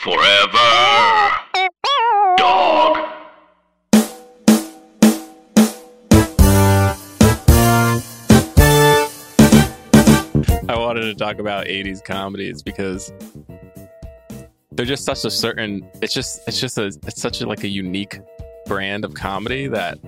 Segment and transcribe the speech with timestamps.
[0.00, 0.56] Forever.
[2.38, 2.96] Dog.
[10.66, 13.12] I wanted to talk about 80s comedies because
[14.72, 17.68] they're just such a certain it's just it's just a it's such a like a
[17.68, 18.20] unique
[18.64, 19.98] brand of comedy that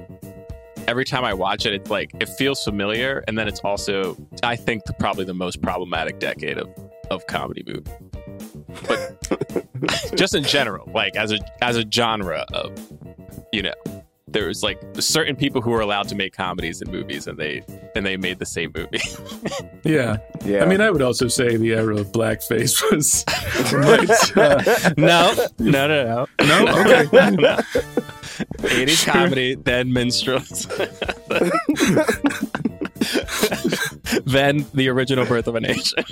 [0.88, 4.56] every time I watch it it's like it feels familiar and then it's also I
[4.56, 6.70] think the, probably the most problematic decade of
[7.10, 7.90] of comedy movie.
[8.86, 12.72] But just in general, like as a as a genre of
[13.52, 13.74] you know
[14.32, 17.62] there's like certain people who are allowed to make comedies and movies and they
[17.94, 19.00] and they made the same movie.
[19.84, 20.18] Yeah.
[20.44, 20.62] Yeah.
[20.62, 23.24] I mean, I would also say the era of blackface was.
[23.72, 26.64] might, uh, no, no, no, no.
[26.64, 26.80] no?
[26.82, 27.04] Okay.
[28.62, 30.66] 80s comedy, then minstrels.
[34.24, 36.04] then the original birth of a nation.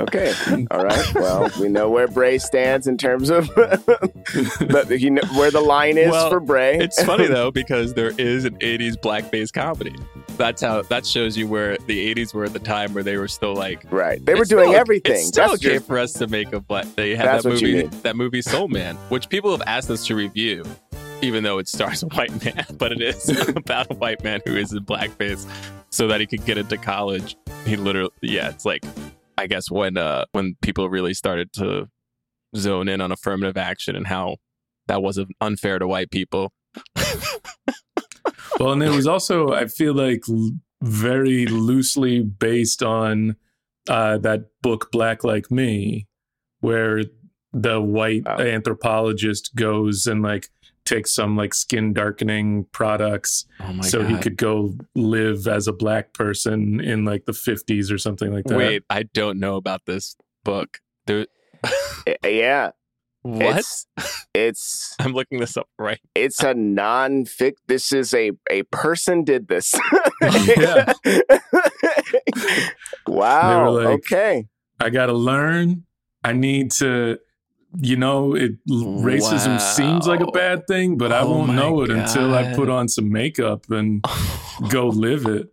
[0.00, 0.34] Okay.
[0.70, 1.14] All right.
[1.14, 5.98] Well, we know where Bray stands in terms of the, you know, where the line
[5.98, 6.78] is Well, for Bray.
[6.78, 9.94] It's funny though because there is an 80s blackface comedy.
[10.36, 13.28] That's how that shows you where the 80s were at the time where they were
[13.28, 14.24] still like right.
[14.24, 15.12] They were doing still- everything.
[15.12, 16.86] It's still That's okay just- for us to make a black.
[16.96, 20.64] They had that movie, that movie Soul Man, which people have asked us to review,
[21.22, 24.56] even though it stars a white man, but it is about a white man who
[24.56, 25.46] is in blackface,
[25.90, 27.36] so that he could get into college.
[27.64, 28.84] He literally, yeah, it's like,
[29.36, 31.88] I guess when uh when people really started to
[32.56, 34.36] zone in on affirmative action and how
[34.86, 36.52] that was unfair to white people.
[38.60, 43.34] Well, and it was also, I feel like, l- very loosely based on
[43.88, 46.06] uh, that book, Black Like Me,
[46.60, 47.02] where
[47.52, 48.40] the white Oh.
[48.40, 50.48] anthropologist goes and like
[50.84, 55.72] takes some like skin darkening products Oh my so he could go live as a
[55.72, 58.58] black person in like the 50s or something like that.
[58.58, 60.78] Wait, I don't know about this book.
[61.06, 61.26] There,
[62.06, 62.70] eh, eh, yeah.
[63.22, 63.58] what?
[63.58, 63.86] It's
[64.34, 66.00] it's I'm looking this up right.
[66.14, 67.54] it's a non-fic.
[67.66, 69.74] This is a a person did this.
[70.22, 70.92] Yeah.
[73.06, 73.70] wow.
[73.70, 74.46] like- okay.
[74.80, 75.84] I got to learn.
[76.24, 77.18] I need to,
[77.76, 81.90] you know, it racism seems like a bad thing, but I Oh won't know it
[81.90, 84.04] until I put on some makeup and
[84.68, 85.48] go live it.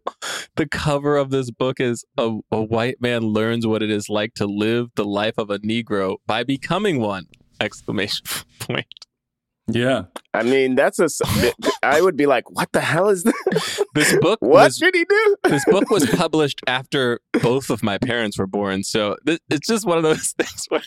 [0.56, 4.34] the cover of this book is a, a white man learns what it is like
[4.36, 7.26] to live the life of a negro by becoming one
[7.60, 8.26] exclamation
[8.60, 8.86] point
[9.68, 10.04] Yeah.
[10.34, 11.08] I mean, that's a.
[11.84, 13.82] I would be like, what the hell is this?
[13.96, 15.36] this book What was did he do?
[15.46, 19.86] this book was published after both of my parents were born so th- it's just
[19.86, 20.82] one of those things where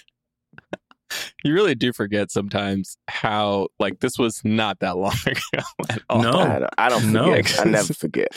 [1.44, 6.22] you really do forget sometimes how like this was not that long ago at all
[6.22, 6.32] No.
[6.38, 7.34] I don't, I don't No.
[7.34, 7.60] forget.
[7.60, 8.28] I never forget.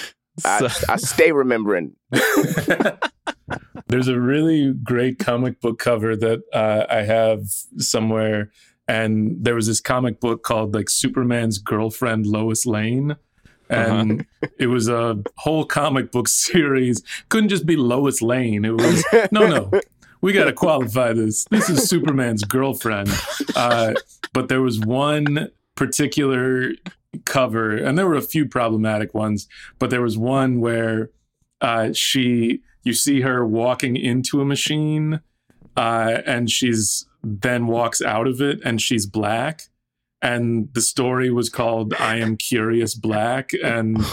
[0.45, 1.95] I, So- I stay remembering.
[3.87, 7.43] There's a really great comic book cover that uh, I have
[7.77, 8.51] somewhere.
[8.87, 13.15] And there was this comic book called like Superman's girlfriend, Lois Lane.
[13.69, 14.25] And
[14.59, 17.01] it was a whole comic book series.
[17.29, 18.63] Couldn't just be Lois Lane.
[18.63, 19.71] It was, no, no,
[20.21, 21.45] we got to qualify this.
[21.45, 23.09] This is Superman's girlfriend.
[23.55, 23.93] Uh,
[24.33, 26.71] but there was one particular
[27.25, 29.47] cover, and there were a few problematic ones,
[29.79, 31.09] but there was one where
[31.61, 35.21] uh, she, you see her walking into a machine,
[35.75, 39.63] uh, and she's then walks out of it, and she's black.
[40.21, 44.03] And the story was called "I Am Curious Black," and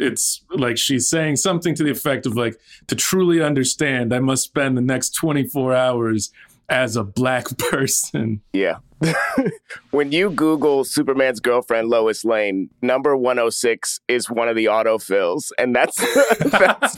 [0.00, 4.44] it's like she's saying something to the effect of like to truly understand i must
[4.44, 6.30] spend the next 24 hours
[6.68, 8.78] as a black person Yeah.
[9.92, 15.74] when you Google Superman's girlfriend Lois Lane, number 106 is one of the autofills, and
[15.74, 15.96] that's
[16.50, 16.96] that's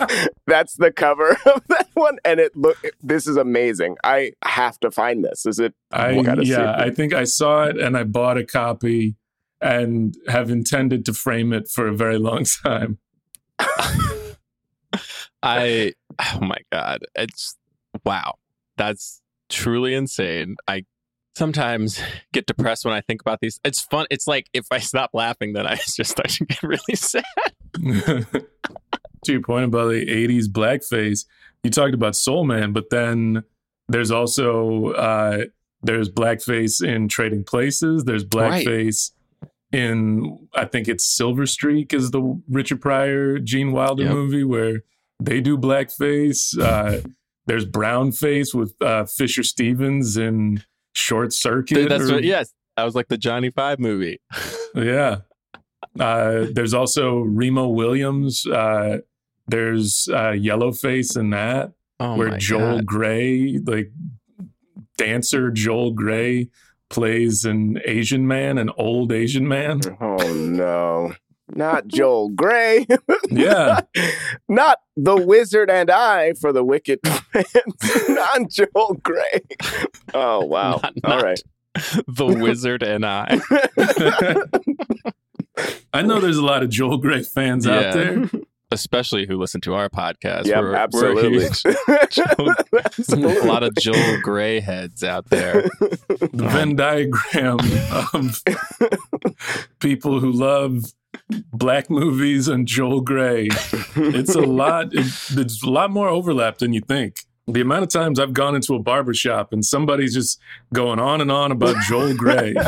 [0.48, 2.18] that's the cover of that one.
[2.24, 3.98] And it look this is amazing.
[4.02, 5.46] I have to find this.
[5.46, 5.74] Is it?
[5.92, 6.86] i yeah it.
[6.86, 9.14] i think i saw it and i bought a copy
[9.62, 12.98] and have intended to frame it for a very long time
[15.42, 17.56] I oh my god, it's
[18.04, 18.34] wow.
[18.76, 20.56] That's truly insane.
[20.68, 20.84] I
[21.36, 22.00] sometimes
[22.32, 23.60] get depressed when I think about these.
[23.64, 24.06] It's fun.
[24.10, 27.24] It's like if I stop laughing, then I just start to get really sad.
[29.24, 31.24] to your point about the 80s blackface
[31.62, 33.44] you talked about soul man but then
[33.88, 35.44] there's also uh
[35.80, 39.12] there's blackface in trading places there's blackface
[39.72, 44.12] in i think it's silver streak is the richard pryor gene wilder Yep.
[44.12, 44.82] movie where
[45.20, 47.00] they do blackface uh
[47.46, 50.62] there's brownface with uh fisher stevens in
[50.94, 52.52] short circuit That's or- what, yes.
[52.76, 54.18] That was like the Johnny Five movie.
[54.74, 55.18] yeah.
[56.00, 58.46] Uh, there's also Remo Williams.
[58.46, 59.00] Uh,
[59.46, 61.72] there's uh, Yellowface in that.
[62.00, 62.86] Oh where Joel God.
[62.86, 63.92] Grey, like
[64.96, 66.48] dancer Joel Grey,
[66.92, 69.80] plays an Asian man, an old Asian man.
[70.00, 71.14] Oh no.
[71.54, 72.86] Not Joel Grey.
[73.30, 73.80] Yeah.
[74.48, 78.08] Not the wizard and I for the wicked fans.
[78.08, 79.40] Not Joel Grey.
[80.14, 80.80] Oh wow.
[80.82, 81.42] Not- All not right.
[82.06, 83.40] the wizard and I.
[85.94, 87.74] I know there's a lot of Joel Grey fans Yeah.
[87.78, 88.30] out there.
[88.72, 90.46] Especially who listen to our podcast.
[90.46, 90.74] Yep, We're- we're
[91.44, 91.46] absolutely.
[93.36, 95.62] a lot of Joel Grey heads out there.
[95.78, 97.58] The Venn diagram
[98.12, 98.42] of
[99.80, 100.92] people who love
[101.52, 103.48] black movies and Joel Grey.
[103.96, 104.88] It's a lot.
[104.92, 107.20] It, there's a lot more overlap than you think.
[107.48, 110.38] The amount of times I've gone into a barber shop and somebody's just
[110.72, 112.54] going on and on about Joel Grey.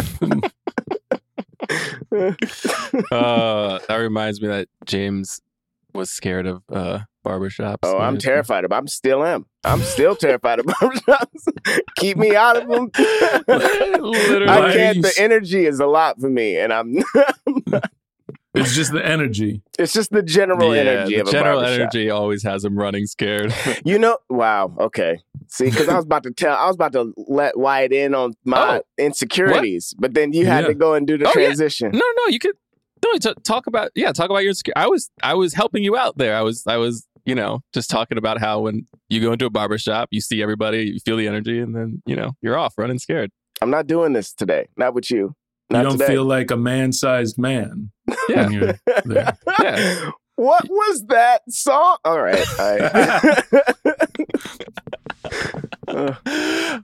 [3.10, 5.40] Uh, that reminds me that James
[5.94, 7.78] was scared of uh, barbershops.
[7.82, 8.72] Oh, I'm terrified of.
[8.72, 9.46] I'm still am.
[9.64, 11.48] I'm still terrified of barbershops.
[11.96, 12.90] Keep me out of them.
[13.48, 14.48] Literally.
[14.48, 15.02] I can't.
[15.02, 16.96] The energy is a lot for me, and I'm.
[18.56, 19.62] It's just the energy.
[19.80, 21.80] it's just the general yeah, energy the of a general barbershop.
[21.80, 23.52] energy always has him running scared.
[23.84, 24.72] You know, wow.
[24.78, 25.18] Okay.
[25.48, 28.34] See, because I was about to tell, I was about to let Wyatt in on
[28.44, 28.82] my Oh.
[28.96, 30.68] insecurities, but then you had Yeah.
[30.68, 31.46] to go and do the Oh, yeah.
[31.46, 31.90] transition.
[31.90, 32.54] no, no, you could
[33.04, 34.54] no t- talk about yeah, talk about your.
[34.76, 36.36] I was I was helping you out there.
[36.36, 39.50] I was I was you know just talking about how when you go into a
[39.50, 42.98] barbershop, you see everybody, you feel the energy, and then you know you're off running
[42.98, 43.30] scared.
[43.62, 44.68] I'm not doing this today.
[44.76, 45.34] Not with you.
[45.70, 46.06] You don't today.
[46.08, 47.90] feel like a man-sized man
[48.28, 49.38] Yeah, when you're there.
[49.60, 50.10] yeah.
[50.36, 51.98] What was that song?
[52.04, 52.44] All right.
[52.58, 53.42] I,
[55.86, 56.16] oh,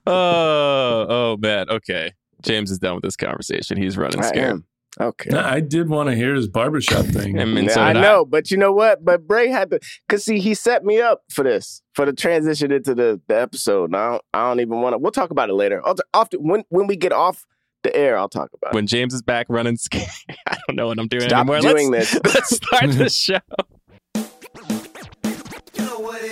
[0.07, 1.69] uh, oh man.
[1.69, 2.13] Okay.
[2.43, 3.77] James is done with this conversation.
[3.77, 4.63] He's running I scared.
[4.99, 5.07] Am.
[5.09, 5.31] Okay.
[5.31, 7.39] No, I did want to hear his barbershop thing.
[7.39, 9.05] I mean, Yeah, so I did know, but you know what?
[9.05, 12.73] But Bray had to, cause see, he set me up for this, for the transition
[12.73, 13.91] into the, the episode.
[13.91, 14.99] Now I don't, I don't even want to.
[14.99, 15.81] We'll talk about it later.
[15.87, 17.47] I'll t- off when when we get off
[17.83, 18.73] the air, I'll talk about.
[18.73, 18.75] It.
[18.75, 20.09] When James is back running scared,
[20.49, 21.61] I don't know what I'm doing Stop anymore.
[21.61, 22.35] doing let's, this.
[22.35, 23.39] let's start the show.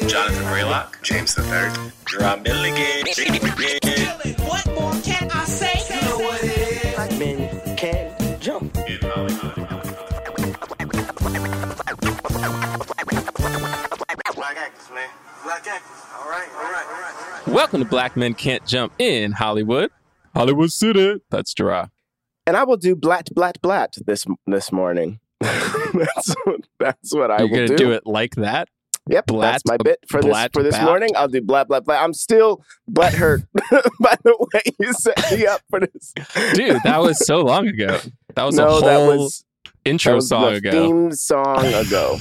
[0.09, 1.73] Jonathan Braylock, James the Third,
[2.05, 3.07] Drum Milligan.
[4.47, 5.18] What more can
[14.99, 15.09] man.
[15.45, 15.91] Black actors.
[16.19, 17.49] All right, all right, all right, all right.
[17.49, 19.91] Welcome to Black Men Can't Jump in Hollywood,
[20.35, 21.21] Hollywood City.
[21.31, 21.91] That's Gerard.
[22.47, 25.21] And I will do blat blat blat this this morning.
[25.41, 27.77] that's what, that's what I You're will gonna do.
[27.77, 28.69] do it like that.
[29.11, 30.85] Yep, Blat- that's my bit for this for this bat.
[30.85, 31.11] morning.
[31.17, 32.03] I'll do blat blat blat.
[32.03, 33.43] I'm still butt hurt
[34.01, 36.13] by the way you set me up for this,
[36.55, 38.01] Dude, that was so long ago.
[38.35, 39.45] That was a whole that was
[39.85, 40.71] intro that was song the ago.
[40.71, 42.19] theme song ago.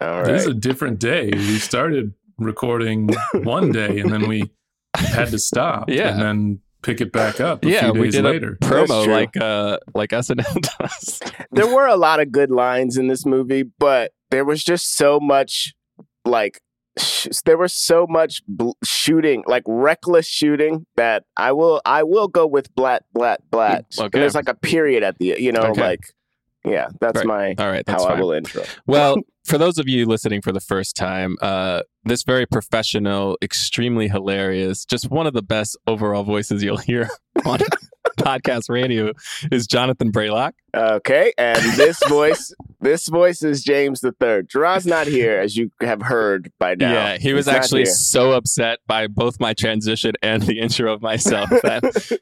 [0.00, 1.30] All This is a different day.
[1.34, 4.50] We started recording one day and then we
[4.94, 6.08] had to stop Yeah.
[6.12, 8.56] and then pick it back up a yeah, few we did later.
[8.62, 9.12] a promo That's true.
[9.12, 11.20] like uh like SNL does.
[11.52, 15.20] There were a lot of good lines in this movie, but there was just so
[15.20, 15.74] much
[16.24, 16.60] like
[16.98, 22.28] sh- there was so much bl- shooting, like reckless shooting that I will I will
[22.28, 23.84] go with blat blat blat.
[23.98, 24.18] Okay.
[24.18, 25.80] There's like a period at the you know Okay.
[25.82, 26.00] like
[26.64, 27.26] yeah, that's Right.
[27.26, 28.18] my All right, that's how fine.
[28.18, 28.64] I will intro.
[28.86, 34.08] Well, for those of you listening for the first time, uh, this very professional, extremely
[34.08, 37.08] hilarious, just one of the best overall voices you'll hear
[37.44, 37.60] on
[38.20, 39.12] podcast radio
[39.50, 40.52] is Jonathan Braylock.
[40.74, 44.48] Okay, and this voice, this voice is James the Third.
[44.48, 46.92] Gerard's not here, as you have heard by now.
[46.92, 51.02] Yeah, he was He's actually so upset by both my transition and the intro of
[51.02, 52.18] myself that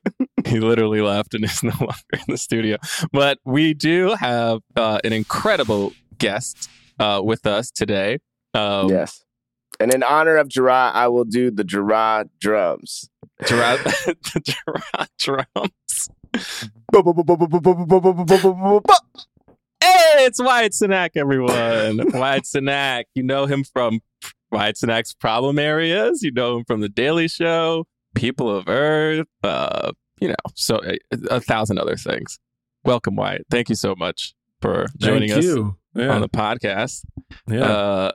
[0.46, 2.76] he literally left and is no longer in the studio.
[3.12, 8.18] But we do have uh, an incredible guest uh, with us today.
[8.54, 9.24] Um, yes.
[9.80, 13.10] And in honor of Gerard, I will do the Gerard drums.
[13.47, 13.80] Gerard,
[14.45, 16.09] Gerard drums.
[19.80, 22.11] Hey, it's Wyatt Cenac, everyone.
[22.12, 23.04] Wyatt Cenac.
[23.14, 24.00] You know him from
[24.50, 26.23] Wyatt Cenac's Problem Areas.
[26.23, 30.99] You know him from The Daily Show, People of Earth, uh, you know, so a,
[31.30, 32.38] a thousand other things.
[32.85, 33.47] Welcome, Wyatt.
[33.50, 35.76] Thank you so much for joining Thank us you.
[35.95, 36.09] Yeah.
[36.11, 37.04] on the podcast.
[37.49, 37.62] yeah.
[37.64, 38.12] Uh,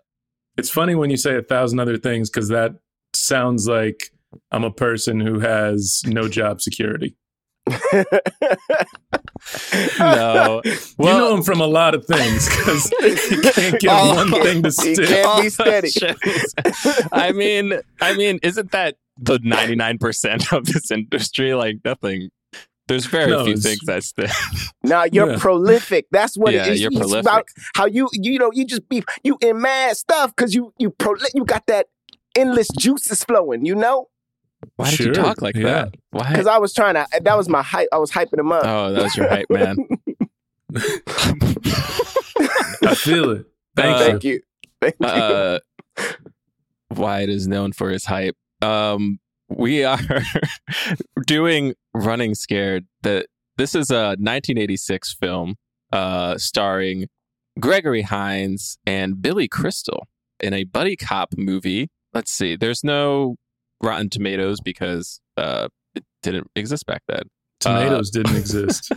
[0.57, 2.73] it's funny when you say a thousand other things because that
[3.13, 4.11] sounds like
[4.51, 7.15] I'm a person who has no job security.
[7.69, 8.03] no.
[9.99, 10.61] you know
[10.97, 14.71] Well, him from a lot of things because you can't get Oh, one thing to
[14.71, 14.99] stick.
[14.99, 15.89] he can't be steady.
[15.91, 16.17] shit.
[17.11, 21.53] I mean, I mean, isn't that the ninety nine percent of this industry?
[21.53, 22.29] Like nothing.
[22.87, 24.29] There's very No, few things that stick.
[24.83, 25.37] Now you're Yeah.
[25.39, 26.07] prolific.
[26.11, 26.81] That's what Yeah, it is.
[26.81, 27.21] you're It's prolific.
[27.25, 30.91] about how you you know you just be you in mad stuff because you you
[30.91, 31.87] proli- you got that
[32.35, 33.65] endless juices flowing.
[33.65, 34.09] You know,
[34.75, 35.63] Why did you talk like yeah.
[35.63, 35.95] that?
[36.11, 36.29] Why?
[36.29, 37.05] because I was trying to.
[37.21, 37.87] That was my hype.
[37.91, 38.63] I was hyping him up.
[38.65, 39.77] Oh, that was your hype, man.
[42.85, 43.45] I feel it.
[43.75, 44.05] Thank Uh, you.
[44.09, 44.41] Thank you.
[44.81, 45.05] Thank you.
[45.07, 45.59] uh,
[46.91, 48.35] Wyatt is known for his hype.
[48.61, 49.99] Um, we are
[51.25, 52.85] doing Running Scared.
[53.03, 53.27] That
[53.57, 55.55] this is a 1986 film
[55.91, 57.07] uh, starring
[57.59, 60.07] Gregory Hines and Billy Crystal
[60.39, 61.89] in a buddy cop movie.
[62.13, 62.55] Let's see.
[62.55, 63.37] There's no
[63.83, 67.23] Rotten Tomatoes because uh, it didn't exist back then.
[67.59, 68.91] Tomatoes didn't exist.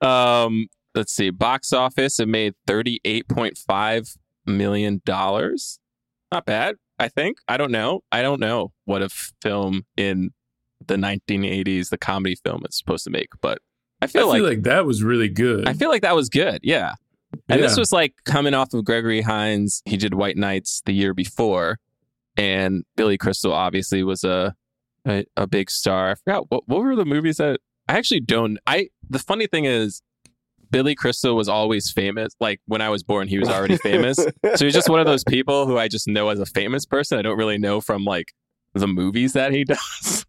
[0.00, 1.30] um, let's see.
[1.30, 4.16] Box office, it made $38.5
[4.46, 5.00] million.
[5.06, 7.38] Not bad, I think.
[7.46, 8.02] I don't know.
[8.10, 9.08] I don't know what a
[9.42, 10.30] film in
[10.84, 13.58] the 1980s, the comedy film, is supposed to make, but
[14.02, 15.68] I feel, I feel, feel like, like, that was really good.
[15.68, 16.60] I feel like that was good.
[16.62, 16.94] Yeah.
[17.48, 19.82] And this was like coming off of Gregory Hines.
[19.84, 21.78] He did White Nights the year before.
[22.36, 24.54] And Billy Crystal obviously was a
[25.06, 26.10] a, a big star.
[26.10, 29.64] I forgot what what were the movies that I actually don't I the funny thing
[29.64, 30.02] is
[30.70, 32.34] Billy Crystal was always famous.
[32.40, 34.16] Like when I was born, he was already famous.
[34.16, 37.18] so he's just one of those people who I just know as a famous person.
[37.18, 38.32] I don't really know from like
[38.74, 40.26] the movies that he does.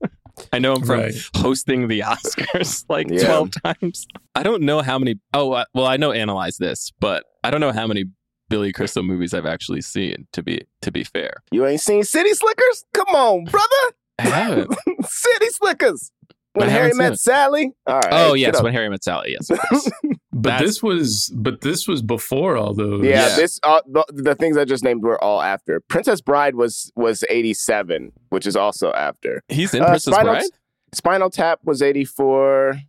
[0.54, 1.16] I know him from Right.
[1.36, 3.26] hosting the Oscars like Yeah.
[3.26, 4.06] 12 times.
[4.36, 5.16] I don't know how many.
[5.34, 8.06] Oh, well, I know Analyze This, but I don't know how many
[8.50, 11.44] Billy Crystal movies I've actually seen, to be to be fair.
[11.52, 12.86] you ain't seen City Slickers?
[12.94, 13.96] Come on, brother.
[14.20, 14.76] I haven't.
[15.06, 16.12] City Slickers.
[16.54, 17.20] When Harry met it.
[17.20, 17.72] Sally.
[17.86, 18.08] All right.
[18.12, 19.38] oh, get yes, when Harry met Sally.
[19.40, 19.48] Yes.
[20.34, 23.04] but That's- this was but this was before all those.
[23.04, 23.36] Yeah, Yeah.
[23.36, 25.80] this uh, the, the things I just named were all after.
[25.82, 29.44] Princess Bride was was eighty seven, which is also after.
[29.50, 30.50] He's in Uh, Princess Spinal, Bride?
[30.94, 32.80] Spinal Tap was eighty four.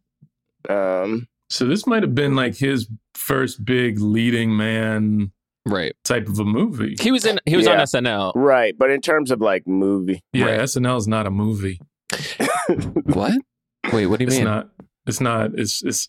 [0.68, 5.32] Um, So this might have been like his first big leading man
[5.68, 5.94] Right.
[6.04, 6.96] type of a movie.
[7.00, 7.38] He was in.
[7.46, 8.32] He was on SNL.
[8.34, 10.60] right, but in terms of like movie, Yeah, Right.
[10.60, 11.80] SNL is not a movie.
[13.04, 13.32] What?
[13.92, 14.28] Wait, what do you mean?
[14.28, 14.44] It's mean?
[14.44, 14.68] not.
[15.06, 15.50] It's not.
[15.58, 16.08] It's it's.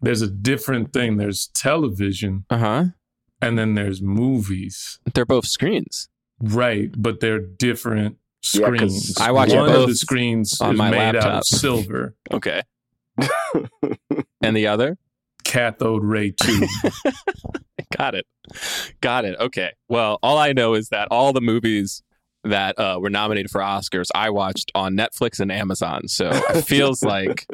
[0.00, 1.18] There's a different thing.
[1.18, 2.84] There's television, Uh huh.
[3.42, 4.98] and then there's movies.
[5.14, 6.08] They're both screens.
[6.42, 8.16] Right, but they're different
[8.54, 9.18] Yeah, 'cause screens.
[9.20, 11.38] I watch One it of both the screens on is my made out laptop.
[11.42, 12.62] of silver, Okay.
[14.42, 14.96] and the other?
[15.50, 16.68] Cathode ray tube.
[17.96, 18.26] Got it.
[19.00, 19.36] Got it.
[19.40, 19.72] Okay.
[19.88, 22.02] Well, all I know is that all the movies
[22.44, 26.06] that uh, were nominated for Oscars, I watched on Netflix and Amazon.
[26.08, 27.46] So it feels like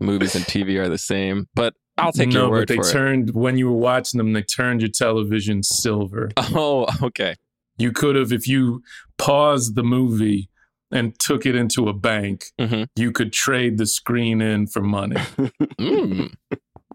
[0.00, 1.46] movies and TV are the same.
[1.54, 4.32] But I'll take no, your word but they for turned when you were watching them.
[4.32, 6.30] They turned your television silver.
[6.38, 7.34] Oh, okay.
[7.76, 8.82] You could have, if you
[9.18, 10.48] paused the movie
[10.90, 12.86] and took it into a bank, Mhm.
[12.96, 15.16] you could trade the screen in for money.
[15.78, 16.34] Mm.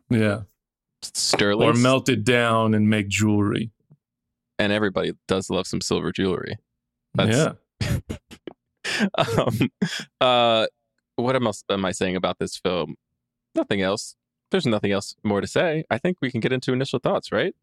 [0.09, 0.41] Yeah,
[1.01, 1.67] Sterling.
[1.69, 3.71] or melt it down and make jewelry.
[4.59, 6.55] and everybody does love some silver jewelry.
[7.13, 8.17] That's- yeah,
[9.17, 9.59] um,
[10.21, 10.67] uh,
[11.15, 12.95] what else am I saying about this film?
[13.55, 14.15] Nothing else.
[14.51, 15.83] There's nothing else more to say.
[15.89, 17.53] I think we can get into initial thoughts, right?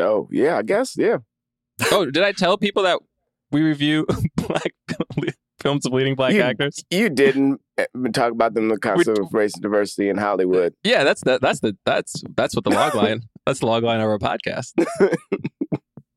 [0.00, 1.18] oh yeah, I guess yeah.
[1.90, 2.98] Oh, did I tell people that
[3.50, 4.72] we review black
[5.60, 6.84] films of leading black You- actors?
[6.90, 7.61] You didn't
[8.12, 10.74] talk about them the concept of race and diversity in Hollywood.
[10.84, 13.22] Yeah, that's the, that's the that's that's what the log line.
[13.46, 14.72] that's the log line of our podcast.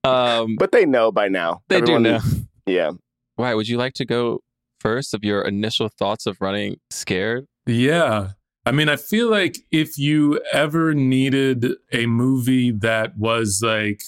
[0.03, 1.61] Um, But they know by now.
[1.67, 2.19] they Everyone- do know.
[2.67, 2.91] Yeah.
[3.37, 4.41] Why would you like to go
[4.79, 7.47] first of your initial thoughts of running scared?
[7.65, 8.29] yeah.
[8.67, 14.01] I mean, I feel like if you ever needed a movie that was like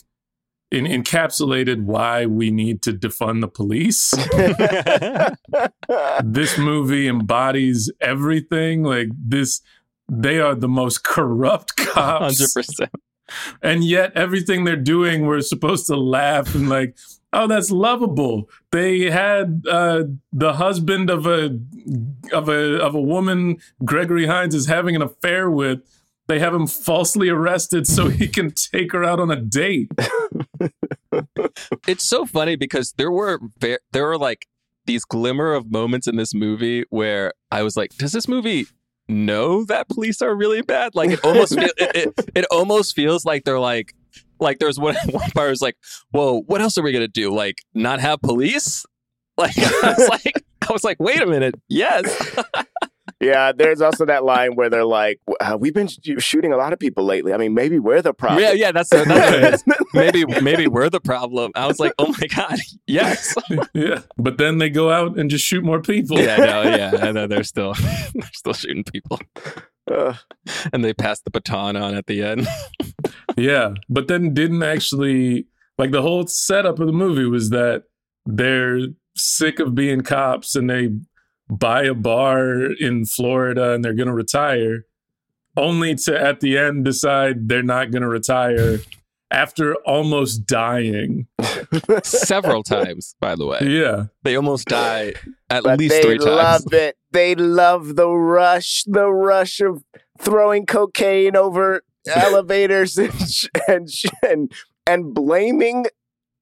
[0.71, 4.11] in, encapsulated why we need to defund the police,
[6.23, 8.83] this movie embodies everything.
[8.83, 9.61] Like this,
[10.11, 12.91] they are the most corrupt cops, Hundred percent.
[13.61, 16.97] and yet everything they're doing, we're supposed to laugh and like,
[17.33, 18.49] oh, that's lovable.
[18.71, 21.57] They had uh, the husband of a
[22.33, 25.81] of a of a woman Gregory Hines is having an affair with.
[26.27, 29.91] They have him falsely arrested so he can take her out on a date.
[31.87, 34.45] It's so funny because there were there were like
[34.85, 38.67] these glimmer of moments in this movie where I was like, does this movie
[39.07, 40.95] know that police are really bad?
[40.95, 43.93] Like it almost feel, it, it, it almost feels like they're like
[44.39, 45.77] like there's one one part was like,
[46.11, 47.33] whoa, what else are we gonna do?
[47.33, 48.85] Like not have police?
[49.37, 52.05] Like I was like I was like, wait a minute, yes.
[53.19, 56.71] Yeah, there's also that line where they're like, uh, "We've been sh- shooting a lot
[56.71, 57.33] of people lately.
[57.33, 59.63] I mean, maybe we're the problem." Yeah, yeah, that's, that's what it is.
[59.93, 61.51] Maybe maybe we're the problem.
[61.55, 63.33] I was like, oh my god, yes.
[63.73, 66.19] yeah, but then they go out and just shoot more people.
[66.19, 67.73] Yeah, no, yeah, and then they're still
[68.13, 69.19] they're still shooting people,
[69.89, 70.13] Uh,
[70.71, 72.47] and they pass the baton on at the end.
[73.35, 75.47] Yeah, but then didn't actually
[75.79, 77.83] like the whole setup of the movie was that
[78.27, 78.79] they're
[79.15, 80.89] sick of being cops and they
[81.49, 84.85] buy a bar in Florida and they're going to retire,
[85.55, 88.79] only to at the end decide they're not going to retire
[89.31, 91.27] after almost dying.
[92.03, 93.59] Several times, by the way.
[93.61, 94.05] Yeah.
[94.23, 95.13] They almost die
[95.49, 96.25] at But least they three times.
[96.25, 96.97] They love it.
[97.11, 99.83] They love the rush, the rush of
[100.19, 103.11] throwing cocaine over elevators and
[103.67, 103.89] and
[104.25, 104.51] and,
[104.85, 105.85] and blaming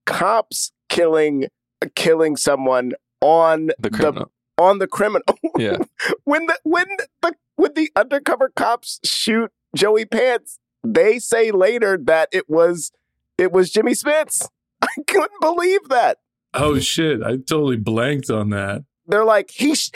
[0.05, 1.47] cops killing
[1.95, 4.31] killing someone on the criminal.
[4.57, 5.37] On the criminal.
[5.57, 5.77] yeah.
[6.23, 6.85] when the when
[7.21, 12.91] the when the undercover cops shoot Joey Pants, they say later that it was
[13.37, 14.47] it was Jimmy Smits.
[14.81, 16.19] I couldn't believe that.
[16.53, 17.21] Oh shit!
[17.21, 18.85] I totally blanked on that.
[19.07, 19.91] They're like, he sh-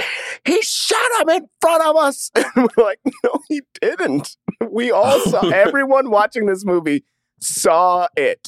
[0.45, 2.31] he shot him in front of us.
[2.55, 4.35] And we're like, no, he didn't.
[4.69, 5.49] We all saw.
[5.49, 7.05] Everyone watching this movie
[7.39, 8.47] saw it.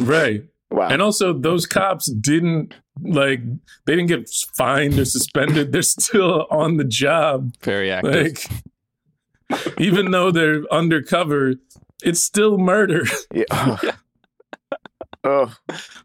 [0.00, 0.44] Right.
[0.70, 0.88] wow.
[0.88, 3.40] And also, those cops didn't like
[3.86, 5.72] they didn't get fined or suspended.
[5.72, 7.54] They're still on the job.
[7.62, 8.38] Very active.
[9.50, 11.54] Like, even though they're undercover,
[12.02, 13.04] it's still murder.
[13.32, 13.44] Yeah.
[15.24, 15.54] oh,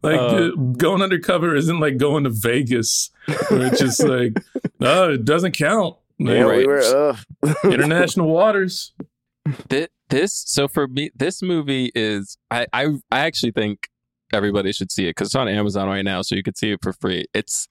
[0.03, 0.25] Like Uh.
[0.35, 3.09] uh, going undercover isn't like going to Vegas,
[3.49, 4.33] where it's just like,
[4.81, 5.95] oh, it doesn't count.
[6.19, 6.67] Like, yeah, we right.
[6.67, 7.09] were.
[7.09, 7.17] ugh.
[7.63, 8.93] Um, International waters.
[9.69, 13.89] Thi- this so for me this movie is I I, I actually think
[14.33, 16.79] everybody should see it because it's on Amazon right now so you could see it
[16.81, 17.25] for free.
[17.33, 17.67] It's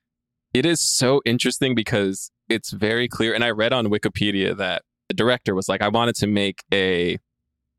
[0.54, 5.14] it is so interesting because it's very clear and I read on Wikipedia that the
[5.14, 7.18] director was like I wanted to make a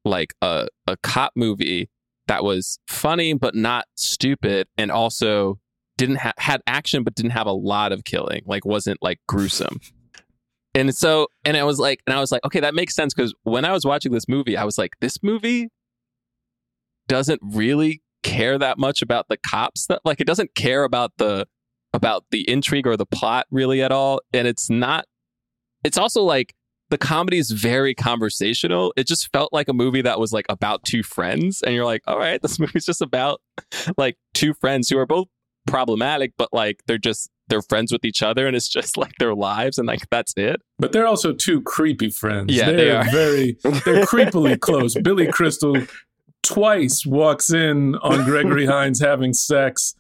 [0.06, 1.90] like a a cop movie
[2.28, 5.60] that was funny but not stupid and also
[5.98, 9.80] didn't have had action but didn't have a lot of killing like wasn't like gruesome
[10.76, 13.34] and so and i was like and i was like okay that makes sense because
[13.44, 15.70] when i was watching this movie i was like this movie
[17.08, 21.48] doesn't really care that much about the cops that like it doesn't care about the
[21.94, 25.06] about the intrigue or the plot really at all and it's not
[25.84, 26.54] it's also like
[26.90, 30.84] the comedy is very conversational it just felt like a movie that was like about
[30.84, 33.40] two friends and you're like all right this movie's just about
[33.98, 35.28] like two friends who are both
[35.66, 39.34] problematic but like they're just they're friends with each other and it's just like their
[39.34, 42.54] lives and like that's it But they're also two creepy friends.
[42.54, 43.04] Yeah, they're they are.
[43.12, 44.96] very they're creepily close.
[44.96, 45.76] Billy Crystal
[46.48, 49.96] twice walks in on Gregory Hines having sex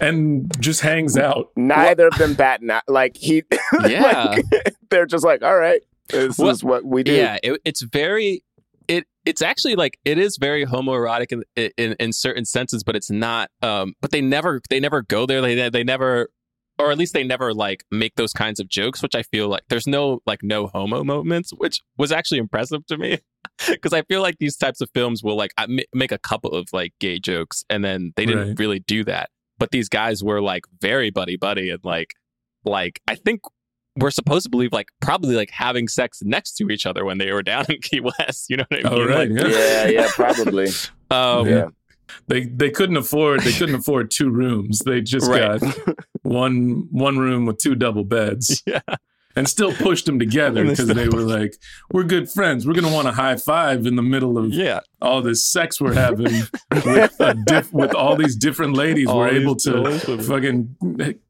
[0.00, 1.50] and just hangs out.
[1.56, 2.80] Neither of them bat an eye.
[2.88, 3.42] Like he,
[3.86, 4.24] Yeah.
[4.36, 4.44] like,
[4.90, 7.12] they're just like, all right, this What- is what we do.
[7.12, 8.42] Yeah, it, it's very
[8.88, 13.10] it it's actually like it is very homoerotic in, in in certain senses, but it's
[13.10, 13.48] not.
[13.62, 15.40] Um, but they never they never go there.
[15.40, 16.30] They they never,
[16.82, 19.02] or at least they never like make those kinds of jokes.
[19.02, 22.96] Which I feel like there's no like no homo moments, which was actually impressive to
[22.98, 23.18] me.
[23.68, 25.50] Because I feel like these types of films will like
[25.92, 28.58] make a couple of like gay jokes, and then they didn't Right.
[28.58, 29.30] really do that.
[29.58, 32.14] But these guys were like very buddy buddy, and like
[32.64, 33.40] like I think
[33.96, 37.30] we're supposed to believe like probably like having sex next to each other when they
[37.32, 38.46] were down in Key West.
[38.48, 38.92] You know what I mean?
[38.92, 39.08] Oh, mean?
[39.08, 39.58] right, Like, yeah.
[39.58, 40.68] yeah, yeah, probably.
[41.10, 41.66] um, yeah.
[42.28, 44.78] They they couldn't afford they couldn't afford two rooms.
[44.80, 45.60] They just Right.
[45.60, 48.62] got one one room with two double beds.
[48.72, 48.80] Yeah.
[49.34, 51.54] And still pushed them together And they because they were like,
[51.90, 52.66] "We're good friends.
[52.66, 54.80] We're gonna want to high five in the middle of yeah.
[55.00, 56.42] all this sex we're having
[56.84, 59.08] with a diff- with all these different ladies.
[59.08, 60.76] All we're able to fucking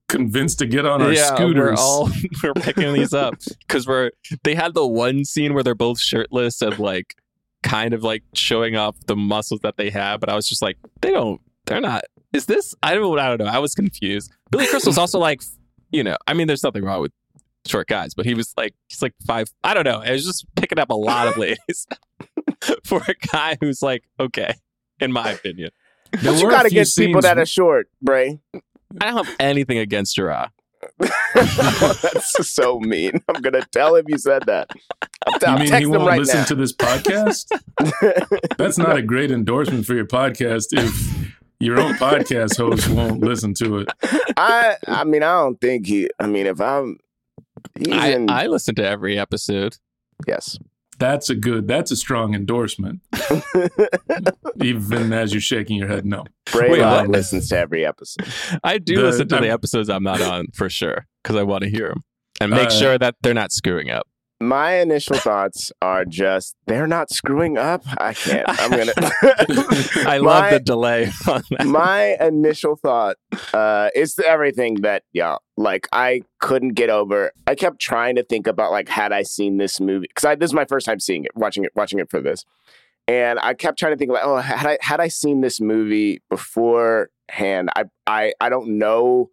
[0.09, 1.79] convince to get on our yeah, scooters.
[1.79, 2.11] we're all
[2.43, 4.11] we're picking these up because we're
[4.43, 7.15] they had the one scene where they're both shirtless and like
[7.63, 10.77] kind of like showing off the muscles that they have, but I was just like,
[11.01, 11.41] they don't,
[11.73, 12.05] they're not.
[12.33, 12.75] Is this?
[12.83, 13.51] I don't, I don't know.
[13.51, 14.31] I was confused.
[14.51, 15.43] Billy Crystal's also like,
[15.91, 17.13] you know, I mean, there's nothing wrong with
[17.67, 19.49] short guys, but he was like, he's like five.
[19.65, 19.99] I don't know.
[20.03, 21.87] I was just picking up a lot of ladies
[22.85, 24.55] for a guy who's like, okay,
[25.01, 25.71] in my opinion.
[26.13, 28.39] There But you got to get people that are short, Bray.
[29.01, 30.51] I don't have anything against Gerard.
[31.35, 33.13] That's so mean.
[33.29, 34.69] I'm gonna tell him you said that.
[35.27, 36.45] I'm, You I'm mean he won't right listen now.
[36.47, 37.47] to this podcast?
[38.59, 41.33] That's not a great endorsement for your podcast if
[41.63, 43.89] your own podcast host won't listen to it.
[44.37, 46.09] I, I mean, I don't think he.
[46.19, 46.99] I mean, if I'm,
[47.79, 48.31] he's I, in.
[48.31, 49.77] I listen to every episode.
[50.27, 50.59] yes.
[50.99, 53.01] That's a good, that's a strong endorsement.
[54.63, 56.25] Even as you're shaking your head, no.
[56.53, 58.27] Bray Wait, Log listens to every episode.
[58.63, 61.43] I do The- listen to the I'm- episodes I'm not on for sure because I
[61.43, 62.05] want to hear them
[62.41, 64.07] and make Uh, sure that they're not screwing up.
[64.47, 67.83] My initial thoughts are just they're not screwing up.
[67.99, 68.45] I can't.
[68.49, 68.93] I'm gonna.
[70.07, 71.67] I love My- the delay on that.
[71.67, 73.17] my initial thought
[73.55, 78.47] uh is everything that yeah like i couldn't get over i kept trying to think
[78.47, 81.25] about like had i seen this movie because i this is my first time seeing
[81.25, 82.45] it watching it watching it for this
[83.09, 86.23] and I kept trying to think like, oh, had I had I seen this movie
[86.31, 89.31] beforehand, I I I don't know.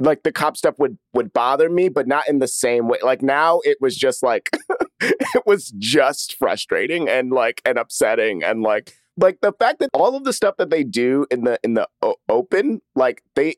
[0.00, 2.98] Like the cop stuff would would bother me, but not in the same way.
[3.02, 4.50] Like now, it was just like
[5.00, 10.16] it was just frustrating and like and upsetting and like like the fact that all
[10.16, 13.56] of the stuff that they do in the in the o- open, like they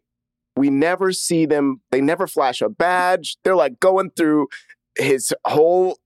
[0.56, 1.80] we never see them.
[1.90, 3.36] They never flash a badge.
[3.44, 4.48] They're like going through
[4.98, 5.98] his whole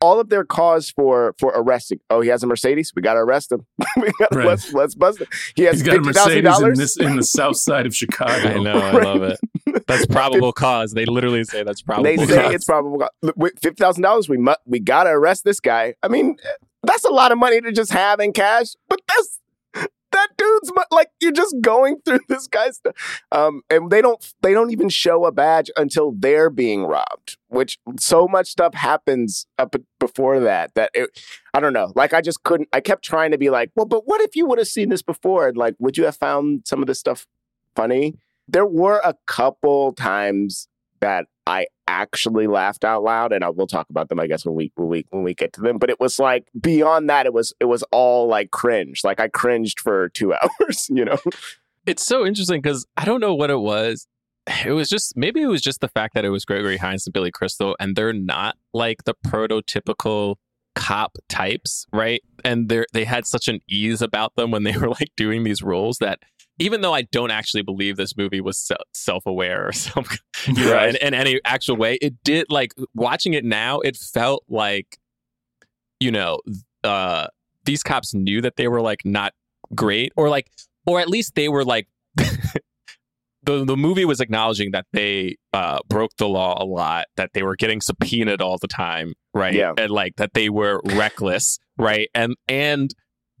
[0.00, 2.00] all of their cause for for arresting.
[2.10, 2.92] Oh, he has a Mercedes.
[2.94, 3.66] We got to arrest him.
[3.96, 4.46] we got Right.
[4.46, 5.26] let's let's bust him.
[5.56, 6.78] He has He's got a fifty thousand Mercedes in, dollars.
[6.78, 8.32] this, in the south side of Chicago.
[8.48, 9.38] I know, I love it.
[9.86, 10.92] That's probable cause.
[10.92, 12.28] They literally say that's probable They cause.
[12.28, 12.98] say it's probable.
[12.98, 13.32] cause.
[13.36, 14.28] With Fifty thousand dollars.
[14.28, 15.94] We mu- we got to arrest this guy.
[16.02, 16.36] I mean,
[16.84, 18.68] that's a lot of money to just have in cash.
[18.88, 19.40] But that's
[20.14, 23.22] that dude's mo- like you're just going through this guy's stuff.
[23.32, 27.36] Um, and they don't they don't even show a badge until they're being robbed.
[27.48, 31.10] Which so much stuff happens up before that that it,
[31.52, 31.92] I don't know.
[31.94, 32.68] Like I just couldn't.
[32.72, 35.02] I kept trying to be like, well, but what if you would have seen this
[35.02, 35.48] before?
[35.48, 37.26] And like, would you have found some of this stuff
[37.74, 38.14] funny?
[38.48, 40.68] There were a couple times
[41.00, 44.54] that I actually laughed out loud, and I will talk about them, I guess, when
[44.54, 45.78] we when we when we get to them.
[45.78, 49.02] But it was like beyond that, it was it was all like cringe.
[49.04, 51.18] Like I cringed for two hours, you know.
[51.86, 54.06] it's so interesting because I don't know what it was.
[54.64, 57.12] It was just maybe it was just the fact that it was Gregory Hines and
[57.12, 60.36] Billy Crystal, and they're not like the prototypical
[60.74, 62.22] cop types, right?
[62.44, 65.62] And they they had such an ease about them when they were like doing these
[65.62, 66.20] roles that
[66.58, 69.72] even though I don't actually believe this movie was self aware or
[70.46, 73.80] you know, in, in any actual way, it did like watching it now.
[73.80, 74.98] It felt like,
[76.00, 76.40] you know,
[76.84, 77.26] uh,
[77.64, 79.32] these cops knew that they were like not
[79.74, 80.50] great, or like,
[80.86, 81.88] or at least they were like.
[83.46, 87.42] The, the movie was acknowledging that they uh, broke the law a lot, that they
[87.42, 89.52] were getting subpoenaed all the time, right?
[89.52, 89.74] Yeah.
[89.76, 92.08] And like that they were reckless, right?
[92.14, 92.94] And and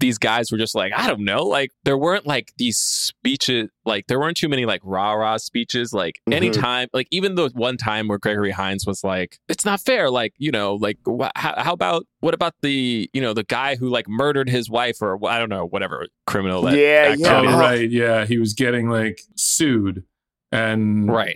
[0.04, 4.06] these guys were just like, I don't know, like there weren't like these speeches, like
[4.06, 5.94] there weren't too many like rah rah speeches.
[5.94, 6.34] Like Mhm.
[6.34, 10.10] anytime, like even the one time where Gregory Hines was like, it's not fair.
[10.10, 13.76] Like, you know, like wh- how, how about, what about the, you know, the guy
[13.76, 17.40] who like murdered his wife or I don't know, whatever criminal that Yeah, yeah.
[17.40, 17.90] Oh, right.
[17.90, 18.26] Yeah.
[18.26, 20.04] He was getting like sued.
[20.52, 21.34] And Right.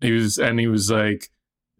[0.00, 1.30] he was, and he was like,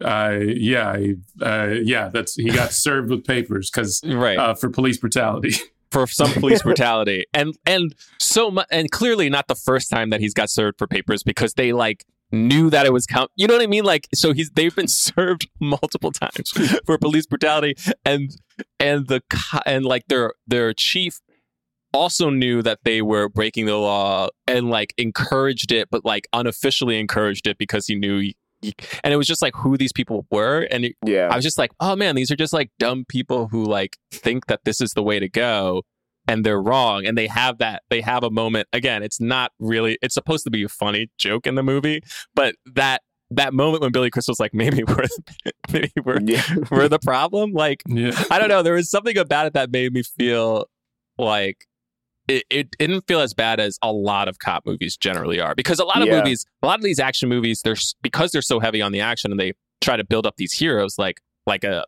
[0.04, 4.36] uh, yeah, he, uh, yeah, that's, he got served with papers because, Right.
[4.36, 5.54] uh, for police brutality.
[5.90, 7.24] for some police brutality.
[7.34, 10.86] And and so much and clearly not the first time that he's got served for
[10.86, 13.84] papers because they like knew that it was count you know what i mean?
[13.84, 16.50] Like so he's they've been served multiple times
[16.86, 17.74] for police brutality.
[18.04, 18.36] And
[18.78, 19.22] and the
[19.66, 21.20] and like their their chief
[21.94, 26.98] also knew that they were breaking the law and like encouraged it but like unofficially
[27.00, 28.30] encouraged it because he knew
[28.62, 31.28] and it was just like who these people were and it, Yeah.
[31.30, 34.46] I was just like, oh man, these are just like dumb people who like think
[34.46, 35.82] that this is the way to go
[36.26, 37.06] and they're wrong.
[37.06, 38.68] And they have that, they have a moment.
[38.72, 42.02] Again, it's not really, it's supposed to be a funny joke in the movie,
[42.34, 45.04] but that, that moment when Billy Crystal's like, maybe we're,
[45.72, 46.42] maybe we're, yeah.
[46.70, 47.52] we're the problem.
[47.52, 48.12] Like, yeah.
[48.30, 48.62] I don't know.
[48.62, 50.66] There was something about it that made me feel
[51.18, 51.66] like
[52.28, 55.78] it, it didn't feel as bad as a lot of cop movies generally are because
[55.80, 56.18] a lot of Yeah.
[56.18, 59.30] movies, a lot of these action movies, they're because they're so heavy on the action
[59.30, 61.84] and they try to build up these heroes like like a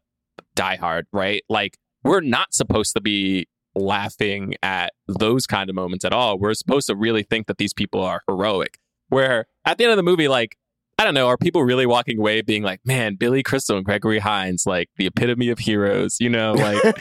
[0.55, 1.43] Die Hard, right?
[1.49, 6.39] Like we're not supposed to be laughing at those kind of moments at all.
[6.39, 8.79] We're supposed to really think that these people are heroic.
[9.09, 10.57] Where at the end of the movie, like
[11.01, 14.19] I don't know, are people really walking away being like, man, Billy Crystal and Gregory
[14.19, 16.83] Hines, like the epitome of heroes, you know, like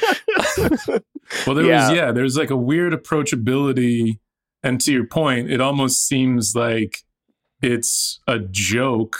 [1.46, 1.90] Well, there Yeah.
[1.90, 4.20] was yeah, there's like a weird approachability,
[4.64, 7.00] and to your point, it almost seems like
[7.62, 9.18] it's a joke.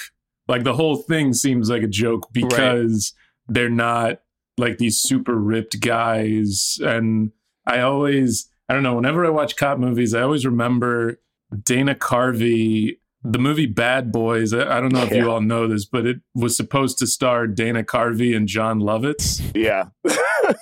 [0.48, 3.14] Like the whole thing seems like a joke because
[3.50, 4.22] they're not
[4.58, 6.78] like these super ripped guys.
[6.82, 7.32] And
[7.68, 11.20] I always, I don't know, whenever I watch cop movies, I always remember
[11.64, 12.98] Dana Carvey.
[13.24, 14.54] The movie Bad Boys.
[14.54, 17.84] I don't know if you all know this, but it was supposed to star Dana
[17.84, 19.42] Carvey and Jon Lovitz.
[19.54, 19.90] yeah.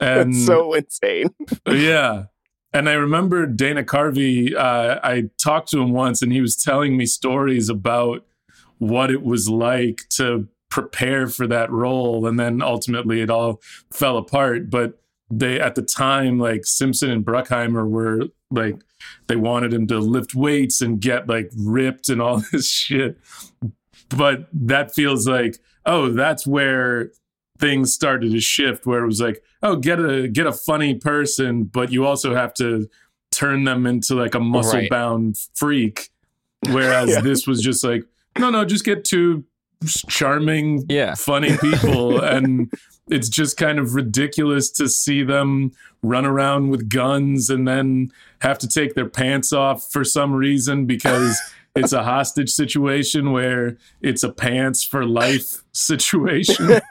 [0.00, 1.28] And That's so insane.
[1.66, 2.24] yeah.
[2.72, 6.96] And I remember Dana Carvey, uh, I talked to him once and he was telling
[6.96, 8.26] me stories about
[8.78, 12.26] what it was like to prepare for that role.
[12.26, 14.68] And then ultimately it all fell apart.
[14.68, 18.82] But they, at the time, like Simpson and Bruckheimer were like,
[19.26, 23.18] they wanted him to lift weights and get like ripped and all this shit.
[24.10, 27.10] But that feels like, oh, that's where
[27.58, 31.62] things started to shift where it was like oh get a get a funny person
[31.62, 32.88] but you also have to
[33.30, 36.10] turn them into like a muscle bound freak
[36.70, 37.20] whereas Yeah.
[37.20, 38.02] this was just like
[38.36, 39.44] no no just get two
[40.08, 41.14] charming, Yeah.
[41.14, 42.72] funny people, and
[43.08, 48.58] it's just kind of ridiculous to see them run around with guns and then have
[48.58, 51.40] to take their pants off for some reason because
[51.76, 56.80] it's a hostage situation where it's a pants for life situation.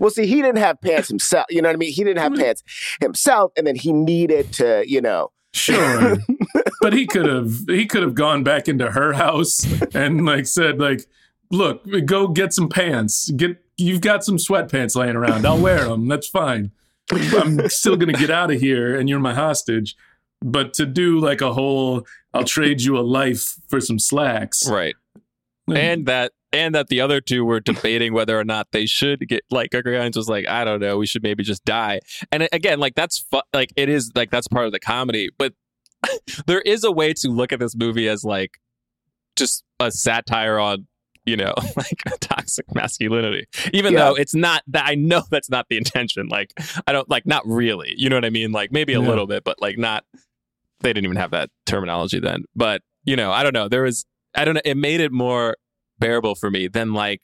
[0.00, 1.46] Well, see, he didn't have pants himself.
[1.50, 1.92] You know what I mean?
[1.92, 2.62] He didn't have pants
[3.00, 5.30] himself, and then he needed to, you know.
[5.52, 6.16] Sure.
[6.80, 10.80] but he could have he could have gone back into her house and like said
[10.80, 11.06] like
[11.52, 13.30] look go get some pants.
[13.30, 15.46] Get you've got some sweatpants laying around.
[15.46, 16.08] I'll wear them.
[16.08, 16.72] That's fine.
[17.12, 19.94] I'm still gonna get out of here and you're my hostage.
[20.40, 24.68] But to do like a whole i'll trade you a life for some slacks.
[24.68, 24.96] Right.
[25.72, 29.42] And that and that the other two were debating whether or not they should get
[29.50, 32.00] like Gregory Hines was like, I don't know, we should maybe just die.
[32.30, 35.54] And again, like that's fu- like it is like that's part of the comedy, but
[36.46, 38.58] there is a way to look at this movie as like
[39.36, 40.86] just a satire on
[41.24, 43.98] you know like toxic masculinity even Yeah.
[44.06, 46.52] though it's not that i know that's not the intention like
[46.86, 49.08] i don't like not really you know what i mean like maybe a Yeah.
[49.08, 50.04] little bit but like not
[50.80, 54.04] they didn't even have that terminology then but you know i don't know there was
[54.34, 55.56] i don't know it made it more
[55.98, 57.20] bearable for me than like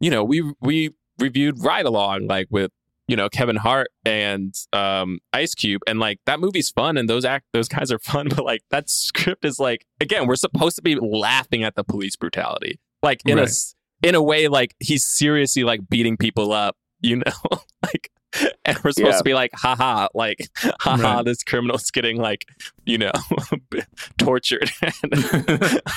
[0.00, 2.70] you know we we reviewed ride along like with
[3.08, 7.24] you know Kevin Hart and um Ice Cube and like that movie's fun and those
[7.24, 10.82] act those guys are fun but like that script is like again we're supposed to
[10.82, 13.48] be laughing at the police brutality like in a Right.
[13.48, 17.32] s- in a way like he's seriously like beating people up you know
[17.82, 18.10] like
[18.64, 19.18] and we're supposed Yeah.
[19.18, 20.48] to be like haha like
[20.80, 21.24] haha Right.
[21.24, 22.44] this criminal's getting like
[22.84, 23.12] you know
[24.18, 24.70] tortured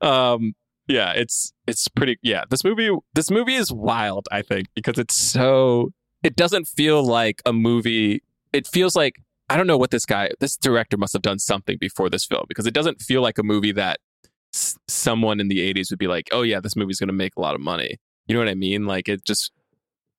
[0.00, 0.54] um
[0.88, 5.16] yeah it's it's pretty yeah this movie this movie is wild i think because it's
[5.16, 5.90] so
[6.22, 9.16] it doesn't feel like a movie it feels like
[9.48, 12.44] i don't know what this guy this director must have done something before this film
[12.48, 13.98] because it doesn't feel like a movie that
[14.56, 17.36] s- someone in the 80s would be like oh yeah this movie's going to make
[17.36, 19.52] a lot of money you know what i mean like it just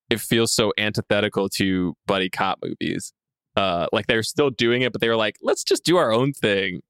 [0.09, 3.13] it feels so antithetical to buddy cop movies
[3.55, 6.31] uh like they're still doing it but they were like let's just do our own
[6.33, 6.81] thing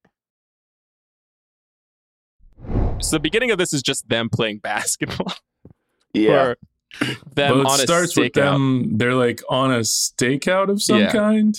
[2.99, 5.33] so the beginning of this is just them playing basketball
[6.13, 6.31] Yeah.
[6.43, 6.57] or
[7.35, 10.99] them well, it on a starts with them they're like on a stakeout of some
[10.99, 11.11] Yeah.
[11.11, 11.55] kind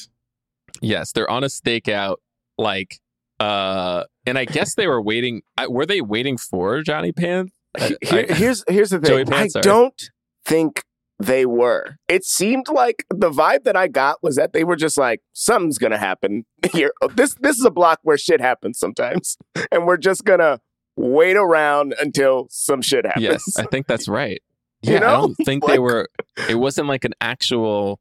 [0.81, 2.16] Yes, they're on a stakeout.
[2.57, 3.01] Like,
[3.40, 5.42] uh, and I guess they were waiting.
[5.68, 7.48] Were they waiting for Johnny Pan?
[7.79, 9.33] I- Here- I- here's here's the thing.
[9.33, 9.62] I sorry.
[9.62, 10.01] don't
[10.44, 10.83] think
[11.20, 11.96] they were.
[12.09, 15.79] It seemed like the vibe that I got was that they were just like, something's
[15.79, 16.90] gonna happen here.
[17.14, 19.37] This this is a block where shit happens sometimes,
[19.72, 20.61] and we're just gonna
[20.96, 23.24] wait around until some shit happens.
[23.24, 24.42] yes, I think that's right.
[24.83, 25.07] You Yeah, I know?
[25.27, 26.09] don't think they were.
[26.48, 27.98] It wasn't like an actual.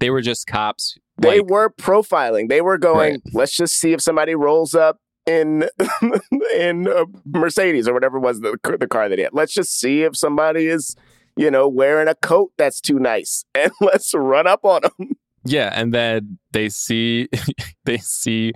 [0.00, 0.96] They were just cops.
[1.18, 2.48] they like, were profiling.
[2.48, 3.12] They were going.
[3.14, 3.20] Right.
[3.32, 5.68] Let's just see if somebody rolls up in
[6.54, 9.34] in a Mercedes or whatever was the the car that he had.
[9.34, 10.96] Let's just see if somebody is,
[11.36, 15.10] you know, wearing a coat that's too nice, and let's run up on them.
[15.44, 17.28] Yeah, and then they see
[17.84, 18.52] they see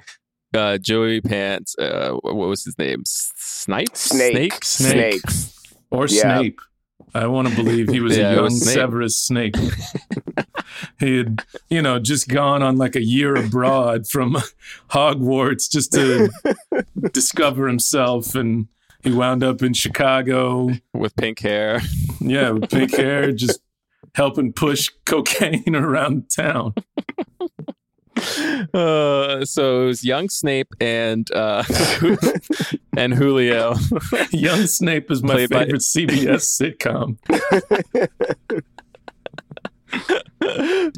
[0.55, 1.77] uh, Joey Pants.
[1.79, 3.01] Uh, what was his name?
[3.07, 3.97] S- Snipe.
[3.97, 5.21] Snake, Snake.
[5.23, 5.63] snakes.
[5.91, 6.39] or Yeah.
[6.39, 6.61] Snape.
[7.15, 8.75] I want to believe he was Yeah, a young was Snape.
[8.75, 9.57] Severus Snape.
[10.99, 14.37] he had, you know, just gone on like a year abroad from
[14.91, 16.31] Hogwarts just to
[17.13, 18.69] discover himself, and
[19.03, 20.71] he wound up in Chicago.
[20.95, 21.81] with pink hair.
[22.21, 23.61] Yeah, with pink hair, just
[24.15, 26.75] helping push cocaine around town.
[28.75, 31.63] Uh, so it was young Snape and uh,
[32.97, 33.75] and Julio.
[34.31, 36.47] Young Snape is my Played by- favorite CBS
[36.79, 37.19] sitcom.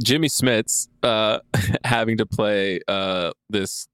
[0.03, 1.41] Jimmy Smits uh,
[1.85, 3.89] having to play uh, this,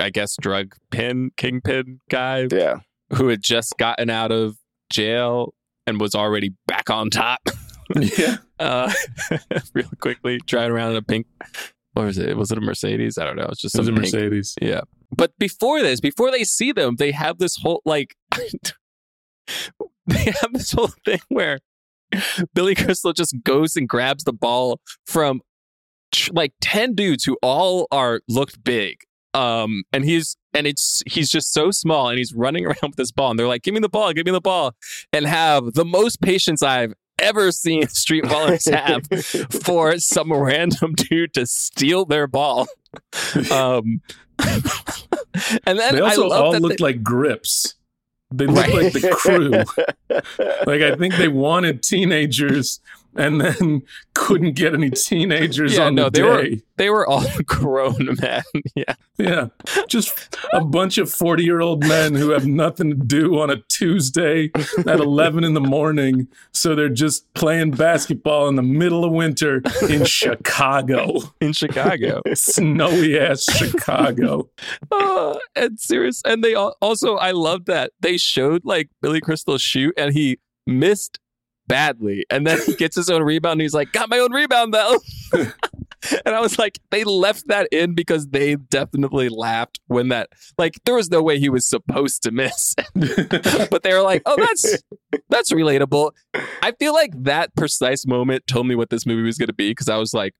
[0.00, 2.80] I guess, drug pin kingpin guy Yeah.
[3.14, 4.56] who had just gotten out of
[4.90, 5.52] jail
[5.86, 7.48] and was already back on top.
[7.94, 8.90] Yeah, uh,
[9.74, 11.26] real quickly, driving around in a pink.
[11.94, 12.36] What was it?
[12.36, 13.18] Was it a Mercedes?
[13.18, 13.46] I don't know.
[13.50, 14.54] It's just it was a pink Mercedes.
[14.60, 14.82] Yeah.
[15.16, 18.16] But before this, before they see them, they have this whole like
[20.06, 21.60] they have this whole thing where
[22.52, 25.40] Billy Crystal just goes and grabs the ball from
[26.12, 28.98] tr- like 10 dudes who all are looked big.
[29.32, 33.12] Um and he's and it's he's just so small and he's running around with this
[33.12, 34.74] ball and they're like, "Give me the ball, give me the ball."
[35.12, 39.06] And have the most patience I've ever seen street ballers have
[39.62, 42.66] for some random dude to steal their ball.
[43.50, 44.00] Um,
[45.66, 47.74] and then They also love all looked they- like grips.
[48.30, 49.50] They looked like the crew.
[50.66, 52.80] like I think they wanted teenagers
[53.16, 53.82] and then
[54.14, 58.42] couldn't get any teenagers Yeah, on no, the they were- They were all grown men.
[58.74, 58.94] Yeah.
[59.16, 59.46] Yeah,
[59.88, 63.56] just a bunch of 40 year old men who have nothing to do on a
[63.68, 66.26] Tuesday at 11 in the morning.
[66.50, 72.22] So they're just playing basketball in the middle of winter in Chicago, In Chicago.
[72.34, 74.50] snowy ass Chicago.
[74.90, 76.20] Uh, and serious.
[76.24, 80.38] And they al- also, I love that they showed like Billy Crystal shoot and he
[80.66, 81.20] missed
[81.66, 82.24] badly.
[82.30, 84.98] And then he gets his own rebound and he's like, got my own rebound though.
[86.24, 90.74] and I was like, they left that in because they definitely laughed when that, like,
[90.84, 92.74] there was no way he was supposed to miss.
[92.94, 94.82] but they were like, oh, that's,
[95.28, 96.12] that's relatable.
[96.62, 99.70] I feel like that precise moment told me what this movie was going to be
[99.70, 100.34] because I was like,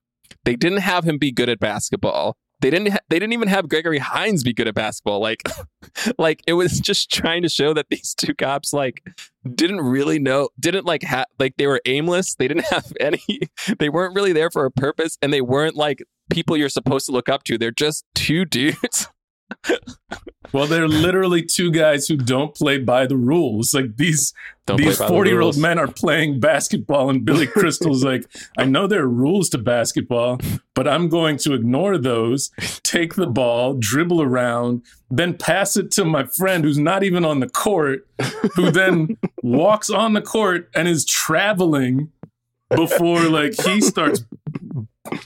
[0.44, 2.36] they didn't have him be good at basketball.
[2.64, 2.92] They didn't.
[2.92, 5.20] Ha- they didn't even have Gregory Hines be good at basketball.
[5.20, 5.42] Like,
[6.18, 9.06] like it was just trying to show that these two cops like
[9.54, 12.36] didn't really know, didn't like have like they were aimless.
[12.36, 13.22] They didn't have any.
[13.78, 17.12] They weren't really there for a purpose, and they weren't like people you're supposed to
[17.12, 17.58] look up to.
[17.58, 19.08] They're just two dudes.
[20.54, 23.74] Well, they're literally two guys who don't play by the rules.
[23.74, 24.32] Like these
[24.66, 28.24] Don't these by the 40 year old men are playing basketball, and Billy Crystal's like,
[28.56, 30.38] I know there are rules to basketball,
[30.74, 32.52] but I'm going to ignore those,
[32.84, 37.40] take the ball, dribble around, then pass it to my friend who's not even on
[37.40, 38.06] the court,
[38.54, 42.12] who then walks on the court and is traveling
[42.76, 44.24] before like he starts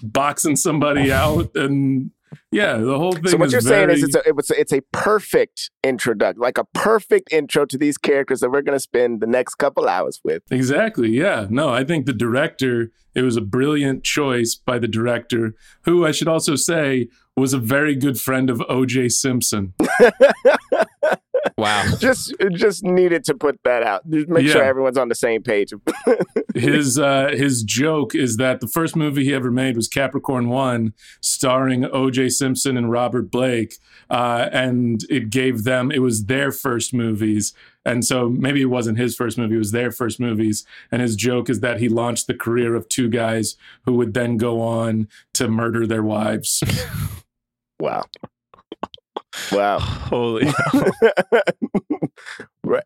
[0.02, 2.10] boxing somebody out and
[2.52, 4.80] yeah the whole thing So what you're saying is it's a, it was it's a
[4.92, 9.26] perfect introduction, like a perfect intro to these characters that we're going to spend the
[9.26, 10.42] next couple hours with.
[10.50, 11.10] Exactly.
[11.10, 11.46] Yeah.
[11.48, 16.12] No, I think the director, it was a brilliant choice by the director, who I
[16.12, 19.74] should also say was a very good friend of OJ Simpson.
[21.58, 21.84] Wow.
[21.98, 24.08] Just just needed to put that out.
[24.08, 25.72] Just make sure everyone's on the same page.
[26.54, 30.92] His uh his joke is that the first movie he ever made was Capricorn 1
[31.20, 33.76] starring OJ Simpson and Robert Blake
[34.08, 37.52] uh and it gave them it was their first movies
[37.84, 41.16] and so maybe it wasn't his first movie it was their first movies and his
[41.16, 45.06] joke is that he launched the career of two guys who would then go on
[45.34, 46.62] to murder their wives.
[47.80, 48.04] wow.
[49.52, 49.78] Wow.
[49.80, 50.46] Holy.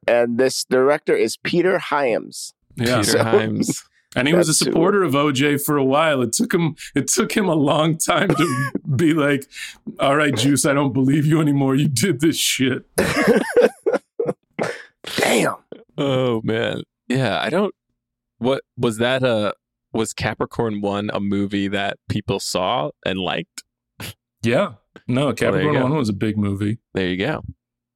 [0.06, 2.54] And this director is Peter Hyams.
[2.76, 3.00] Yeah.
[3.02, 3.82] Peter Hyams,
[4.14, 6.22] And he was a That's who- supporter of OJ for a while.
[6.22, 9.48] It took him it took him a long time to be like,
[9.98, 11.74] "All right, Juice, I don't believe you anymore.
[11.74, 12.84] You did this shit."
[15.16, 15.56] Damn.
[15.98, 16.82] Oh man.
[17.08, 17.74] Yeah, I don't
[18.38, 19.54] what was that a
[19.92, 23.62] was Capricorn 1 a movie that people saw and liked?
[24.42, 24.72] Yeah.
[25.08, 25.82] No, you Capricorn go.
[25.82, 26.78] 1 was a big movie.
[26.94, 27.42] There you go.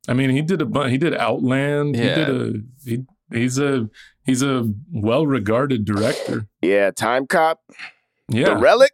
[0.09, 1.97] I mean, he did a bu- he did Outland.
[1.97, 2.53] He did a
[2.85, 3.89] he, he's a
[4.25, 6.47] he's a well-regarded director.
[6.63, 7.61] Yeah, Time Cop,
[8.29, 8.59] The Yeah.
[8.61, 8.93] Relic.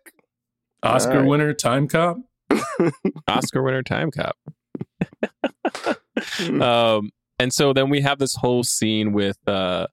[0.83, 1.27] Oscar All right.
[1.29, 2.17] winner, Time Cop.
[3.29, 4.37] Oscar winner time cop.
[6.61, 9.87] um and so then we have this whole scene with uh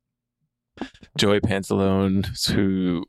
[1.17, 3.05] Joey Pantoliano who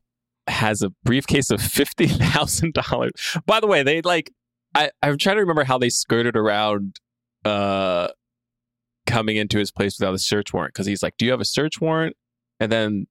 [0.47, 3.13] has a briefcase of fifty thousand dollars.
[3.47, 4.33] By the way, they like
[4.75, 7.01] I, I'm trying to remember how they skirted around
[7.45, 8.09] uh
[9.07, 11.47] coming into his place without a search warrant because he's like, Do you have a
[11.47, 12.17] search warrant?
[12.61, 13.07] And then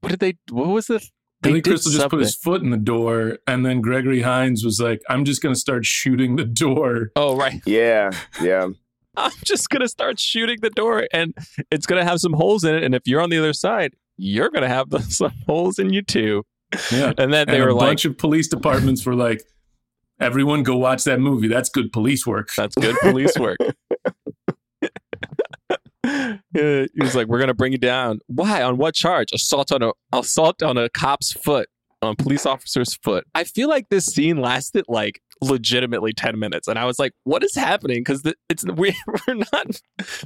[0.00, 1.02] what did they what was it?
[1.42, 4.64] They Billy did Crystal just put his foot in the door, and then Gregory Hines
[4.64, 7.60] was like, "I'm just going to start shooting the door." Oh right.
[7.66, 8.68] Yeah, yeah.
[9.16, 11.34] I'm just gonna start shooting the door, and
[11.70, 12.82] it's gonna have some holes in it.
[12.82, 16.02] And if you're on the other side, you're gonna have the, some holes in you
[16.02, 16.44] too.
[16.90, 17.12] Yeah.
[17.18, 19.42] And then they and were a like, bunch of police departments were like,
[20.20, 21.48] "Everyone, go watch that movie.
[21.48, 23.58] That's good police work." "That's good police work."
[26.54, 28.20] Yeah, he was like, "We're gonna bring you down.
[28.26, 28.62] Why?
[28.62, 29.28] On what charge?
[29.32, 31.68] Assault on a assault on a cop's foot,
[32.02, 36.68] on a police officer's foot." I feel like this scene lasted like legitimately ten minutes,
[36.68, 38.94] and I was like, "What is happening?" Because it's we,
[39.26, 39.80] we're not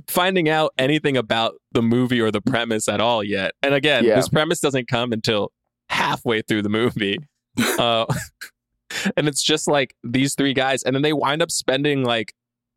[0.09, 3.53] finding out anything about the movie or the premise at all yet.
[3.63, 4.17] And again, Yeah.
[4.17, 5.53] this premise doesn't come until
[5.89, 7.19] halfway through the movie.
[7.79, 8.07] Uh,
[9.17, 12.35] and it's just like these three guys, and then they wind up spending like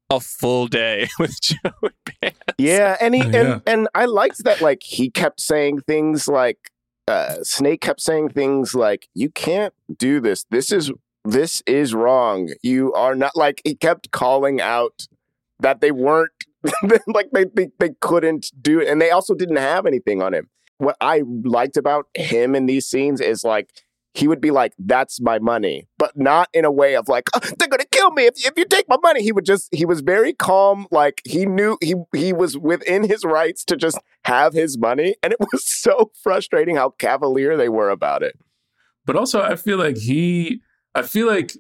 [0.09, 2.37] a full day with Joey Pants.
[2.57, 3.39] Yeah, and he Yeah.
[3.53, 6.57] and and I liked that like he kept saying things like
[7.07, 10.45] uh Snake kept saying things like you can't do this.
[10.51, 10.91] This is
[11.23, 12.49] this is wrong.
[12.61, 15.07] You are not like he kept calling out
[15.59, 16.31] that they weren't
[17.07, 20.49] like they, they they couldn't do it and they also didn't have anything on him.
[20.77, 23.69] What I liked about him in these scenes is like
[24.13, 27.39] he would be like, "That's my money," but not in a way of like, "Oh,
[27.57, 30.01] "They're gonna kill me if, if you take my money." He would just he was
[30.01, 34.77] very calm, like he knew he he was within his rights to just have his
[34.77, 38.37] money, and it was so frustrating how cavalier they were about it.
[39.05, 40.61] But also, I feel like he,
[40.93, 41.53] I feel like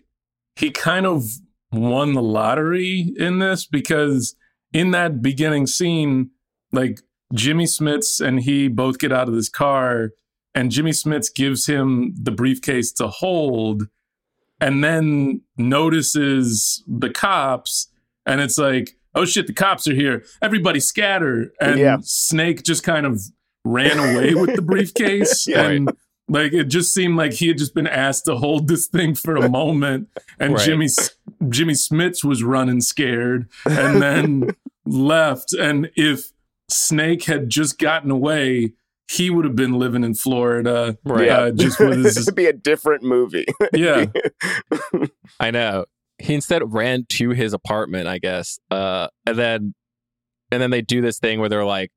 [0.55, 1.23] he kind of
[1.71, 4.35] won the lottery in this because
[4.73, 6.31] in that beginning scene,
[6.71, 6.99] like
[7.33, 10.11] Jimmy Smits and he both get out of this car,
[10.55, 13.87] and Jimmy Smits gives him the briefcase to hold,
[14.59, 17.87] and then notices the cops,
[18.25, 20.23] and it's like, oh shit, the cops are here.
[20.41, 21.51] Everybody scatter.
[21.59, 21.97] And Yeah.
[22.01, 23.21] Snake just kind of
[23.65, 25.45] ran away with the briefcase.
[25.47, 25.67] Yeah.
[25.69, 25.91] And
[26.29, 29.35] like it just seemed like he had just been asked to hold this thing for
[29.35, 30.07] a moment.
[30.39, 30.65] And Right.
[30.65, 30.87] Jimmy
[31.49, 35.53] Jimmy Smits was running scared and then left.
[35.53, 36.31] And if
[36.69, 38.73] Snake had just gotten away,
[39.11, 40.97] he would have been living in Florida.
[41.03, 41.27] Right.
[41.27, 43.45] Uh, just with his It'd be a different movie.
[43.73, 44.05] yeah.
[45.39, 45.85] I know.
[46.17, 48.57] He instead ran to his apartment, I guess.
[48.69, 49.73] Uh, and then,
[50.51, 51.91] and then they do this thing where they're like,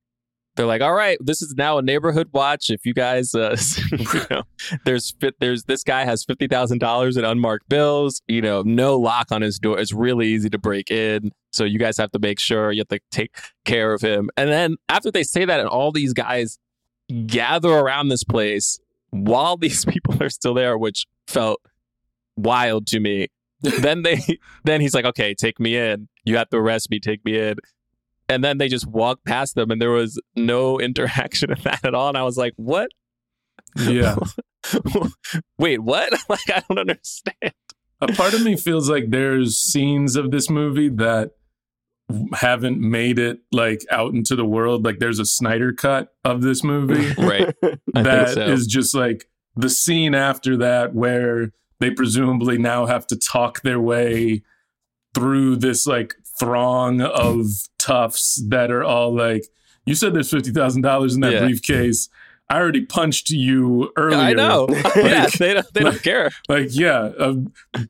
[0.55, 2.69] they're like, all right, this is now a neighborhood watch.
[2.69, 3.57] If you guys, uh,
[3.91, 4.43] you know,
[4.85, 8.21] there's there's this guy has fifty thousand dollars in unmarked bills.
[8.27, 9.77] You know, no lock on his door.
[9.77, 11.31] It's really easy to break in.
[11.51, 13.35] So you guys have to make sure you have to take
[13.65, 14.29] care of him.
[14.37, 16.57] And then after they say that, and all these guys
[17.27, 18.79] gather around this place
[19.11, 21.61] while these people are still there, which felt
[22.35, 23.27] wild to me.
[23.81, 24.19] then they
[24.63, 26.07] then he's like, okay, take me in.
[26.23, 26.99] You have to arrest me.
[26.99, 27.57] Take me in.
[28.27, 31.95] And then they just walk past them, and there was no interaction in that at
[31.95, 32.09] all.
[32.09, 32.89] And I was like, what?
[33.77, 34.15] Yeah.
[35.59, 36.11] Wait, what?
[36.29, 37.53] like, I don't understand.
[38.01, 41.31] a part of me feels like there's scenes of this movie that
[42.33, 46.63] haven't made it like out into the world like there's a snyder cut of this
[46.63, 47.53] movie Right.
[47.93, 53.15] That think is just like the scene after that where they presumably now have to
[53.17, 54.43] talk their way
[55.15, 57.47] through this like throng of
[57.79, 59.45] toughs that are all like
[59.85, 61.39] you said there's $50,000 in that Yeah.
[61.39, 62.09] briefcase
[62.47, 64.67] I already punched you earlier I know.
[64.95, 66.29] yeah, they don't, they don't care.
[66.47, 67.33] like yeah uh,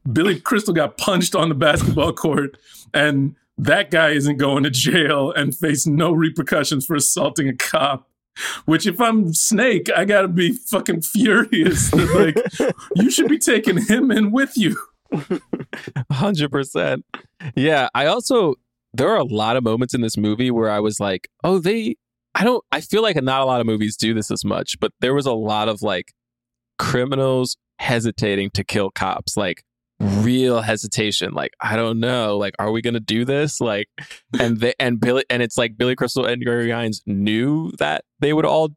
[0.10, 2.56] billy crystal got punched on the basketball court
[2.94, 8.10] and that guy isn't going to jail and face no repercussions for assaulting a cop
[8.66, 12.36] which if i'm snake i gotta be fucking furious like
[12.96, 14.76] you should be taking him in with you
[16.12, 17.06] hundred percent.
[17.56, 18.56] Yeah, I also
[18.94, 21.96] there are a lot of moments in this movie where I was like, oh, they.
[22.34, 22.64] I don't.
[22.72, 25.26] I feel like not a lot of movies do this as much, but there was
[25.26, 26.14] a lot of like
[26.78, 29.64] criminals hesitating to kill cops, like
[30.00, 31.34] real hesitation.
[31.34, 33.60] Like I don't know, like are we gonna do this?
[33.62, 33.90] Like,
[34.40, 38.34] and they and Billy and it's like Billy Crystal and Gary Hines knew that they
[38.34, 38.70] would all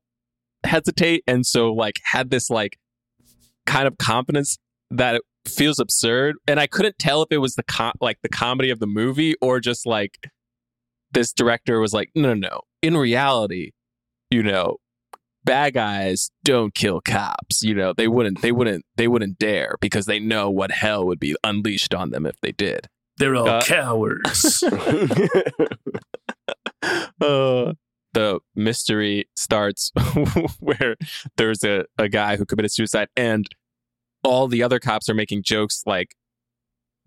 [0.64, 2.79] hesitate, and so like had this like
[3.66, 4.59] kind of confidence
[4.91, 8.29] that it feels absurd and i couldn't tell if it was the com- like the
[8.29, 10.31] comedy of the movie or just like
[11.12, 13.73] this director was like no no no in reality
[14.31, 14.77] you know
[15.49, 20.07] bad guys don't kill cops you know they wouldn't they wouldn't they wouldn't dare because
[20.07, 22.87] they know what hell would be unleashed on them if they did.
[23.17, 24.63] They're all Uh, cowards.
[27.21, 27.73] Uh,
[28.15, 29.91] the mystery starts
[30.61, 30.97] where
[31.37, 33.47] there's a, a guy who committed suicide and
[34.25, 36.15] all the other cops are making jokes like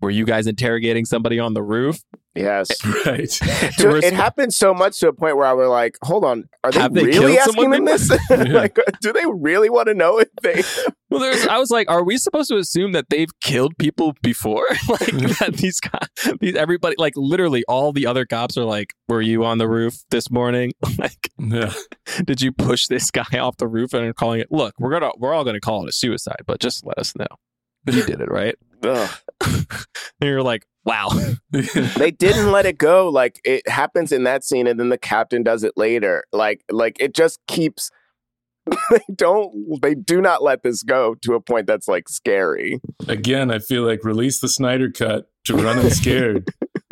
[0.02, 2.00] were you guys interrogating somebody on the roof?
[2.34, 2.68] Yes.
[3.06, 3.30] right.
[3.76, 6.70] So it happened so much to a point where I was like, "Hold on, are
[6.70, 8.10] they, they really asking someone them this?
[8.30, 10.62] like, do they really want to know if they?"
[11.10, 14.66] well there's i was like are we supposed to assume that they've killed people before?
[14.88, 16.08] Like that these guys
[16.40, 19.94] these everybody like literally all the other cops are like were you on the roof
[20.10, 20.72] this morning?
[20.98, 21.72] Like yeah.
[22.24, 25.10] Did you push this guy off the roof and are calling it look we're gonna
[25.18, 27.26] we're all gonna call it a suicide but just let us know
[27.86, 29.66] you did it right and
[30.20, 31.08] you're like wow
[31.98, 33.08] they didn't let it go.
[33.10, 36.24] Like it happens in that scene, and then the captain does it later.
[36.32, 37.90] Like, like it just keeps.
[38.90, 39.80] they don't.
[39.82, 42.80] They do not let this go to a point that's like scary.
[43.06, 46.48] again, I feel like release the Snyder cut to Running Scared.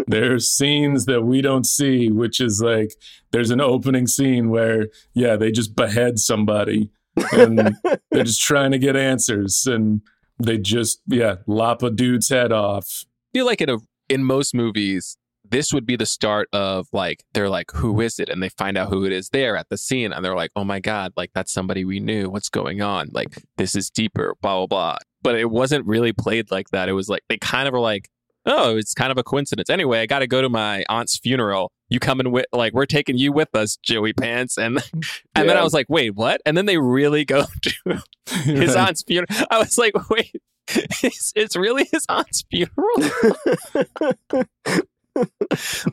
[0.06, 2.92] there's scenes that we don't see, which is like
[3.30, 6.90] there's an opening scene where, yeah, they just behead somebody
[7.32, 7.76] and
[8.10, 10.02] they're just trying to get answers and
[10.40, 13.04] they just, yeah, lop a dude's head off.
[13.32, 13.78] feel like in a
[14.08, 15.16] in most movies
[15.48, 18.76] this would be the start of like they're like who is it and they find
[18.76, 21.30] out who it is there at the scene and they're like oh my god like
[21.32, 25.36] that's somebody we knew what's going on like this is deeper blah blah blah but
[25.36, 28.08] it wasn't really played like that it was like they kind of were like
[28.46, 29.70] oh, it's kind of a coincidence.
[29.70, 31.72] Anyway, I got to go to my aunt's funeral.
[31.90, 34.56] You coming with, like, we're taking you with us, Joey Pants.
[34.56, 34.78] And
[35.34, 36.40] and then I was like, wait, what?
[36.46, 38.02] And then they really go to
[38.44, 39.26] his aunt's funeral.
[39.50, 40.32] I was like, wait,
[40.68, 42.86] it's, it's really his aunt's funeral?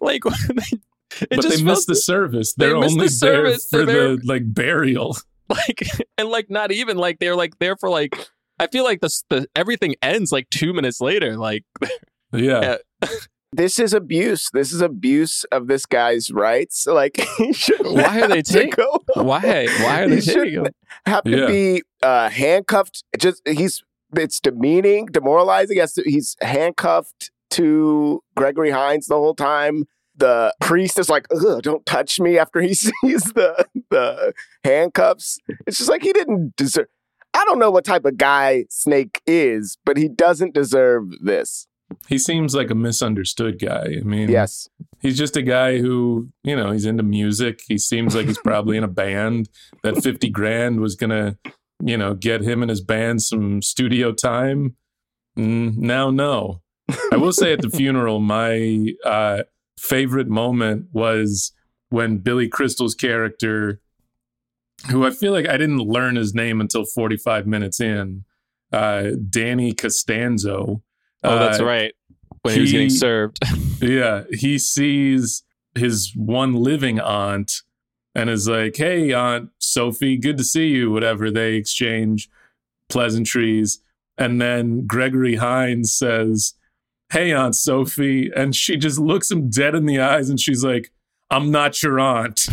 [0.02, 0.22] like,
[1.20, 2.54] it but they missed the service.
[2.54, 3.68] they They're missed the only there service.
[3.70, 5.18] for They're the like burial.
[5.50, 5.82] like,
[6.18, 8.28] and like, not even like they're like there for like,
[8.60, 11.38] I feel like the, the everything ends like two minutes later.
[11.38, 11.64] Like,
[12.34, 12.78] Yeah.
[13.02, 13.08] Yeah.
[13.54, 14.50] This is abuse.
[14.54, 16.86] This is abuse of this guy's rights.
[16.98, 19.02] Like, he Why are they taking- go.
[19.16, 19.68] why?
[19.82, 20.74] Why are they taking shouldn't him?
[21.06, 21.48] have to Yeah.
[21.48, 23.04] be uh, handcuffed.
[23.18, 23.84] Just he's
[24.16, 25.78] it's demeaning, demoralizing.
[25.78, 29.86] Yes, he's handcuffed to Gregory Hines the whole time.
[30.16, 34.34] The priest is like, Ugh, "Don't touch me." After he sees the the
[34.64, 36.88] handcuffs, it's just like he didn't deserve.
[37.34, 41.68] I don't know what type of guy Snake is, but he doesn't deserve this.
[42.08, 43.98] He seems like a misunderstood guy.
[44.00, 44.70] I mean, Yes,
[45.00, 47.62] he's just a guy who, you know, he's into music.
[47.68, 49.50] He seems like he's probably in a band.
[49.84, 51.38] That 50 grand was going to,
[51.84, 54.76] you know, get him and his band some studio time.
[55.38, 56.62] Mm, now, no.
[57.12, 59.44] I will say at the funeral, my uh,
[59.78, 61.54] favorite moment was
[61.90, 63.80] when Billy Crystal's character,
[64.90, 68.26] who I feel like I didn't learn his name until 45 minutes in,
[68.74, 70.82] uh, Danny Costanzo.
[71.24, 71.94] Oh, that's uh, right.
[72.42, 73.40] When he, was getting served.
[73.82, 75.44] yeah, he sees
[75.76, 77.52] his one living aunt
[78.16, 82.30] and is like, "Hey, Aunt Sophie, good to see you." Whatever they exchange
[82.90, 83.80] pleasantries,
[84.18, 86.54] and then Gregory Hines says,
[87.12, 90.92] "Hey, Aunt Sophie," and she just looks him dead in the eyes, and she's like,
[91.30, 92.48] "I'm not your aunt,"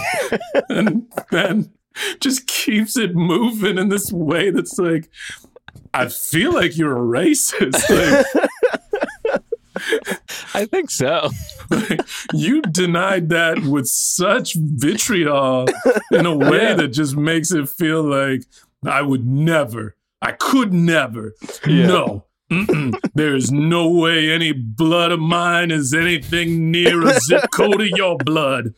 [0.68, 1.72] and then
[2.20, 5.10] just keeps it moving in this way that's like.
[5.94, 7.88] I feel like you're a racist.
[7.90, 8.26] Like,
[10.54, 11.30] I think so.
[12.34, 15.66] you denied that with such vitriol
[16.12, 16.74] in a way Yeah.
[16.74, 18.42] that just makes it feel like
[18.86, 21.34] I would never, I could never.
[21.66, 21.86] Yeah.
[21.86, 22.24] No.
[23.14, 27.88] There is no way any blood of mine is anything near a zip code of
[27.88, 28.74] your blood.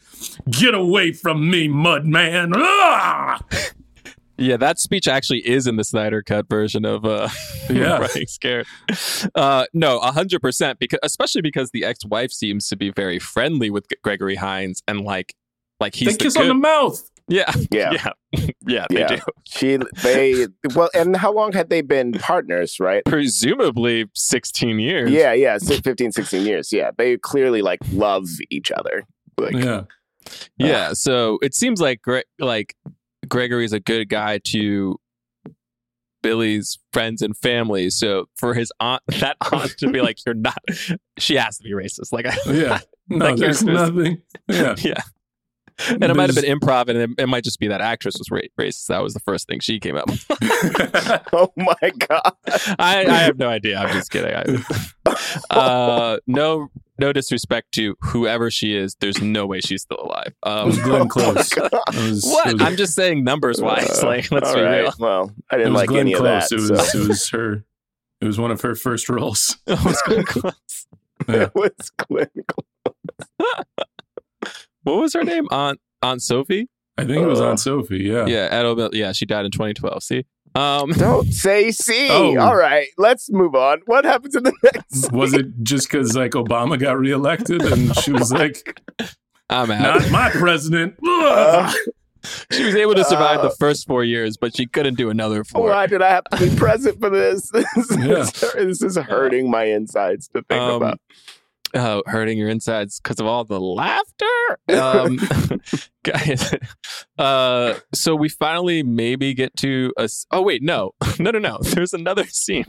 [0.49, 2.53] Get away from me, mud man.
[2.55, 3.41] Ah!
[4.37, 7.29] Yeah, that speech actually is in the Snyder Cut version of uh
[7.71, 7.99] Yeah.
[7.99, 8.67] Running Scared.
[9.35, 13.87] Uh no, hundred percent because especially because the ex-wife seems to be very friendly with
[14.03, 15.35] Gregory Hines and like
[15.81, 17.11] like he's They the kiss good, on the mouth.
[17.29, 17.51] Yeah.
[17.71, 18.49] yeah, Yeah.
[18.67, 19.07] yeah, they Yeah.
[19.17, 19.19] do.
[19.47, 22.79] She, they, well, and how long had they been partners?
[22.79, 23.03] Right?
[23.07, 25.11] Presumably 16 years.
[25.11, 26.71] Yeah, yeah, si- 15, 16 years.
[26.73, 29.05] Yeah, they clearly like love each other.
[29.39, 29.85] Like, Yeah.
[30.59, 32.01] Yeah, so it seems like
[32.39, 32.75] like
[33.25, 34.99] Gregory's a good guy to
[36.23, 37.91] Billy's friends and family.
[37.91, 40.59] So for his aunt, that aunt to be like, "You're not,"
[41.19, 42.13] she has to be racist.
[42.13, 42.81] Like, I, Yeah.
[43.09, 44.23] No, Like, there's there's- nothing.
[44.49, 44.75] Yeah.
[44.79, 45.01] yeah.
[45.89, 48.29] And it might have been improv, and it, it might just be that actress was
[48.29, 48.87] racist.
[48.87, 50.09] That was the first thing she came up.
[51.33, 52.33] oh my god.
[52.79, 53.79] I, I have no idea.
[53.79, 54.35] I'm just kidding.
[54.35, 55.15] I,
[55.51, 56.69] uh, no,
[56.99, 58.97] no disrespect to whoever she is.
[59.01, 60.29] There's no way she's still alive.
[60.47, 61.53] It was Um, Glenn Close.
[61.57, 62.53] It was- it what?
[62.53, 64.03] was- I'm just saying numbers wise.
[64.03, 64.81] Uh, like, let's be right.
[64.83, 64.93] real.
[65.01, 66.53] Well, I it didn't was like Glenn any Close.
[66.53, 66.71] of It that.
[66.73, 67.65] was so- it was her.
[68.21, 69.59] It was one of her first roles.
[69.67, 70.87] It was Glenn Close.
[71.29, 71.43] Yeah.
[71.45, 72.65] it was clinical.
[74.85, 75.47] What was her name?
[75.51, 76.69] Aunt Aunt Sophie.
[76.97, 78.05] I think it was Aunt Sophie.
[78.05, 78.27] Yeah.
[78.27, 78.91] Yeah, Ed O'Bill.
[78.93, 80.03] Yeah, she died in 2012.
[80.03, 80.25] See,
[80.55, 82.09] um, Don't say C.
[82.11, 82.39] Oh.
[82.39, 83.81] All right, let's move on.
[83.87, 85.11] What happens in the next?
[85.13, 88.81] Was it just because like Obama got reelected and she was like,
[89.51, 90.01] I'm out.
[90.03, 90.95] "Not my president"?
[91.05, 91.73] Uh,
[92.53, 95.45] she was able to survive Uh, the first four years, but she couldn't do another
[95.45, 95.69] four.
[95.69, 97.51] why did I have to be present for this?
[97.51, 101.01] This is, this is hurting my insides to think Um, about.
[101.75, 104.25] Oh, hurting your insides because of all the laughter.
[104.75, 105.19] Um,
[106.05, 106.55] guys,
[107.19, 110.09] uh, so we finally maybe get to a.
[110.31, 111.59] Oh wait, no, no, no, no.
[111.63, 112.67] There's another scene.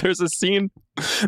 [0.00, 0.70] There's a scene.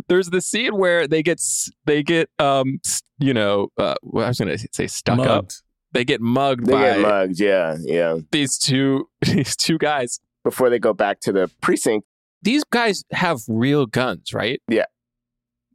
[0.09, 1.41] There's the scene where they get
[1.87, 2.81] they get um
[3.18, 5.51] you know uh, well, I was gonna say stuck up.
[5.93, 7.41] They get mugged They by get mugged.
[7.41, 8.18] Yeah, yeah.
[8.31, 10.20] these two these two guys.
[10.45, 12.07] Before they go back to the precinct.
[12.43, 14.61] These guys have real guns, right?
[14.68, 14.87] Yeah.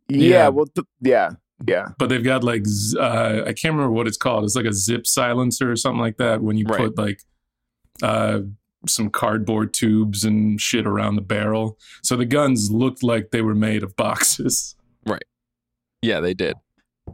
[0.10, 0.47] Yeah.
[0.49, 1.32] well, th- yeah,
[1.68, 1.88] yeah.
[1.97, 2.64] But they've got like
[2.99, 4.43] uh, I can't remember what it's called.
[4.45, 6.41] It's like a zip silencer or something like that.
[6.41, 6.78] When you Right.
[6.80, 7.22] put like
[8.01, 8.41] uh,
[8.88, 13.55] some cardboard tubes and shit around the barrel, so the guns looked like they were
[13.55, 14.76] made of boxes.
[15.05, 15.24] Right.
[16.01, 16.55] Yeah, they did.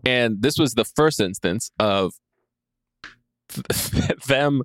[0.03, 2.13] And this was the first instance of
[4.27, 4.63] them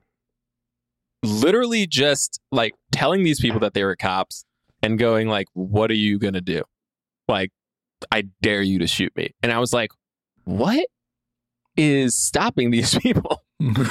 [1.23, 4.45] literally just like telling these people that they were cops
[4.83, 6.63] and going like what are you going to do?
[7.27, 7.51] Like
[8.13, 9.35] I dare you to shoot me.
[9.43, 9.91] And I was like,
[10.45, 10.87] what
[11.77, 13.43] is stopping these people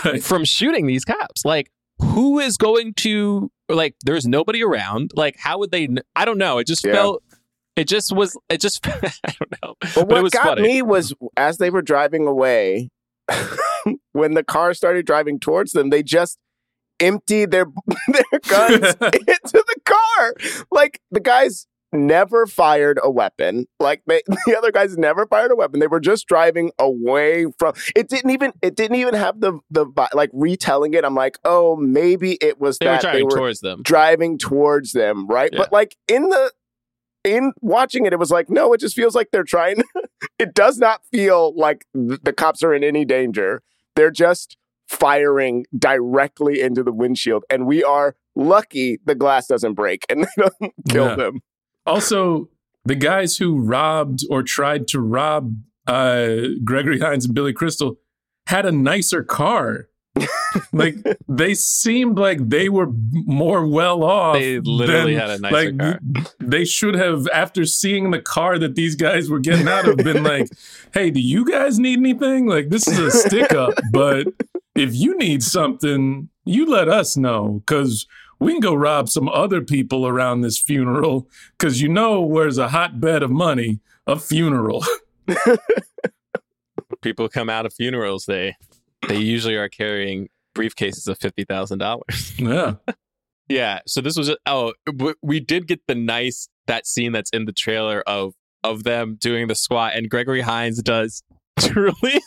[0.05, 0.21] right.
[0.23, 1.45] from shooting these cops?
[1.45, 5.11] Like, who is going to, like, there's nobody around.
[5.15, 6.57] Like, how would they, I don't know.
[6.59, 6.93] It just Yeah.
[6.93, 7.23] felt,
[7.75, 9.75] it just was, it just, I don't know.
[9.81, 10.61] But But what it was got funny.
[10.63, 12.89] me was as they were driving away,
[14.13, 16.37] when the car started driving towards them, they just
[16.99, 17.65] emptied their
[18.07, 20.33] their guns into the car.
[20.71, 23.65] Like the guys never fired a weapon.
[23.79, 25.79] Like they, the other guys never fired a weapon.
[25.79, 27.73] They were just driving away from.
[27.95, 28.53] It didn't even.
[28.61, 31.03] It didn't even have the the like retelling it.
[31.05, 33.81] I'm like, oh, maybe it was They were that driving they were towards them.
[33.83, 35.49] driving towards them, right?
[35.51, 35.59] Yeah.
[35.59, 36.51] But like in the
[37.23, 39.81] in watching it, it was like, no, it just feels like they're trying.
[40.39, 43.61] it does not feel like th- the cops are in any danger.
[43.95, 44.55] They're just
[44.87, 50.43] firing directly into the windshield, and we are lucky the glass doesn't break and they
[50.43, 51.15] don't kill Yeah.
[51.15, 51.39] them.
[51.87, 52.49] Also,
[52.85, 55.55] the guys who robbed or tried to rob
[55.87, 57.97] uh, Gregory Hines and Billy Crystal
[58.47, 59.87] had a nicer car.
[60.73, 60.95] like
[61.27, 64.35] they seemed like they were more well off.
[64.35, 65.99] They literally than- had a nicer like, car.
[66.39, 70.23] They should have, after seeing the car that these guys were getting out of, been
[70.23, 70.49] like,
[70.93, 72.47] "Hey, do you guys need anything?
[72.47, 74.27] Like, this is a stick up, but
[74.75, 78.07] if you need something, you let us know because
[78.39, 81.27] we can go rob some other people around this funeral
[81.57, 84.83] because you know where's a hotbed of money a funeral
[87.01, 88.55] People come out of funerals, they,
[89.07, 92.39] they usually are carrying briefcases of $50,000.
[92.39, 92.93] yeah
[93.49, 93.79] Yeah.
[93.85, 94.73] So this was oh
[95.21, 99.47] we did get the nice that scene that's in the trailer of of them doing
[99.47, 101.23] the squat and Gregory Hines does
[101.57, 102.19] truly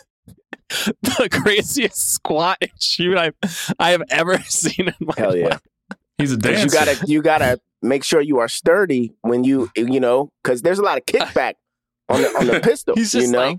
[1.03, 3.35] the craziest squat and shoot I've
[3.79, 5.19] I have ever seen in my life.
[5.19, 5.49] Hell yeah!
[5.49, 5.61] life.
[6.21, 9.71] He's a 'Cause dancer you gotta you gotta make sure you are sturdy when you
[9.77, 11.55] you know because there's a lot of kickback
[12.09, 12.95] on the on the pistol.
[12.95, 13.59] He's you know.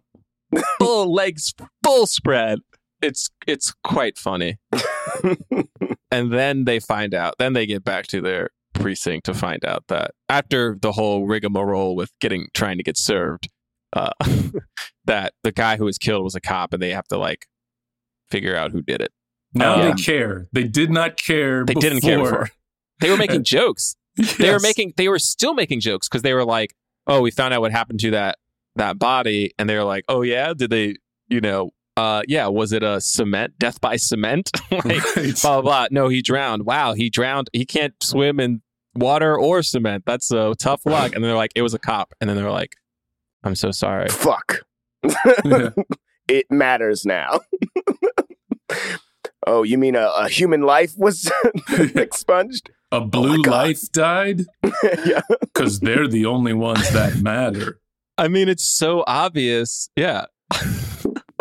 [0.53, 1.53] like full legs
[1.84, 2.59] full spread.
[3.01, 4.59] It's it's quite funny.
[6.12, 7.36] and then they find out.
[7.39, 11.95] Then they get back to their precinct to find out that after the whole rigmarole
[11.95, 13.49] with getting trying to get served,
[13.93, 14.12] uh,
[15.05, 17.47] that the guy who was killed was a cop, and they have to like
[18.30, 19.12] figure out who did it.
[19.54, 19.91] Now Yeah.
[19.93, 22.49] they care they did not care They didn't care before.
[22.99, 23.95] They were making jokes.
[24.38, 24.93] They were making.
[24.97, 26.76] They were still making jokes because they were like,
[27.08, 28.38] "Oh, we found out what happened to that
[28.76, 30.95] that body," and they were like, "Oh yeah, did they?
[31.30, 34.52] You know." Uh yeah, was it a cement death by cement?
[34.72, 34.86] like
[35.16, 35.41] Right.
[35.41, 35.88] blah blah blah.
[35.91, 36.64] No, he drowned.
[36.66, 37.49] Wow, he drowned.
[37.54, 38.62] He can't swim in
[38.95, 40.04] water or cement.
[40.06, 41.14] That's a tough luck.
[41.16, 42.14] And they're like, it was a cop.
[42.22, 42.76] And then they're like,
[43.43, 44.08] I'm so sorry.
[44.10, 44.62] Fuck.
[45.43, 45.70] Yeah.
[46.30, 47.39] it matters now.
[49.48, 51.32] Oh, you mean a, a human life was
[51.96, 52.70] expunged?
[52.94, 53.52] a oh blue God.
[53.52, 54.42] life died
[55.06, 55.22] yeah.
[55.39, 57.80] because they're the only ones that matter
[58.18, 59.89] I mean, it's so obvious.
[59.96, 60.26] Yeah.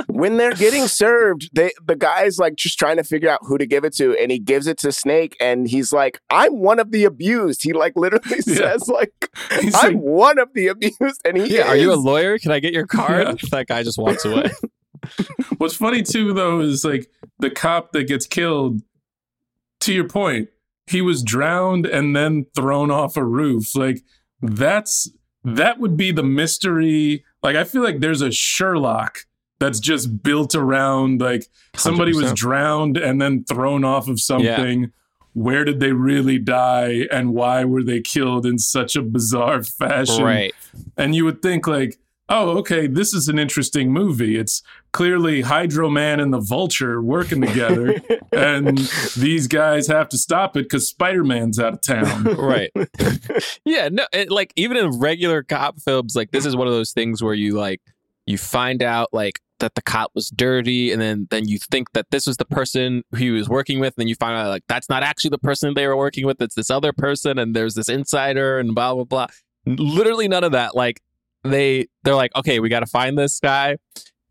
[0.07, 3.67] When they're getting served, they the guy's like just trying to figure out who to
[3.67, 6.91] give it to, and he gives it to Snake, and he's like, "I'm one of
[6.91, 8.55] the abused." He like literally Yeah.
[8.55, 9.13] says like,
[9.61, 11.69] He's "I'm like, one of the abused," and he Yeah.
[11.69, 12.39] Are you a lawyer?
[12.39, 13.27] Can I get your card?
[13.27, 13.49] Yeah.
[13.51, 14.51] That guy just walks away.
[15.59, 18.83] What's funny too, though, is like the cop that gets killed.
[19.81, 20.51] To your point,
[20.87, 23.75] he was drowned and then thrown off a roof.
[23.75, 24.03] Like
[24.43, 25.11] that's
[25.45, 27.25] that would be the mystery.
[27.43, 29.21] Like I feel like there's a Sherlock
[29.59, 31.47] that's just built around like
[31.77, 32.35] somebody was 100%.
[32.35, 34.93] drowned and then thrown off of something.
[35.33, 40.25] Where did they really die, and why were they killed in such a bizarre fashion?
[40.25, 40.53] right.
[40.97, 44.39] And you would think like, oh, okay, this is an interesting movie.
[44.39, 44.63] It's
[44.93, 47.97] clearly Hydro Man and the Vulture working together,
[48.33, 48.79] and
[49.17, 52.29] these guys have to stop it because Spider Man's out of town.
[52.51, 52.71] Right.
[53.65, 53.89] yeah.
[53.91, 57.23] No, it, like even in regular cop films, like this is one of those things
[57.23, 57.81] where you like,
[58.27, 62.07] you find out like that the cop was dirty and then then you think that
[62.11, 64.89] this was the person he was working with and then you find out like that's
[64.89, 67.89] not actually the person they were working with it's this other person and there's this
[67.89, 69.27] insider and blah blah blah
[69.67, 71.01] literally none of that like
[71.45, 73.77] they they're like okay we got to find this guy.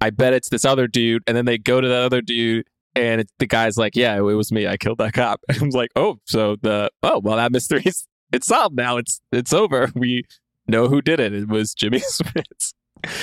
[0.01, 1.24] I bet it's this other dude.
[1.28, 4.22] And then they go to the other dude and it, the guy's like yeah it
[4.22, 4.68] was me.
[4.68, 5.41] I killed that cop.
[5.49, 8.97] And i'm like oh so the oh well that mystery's it's solved now.
[8.97, 9.89] It's it's over.
[9.95, 10.24] We
[10.68, 11.34] know who did it.
[11.34, 12.74] It was jimmy smits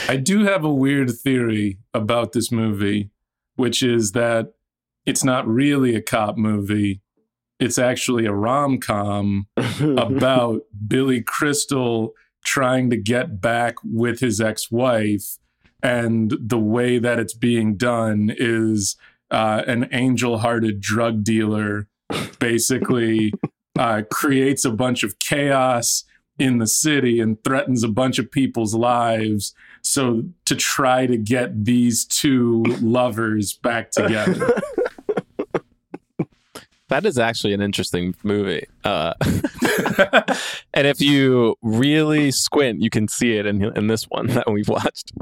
[0.08, 3.10] I do have a weird theory about this movie,
[3.56, 4.54] which is that
[5.04, 7.02] it's not really a cop movie.
[7.58, 9.46] It's actually a rom com
[9.80, 12.12] about Billy Crystal
[12.46, 15.36] trying to get back with his ex wife.
[15.82, 18.96] And the way that it's being done is
[19.30, 21.88] uh, an angel hearted drug dealer
[22.38, 23.34] basically
[23.78, 26.04] uh, creates a bunch of chaos
[26.38, 29.54] in the city and threatens a bunch of people's lives.
[29.82, 34.60] So to try to get these two lovers back together.
[36.88, 38.66] That is actually an interesting movie.
[38.84, 39.14] Uh,
[40.72, 44.68] and if you really squint, you can see it in, in this one that we've
[44.68, 45.12] watched.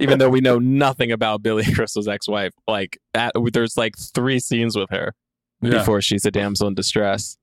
[0.00, 4.76] Even though we know nothing about Billy Crystal's ex-wife, like that, there's like three scenes
[4.76, 5.14] with her
[5.60, 5.70] Yeah.
[5.70, 7.36] before she's a damsel in distress.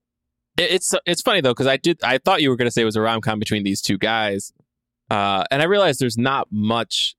[0.58, 2.82] It, it's it's funny though because I did I thought you were going to say
[2.82, 4.52] it was a rom com between these two guys,
[5.10, 7.16] uh, and I realized there's not much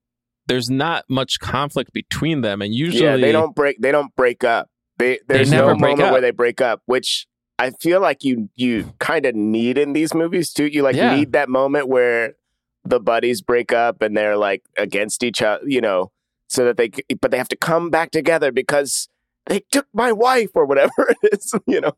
[0.46, 3.80] there's not much conflict between them, and usually yeah, they don't break.
[3.80, 4.68] They don't break up.
[5.00, 6.12] They there's never no moment up.
[6.12, 7.26] where they break up, which
[7.58, 10.66] I feel like you you kind of need in these movies too.
[10.66, 11.14] You like Yeah.
[11.16, 12.34] need that moment where
[12.84, 16.12] the buddies break up and they're like against each other, you know,
[16.48, 16.90] so that they
[17.20, 19.08] but they have to come back together because
[19.46, 20.92] they took my wife or whatever
[21.22, 21.92] it is, you know.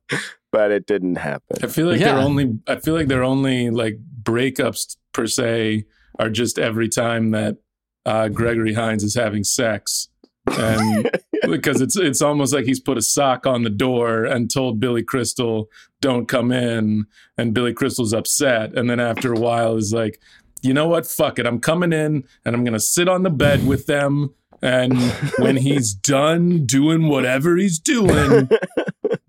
[0.50, 1.58] But it didn't happen.
[1.62, 2.12] I feel like Yeah.
[2.16, 5.84] they're only I feel like they're only like breakups per se
[6.18, 7.56] are just every time that
[8.04, 10.08] uh, Gregory Hines is having sex.
[10.46, 11.08] And
[11.42, 15.02] because it's it's almost like he's put a sock on the door and told Billy
[15.02, 15.68] Crystal
[16.00, 17.06] don't come in.
[17.38, 18.76] And Billy Crystal's upset.
[18.76, 20.20] And then after a while is like
[20.62, 21.06] you know what?
[21.06, 21.46] Fuck it.
[21.46, 24.32] I'm coming in and I'm going to sit on the bed with them.
[24.62, 24.96] And
[25.38, 28.48] when he's done doing whatever he's doing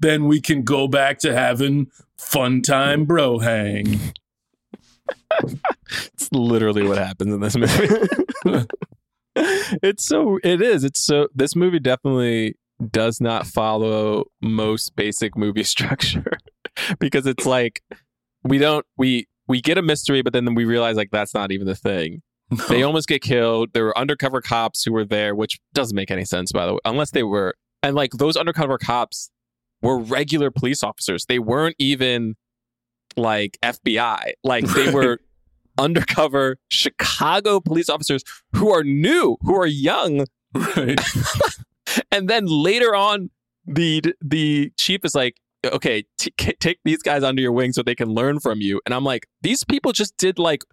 [0.04, 4.00] then we can go back to having fun time bro hang.
[6.14, 8.68] It's literally what happens in this movie.
[9.82, 10.84] it's so it is.
[10.84, 12.56] It's so this movie definitely
[12.92, 16.38] does not follow most basic movie structure
[17.00, 17.82] because it's like
[18.44, 21.68] we don't we we get a mystery but then we realize like that's not even
[21.68, 22.22] the thing.
[22.70, 23.74] They almost get killed.
[23.74, 26.80] There were undercover cops who were there, which doesn't make any sense by the way,
[26.86, 29.32] unless they were and like those undercover cops
[29.82, 31.26] were regular police officers.
[31.26, 32.36] They weren't even
[33.18, 34.34] like FBI.
[34.44, 35.20] Like they were
[35.78, 38.24] undercover Chicago police officers
[38.56, 41.00] who are new, who are young, right
[42.12, 43.30] and then later on,
[43.66, 47.82] the the chief is like, "Okay, t- k- take these guys under your wing so
[47.84, 50.64] they can learn from you." And I'm like, "These people just did like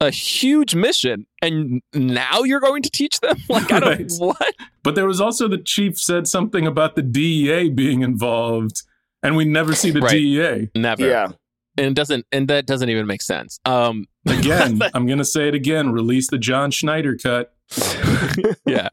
[0.00, 3.36] a huge mission, and now you're going to teach them?
[3.48, 4.12] Like, I don't Right.
[4.18, 8.82] what." But there was also the chief said something about the DEA being involved,
[9.22, 10.12] and we never see the Right.
[10.12, 10.68] DEA.
[10.74, 11.06] Never.
[11.06, 11.32] Yeah.
[11.76, 13.58] And it doesn't, and that doesn't even make sense.
[13.64, 17.54] Um, Again, I'm going to say it again release the John Schneider cut.
[18.66, 18.88] yeah.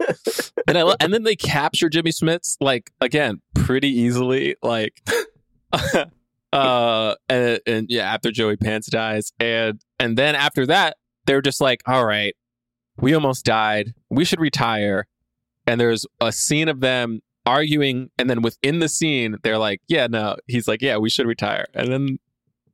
[0.68, 5.02] And I lo- and then they capture Jimmy Smits like again pretty easily like
[6.54, 11.60] uh and, and yeah after Joey Pants dies and and then after that they're just
[11.60, 12.36] like all right
[12.98, 13.94] we almost died.
[14.10, 15.08] We should retire.
[15.66, 20.06] And there's a scene of them arguing and then within the scene they're like yeah
[20.08, 20.36] no.
[20.46, 21.66] He's like yeah we should retire.
[21.74, 22.20] And then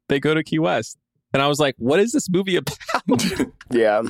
[0.09, 0.97] they go to Key West
[1.33, 2.77] and I was like what is this movie about
[3.71, 4.03] Yeah.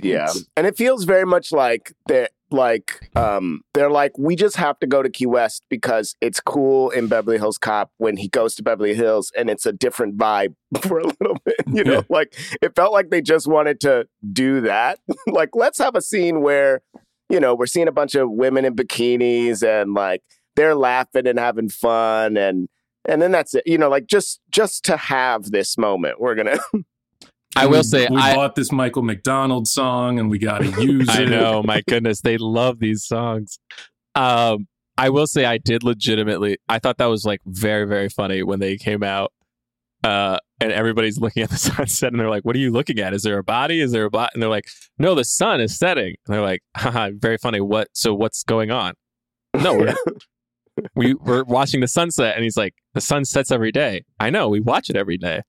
[0.00, 0.28] Yeah.
[0.56, 4.86] And it feels very much like they're like um they're like, we just have to
[4.86, 8.62] go to Key West because it's cool in Beverly Hills Cop when he goes to
[8.62, 11.56] Beverly Hills and it's a different vibe for a little bit.
[11.66, 12.00] You know, Yeah.
[12.08, 14.98] like it felt like they just wanted to do that.
[15.28, 16.82] like, let's have a scene where,
[17.30, 20.22] you know, we're seeing a bunch of women in bikinis and like
[20.56, 22.68] they're laughing and having fun and
[23.08, 23.64] and then that's it.
[23.66, 26.58] You know, like just just to have this moment, we're gonna
[27.56, 31.08] I will say we I, bought this Michael McDonald song, and we got to use
[31.08, 31.28] I it.
[31.28, 33.58] know, my goodness, they love these songs.
[34.14, 36.58] Um, I will say I did legitimately.
[36.68, 39.32] I thought that was like very, very funny when they came out.
[40.02, 43.14] Uh, and everybody's looking at the sunset, and they're like, "What are you looking at?
[43.14, 43.80] Is there a body?
[43.80, 44.66] Is there a bot?" And they're like,
[44.98, 47.60] "No, the sun is setting." And they're like, Haha, "Very funny.
[47.60, 47.88] What?
[47.92, 48.94] So what's going on?"
[49.54, 49.94] No, we're,
[50.94, 54.48] we we're watching the sunset, and he's like, "The sun sets every day." I know,
[54.48, 55.42] we watch it every day.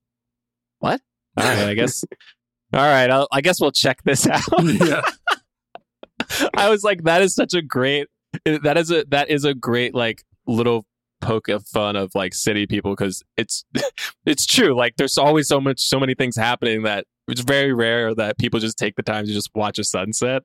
[0.78, 1.00] What?
[1.36, 2.04] All right, I guess.
[2.72, 4.42] All right, I'll, I guess we'll check this out.
[4.62, 5.02] yeah.
[6.56, 8.08] I was like, that is such a great.
[8.44, 10.84] That is a that is a great like little
[11.20, 13.64] poke of fun of like city people because it's
[14.26, 14.76] it's true.
[14.76, 18.60] Like there's always so much so many things happening that it's very rare that people
[18.60, 20.42] just take the time to just watch a sunset.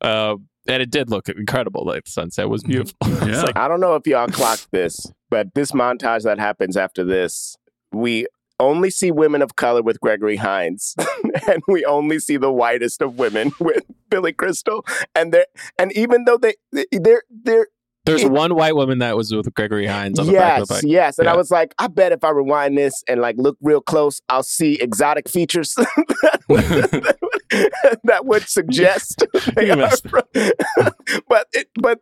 [0.00, 1.84] Um, and it did look incredible.
[1.84, 2.72] Like the sunset was mm-hmm.
[2.72, 2.96] beautiful.
[3.02, 3.42] It's Yeah.
[3.42, 7.56] like, I don't know if y'all clocked this, but this montage that happens after this,
[7.92, 8.26] we
[8.60, 10.94] only see women of color with Gregory Hines,
[11.48, 14.84] and we only see the whitest of women with Billy Crystal.
[15.14, 15.44] And they
[15.78, 16.54] and even though they
[16.92, 17.68] they're they're
[18.04, 20.74] there's one white woman that was with Gregory Hines on the back yes of the
[20.74, 20.82] bike.
[20.86, 23.80] yes, and I was like, I bet if I rewind this and like look real
[23.80, 29.24] close, I'll see exotic features that, would, that would suggest
[29.56, 30.08] they You are missed.
[30.08, 30.22] from-
[31.28, 32.00] but it but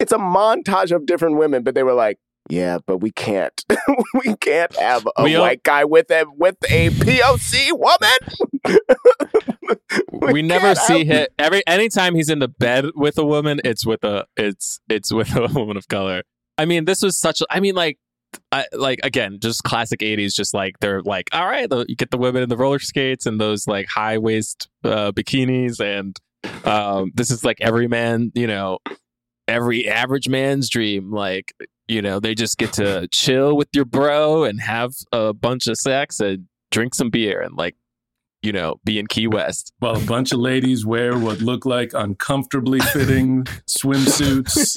[0.00, 3.64] it's a montage of different women, but they were like Yeah, but we can't.
[4.14, 8.78] we can't have a We white guy with a with a POC woman.
[10.32, 14.04] we, never see him every anytime he's in the bed with a woman it's with
[14.04, 16.22] a it's it's with a woman of color
[16.58, 17.98] i mean this was such a- i mean like
[18.50, 22.10] I, like again just classic 80s just like they're like all right the, you get
[22.10, 26.16] the women in the roller skates and those like high waist uh, bikinis and
[26.64, 28.78] um this is like every man you know
[29.48, 31.52] every average man's dream like
[31.88, 35.76] you know they just get to chill with your bro and have a bunch of
[35.76, 37.74] sex and drink some beer and like
[38.42, 41.92] you know be in key west While a bunch of ladies wear what look like
[41.94, 44.76] uncomfortably fitting swimsuits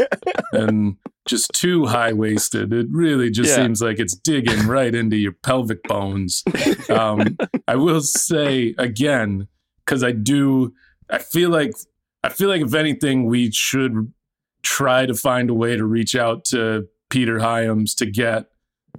[0.52, 0.98] and
[1.28, 2.72] just too high waisted.
[2.72, 3.64] It really just Yeah.
[3.64, 6.44] seems like it's digging right into your pelvic bones.
[6.90, 7.36] Um,
[7.68, 9.48] I will say again,
[9.84, 10.74] because I do,
[11.10, 11.72] I feel like,
[12.24, 14.14] I feel like if anything, we should
[14.62, 18.48] try to find a way to reach out to Peter Hyams to get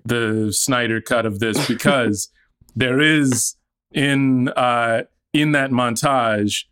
[0.04, 2.30] the Snyder cut of this because
[2.74, 3.56] there is
[3.92, 5.02] in uh
[5.32, 6.64] in that montage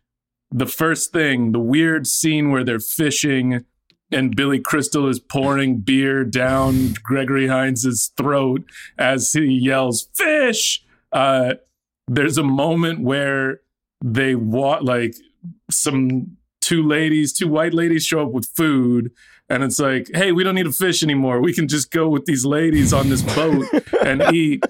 [0.51, 3.65] the first thing the weird scene where they're fishing
[4.11, 8.63] and Billy Crystal is pouring beer down Gregory Hines' throat
[8.99, 10.83] as he yells fish!
[11.11, 11.55] Uh
[12.07, 13.61] there's a moment where
[14.03, 15.15] they walk like
[15.71, 19.11] some two ladies two white ladies show up with food
[19.49, 22.25] and it's like hey we don't need to fish anymore we can just go with
[22.25, 23.65] these ladies on this boat
[24.03, 24.63] and eat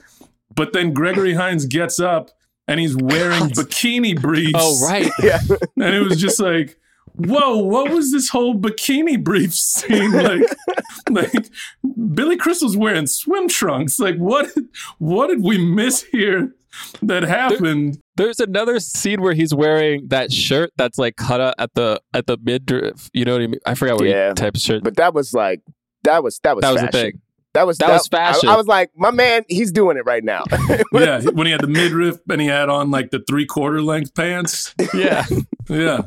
[0.55, 2.31] but then Gregory Hines gets up
[2.67, 4.53] and he's wearing bikini briefs.
[4.55, 5.39] oh right Yeah.
[5.77, 6.77] And it was just like,
[7.15, 10.11] whoa, what was this whole bikini brief scene?
[10.15, 10.41] Like,
[11.09, 11.49] like
[12.13, 13.99] Billy Crystal's wearing swim trunks.
[13.99, 14.49] Like, what
[14.97, 16.55] what did we miss here
[17.01, 17.99] that happened?
[18.17, 22.27] There's another scene where he's wearing that shirt that's like cut out at the at
[22.27, 23.09] the midriff.
[23.13, 23.59] You know what I mean?
[23.65, 24.33] I forgot what Yeah.
[24.33, 24.83] type of shirt.
[24.83, 25.61] But that was like
[26.03, 26.91] that was that was that was fashion.
[26.91, 27.21] the thing.
[27.53, 28.49] That was That was fashion.
[28.49, 30.43] I, I was like, my man, he's doing it right now.
[30.93, 34.13] Yeah, when he had the midriff and he had on like the three quarter length
[34.15, 34.73] pants.
[34.93, 35.25] Yeah.
[35.69, 36.01] Yeah.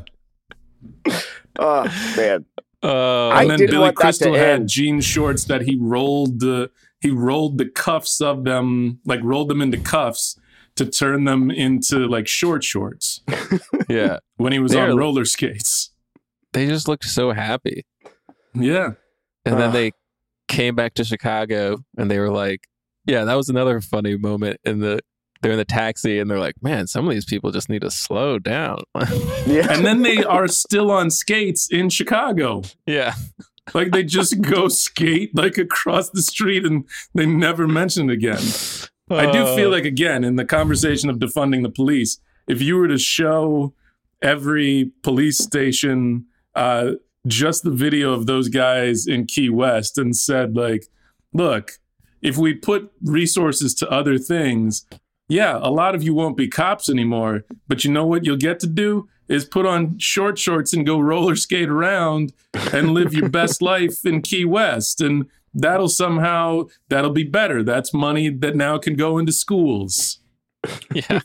[1.57, 2.45] oh man.
[2.81, 4.69] Uh, I and then didn't Billy want that to Crystal had end.
[4.69, 9.61] jean shorts that he rolled the he rolled the cuffs of them like rolled them
[9.61, 10.38] into cuffs
[10.79, 13.21] to turn them into like short shorts
[13.89, 14.19] yeah.
[14.37, 15.91] when he was They're- on roller skates.
[16.53, 17.85] They just looked so happy.
[18.55, 18.93] Yeah.
[19.45, 19.71] And then ah.
[19.71, 19.91] they
[20.47, 22.67] came back to Chicago and they were like,
[23.05, 24.99] yeah, that was another funny moment in the
[25.41, 27.91] they're in the taxi and they're like, man, some of these people just need to
[27.91, 28.79] slow down.
[29.45, 29.71] Yeah.
[29.71, 32.61] And then they are still on skates in Chicago.
[32.85, 33.15] yeah.
[33.73, 38.41] Like they just go skate like across the street and they never mention it again.
[39.09, 42.75] I do Uh, feel like again in the conversation of defunding the police, if you
[42.77, 43.73] were to show
[44.21, 46.91] every police station uh,
[47.27, 50.87] just the video of those guys in Key West and said like,
[51.33, 51.73] look,
[52.21, 54.85] if we put resources to other things,
[55.27, 57.43] yeah, a lot of you won't be cops anymore.
[57.67, 60.99] But you know what you'll get to do is put on short shorts and go
[60.99, 62.33] roller skate around
[62.73, 65.01] and live your best life in Key West.
[65.01, 67.63] And that'll somehow that'll be better.
[67.63, 70.19] That's money that now can go into schools.
[70.93, 71.21] yeah.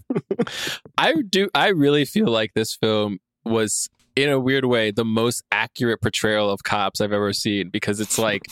[0.97, 5.43] I do I really feel like this film was in a weird way the most
[5.51, 8.43] accurate portrayal of cops I've ever seen because it's like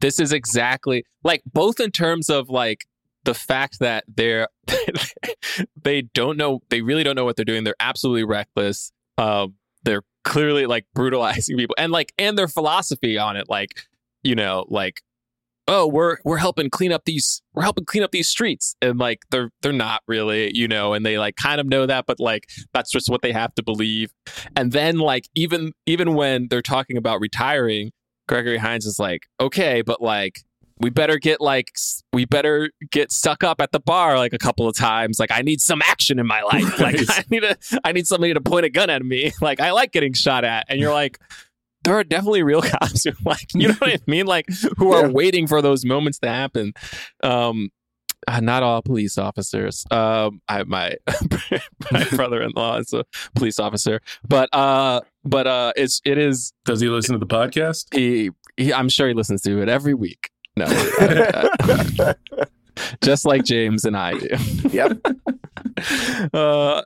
[0.00, 2.86] this is exactly like both in terms of like
[3.24, 4.48] the fact that they're
[5.82, 9.54] they don't know they really don't know what they're doing they're absolutely reckless um
[9.84, 13.70] they're clearly like brutalizing people and like and their philosophy on it like
[14.24, 15.02] you know like
[15.68, 18.74] oh we're we're helping clean up these we're helping clean up these streets.
[18.82, 22.06] And like they're they're not really you know and they like kind of know that
[22.06, 24.12] but like that's just what they have to believe.
[24.56, 27.92] And then like even even when they're talking about retiring
[28.28, 30.42] gregory hines is like okay but like
[30.78, 31.70] we better get like
[32.12, 35.18] we better get stuck up at the bar like a couple of times.
[35.18, 36.80] Like i need some action in my life.
[36.80, 39.32] Like i need a i need somebody to point a gun at me.
[39.40, 40.66] Like i like getting shot at.
[40.68, 41.18] And you're like
[41.84, 44.46] there are definitely real cops who like you know what I mean, like
[44.78, 45.12] who are Yeah.
[45.12, 46.72] waiting for those moments to happen.
[47.22, 47.70] Um,
[48.28, 49.84] uh, not all police officers.
[49.90, 50.94] Um, I my
[51.90, 53.04] my brother-in-law is a
[53.34, 57.86] police officer, but uh, but uh, it's it is Does he listen to the podcast?
[57.92, 60.30] he, he I'm sure he listens to it every week.
[60.56, 60.66] No,
[63.02, 64.28] just like James and I do.
[64.70, 64.98] Yep.
[66.32, 66.82] Uh,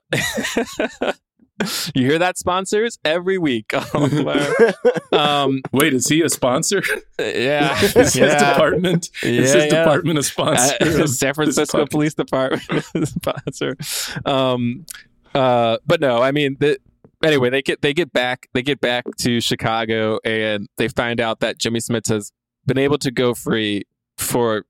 [1.94, 2.98] you hear that, sponsors?
[3.04, 3.72] Every week.
[5.12, 6.82] um, Wait, is he a sponsor?
[7.18, 8.52] yeah, Is his yeah.
[8.52, 9.10] department?
[9.22, 9.78] is his yeah.
[9.80, 10.76] department a sponsor?
[10.80, 11.86] Uh, of San Francisco?
[11.86, 13.76] Police Department sponsor.
[14.24, 14.86] Um,
[15.34, 16.78] uh, but no, I mean, the,
[17.22, 21.40] anyway, they get they get back they get back to Chicago and they find out
[21.40, 22.32] that Jimmy Smits has
[22.66, 23.84] been able to go free
[24.18, 24.64] for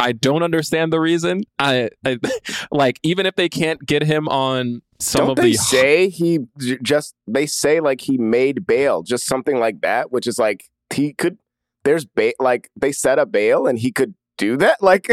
[0.00, 1.44] I don't understand the reason.
[1.58, 2.18] I, I
[2.70, 6.40] like even if they can't get him on some Don't of they the say he
[6.82, 11.12] just they say like he made bail, just something like that, which is like he
[11.12, 11.38] could.
[11.84, 14.78] There's bail, like they set a bail and he could do that.
[14.82, 15.08] Like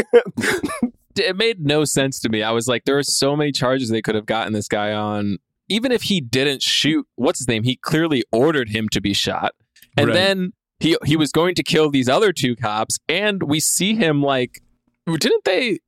[1.16, 2.42] it made no sense to me.
[2.42, 5.38] I was like, there are so many charges they could have gotten this guy on.
[5.68, 7.62] Even if he didn't shoot, what's his name?
[7.64, 9.54] He clearly ordered him to be shot,
[9.96, 10.14] and Right.
[10.14, 14.22] then he he was going to kill these other two cops, and we see him
[14.22, 14.60] like,
[15.06, 15.78] didn't they?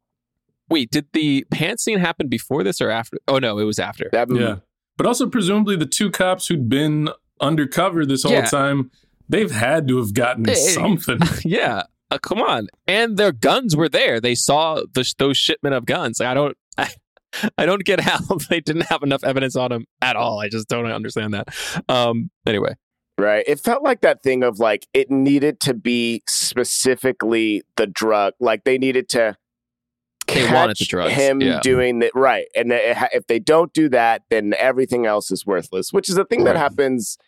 [0.71, 3.19] Wait, did the pants scene happen before this or after?
[3.29, 4.09] Oh no, it was after.
[4.13, 4.57] that, Yeah.
[4.97, 7.09] But also, presumably, the two cops who'd been
[7.41, 8.45] undercover this whole Yeah.
[8.47, 8.91] time,
[9.29, 10.55] they've had to have gotten Hey.
[10.55, 11.19] something.
[11.45, 14.21] yeah, uh, come on, and their guns were there.
[14.21, 16.21] They saw the, those shipment of guns.
[16.21, 16.57] I don't.
[16.79, 16.91] I,
[17.59, 20.39] I don't get how they didn't have enough evidence on him at all.
[20.41, 21.49] I just don't understand that.
[21.89, 22.31] Um.
[22.47, 22.75] Anyway,
[23.19, 23.45] Right.
[23.47, 28.35] It felt like that thing of like it needed to be specifically the drug.
[28.41, 29.37] Like they needed to
[30.27, 31.61] They wanted the drugs, him yeah.
[31.61, 32.13] doing that.
[32.15, 32.47] Right.
[32.55, 36.45] And if they don't do that, then everything else is worthless, which is a thing
[36.45, 37.19] that happens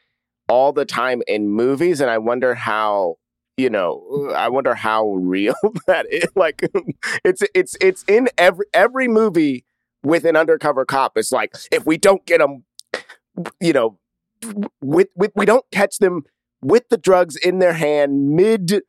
[0.49, 2.01] all the time in movies.
[2.01, 3.17] And I wonder how.
[3.59, 5.55] You know, I wonder how real
[5.87, 6.27] that is.
[6.37, 6.61] Like,
[7.25, 9.65] it's it's it's in every every movie
[10.03, 11.17] with an undercover cop.
[11.17, 12.65] It's like if we don't get them,
[13.59, 13.99] you know,
[14.83, 16.25] with, with we don't catch them
[16.63, 18.83] with the drugs in their hand mid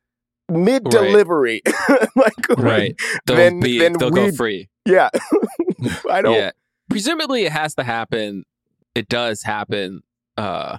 [0.50, 1.62] mid delivery
[2.16, 2.94] like right?
[3.26, 3.78] They'll Then- be.
[3.78, 4.68] then they'll go free.
[4.86, 5.10] yeah
[6.10, 6.50] i don't Yeah.
[6.90, 8.44] Presumably, it has to happen.
[8.94, 10.00] It does happen.
[10.38, 10.78] Uh.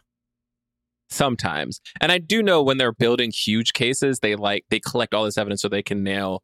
[1.11, 5.25] Sometimes, and I do know when they're building huge cases, they like they collect all
[5.25, 6.43] this evidence so they can nail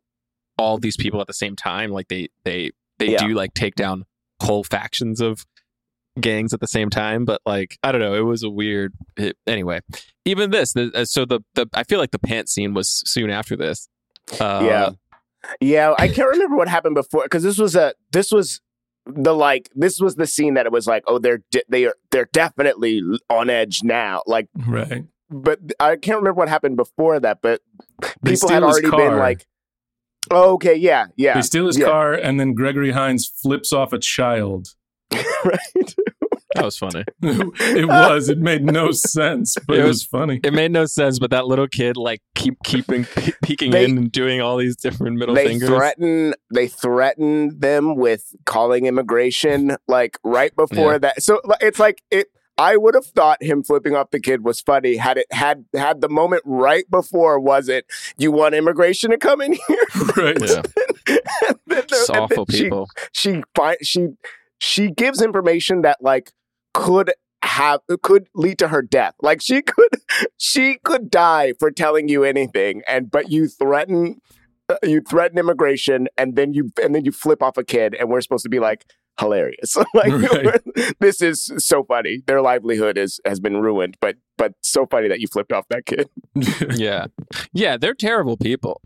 [0.57, 1.91] all these people at the same time.
[1.91, 3.28] Like they they they Yeah.
[3.28, 4.05] do like take down
[4.41, 5.45] whole factions of
[6.20, 7.26] gangs at the same time.
[7.26, 8.93] But like I don't know, it was a weird.
[9.18, 9.82] It, anyway,
[10.26, 10.74] even this.
[10.74, 13.88] The, uh, so the the I feel like the pant scene was soon after this.
[14.39, 14.89] Uh, yeah
[15.61, 18.61] yeah i can't remember what happened before because this was a this was
[19.05, 21.93] the like this was the scene that it was like oh they're de- they are
[22.11, 25.03] they're definitely on edge now like right.
[25.30, 27.61] but i can't remember what happened before that but
[28.24, 29.45] They people had his already been like
[30.32, 31.86] oh, okay yeah yeah They steal his yeah.
[31.86, 34.70] car, and then Gregory Hines flips off a child.
[35.45, 35.95] right
[36.53, 37.03] that was funny.
[37.22, 38.30] it was.
[38.30, 40.39] It made no sense, but It it, was- was funny.
[40.41, 43.97] It made no sense, but that little kid like keep keeping pe- peeking They- in
[43.97, 45.68] and doing all these different middle they fingers.
[45.68, 50.97] threaten they threaten them with calling immigration like right before Yeah.
[50.99, 54.61] that so it's like it i would have thought him flipping off the kid was
[54.61, 57.86] funny had it had had the moment right before was it
[58.18, 59.78] you want immigration to come in here
[60.16, 60.38] right.
[60.41, 60.61] yeah,
[61.07, 62.88] And then it's there- and awful then she- people.
[63.11, 64.07] she find she
[64.60, 66.32] she gives information that like
[66.74, 69.14] could have could lead to her death.
[69.22, 69.89] Like she could
[70.38, 74.20] she could die for telling you anything and but you threaten
[74.68, 78.10] uh, you threaten immigration and then you and then you flip off a kid and
[78.10, 78.86] we're supposed to be like
[79.20, 79.78] hilarious.
[79.93, 80.62] Like Right.
[80.99, 82.22] this is so funny.
[82.26, 85.86] Their livelihood is has been ruined but but so funny that you flipped off that
[85.86, 86.10] kid.
[86.78, 87.06] Yeah,
[87.53, 88.82] yeah, they're terrible people.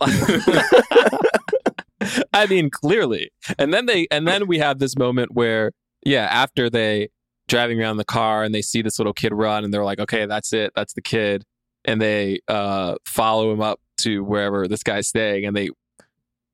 [2.33, 3.31] I mean, clearly.
[3.57, 5.71] And then they, and then we have this moment where,
[6.05, 7.09] yeah, after they
[7.47, 10.25] driving around the car and they see this little kid run, and they're like, okay,
[10.25, 11.43] that's it, that's the kid,
[11.83, 15.69] and they uh follow him up to wherever this guy's staying, and they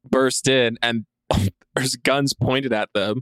[0.10, 1.06] burst in, and
[1.76, 3.22] there's guns pointed at them.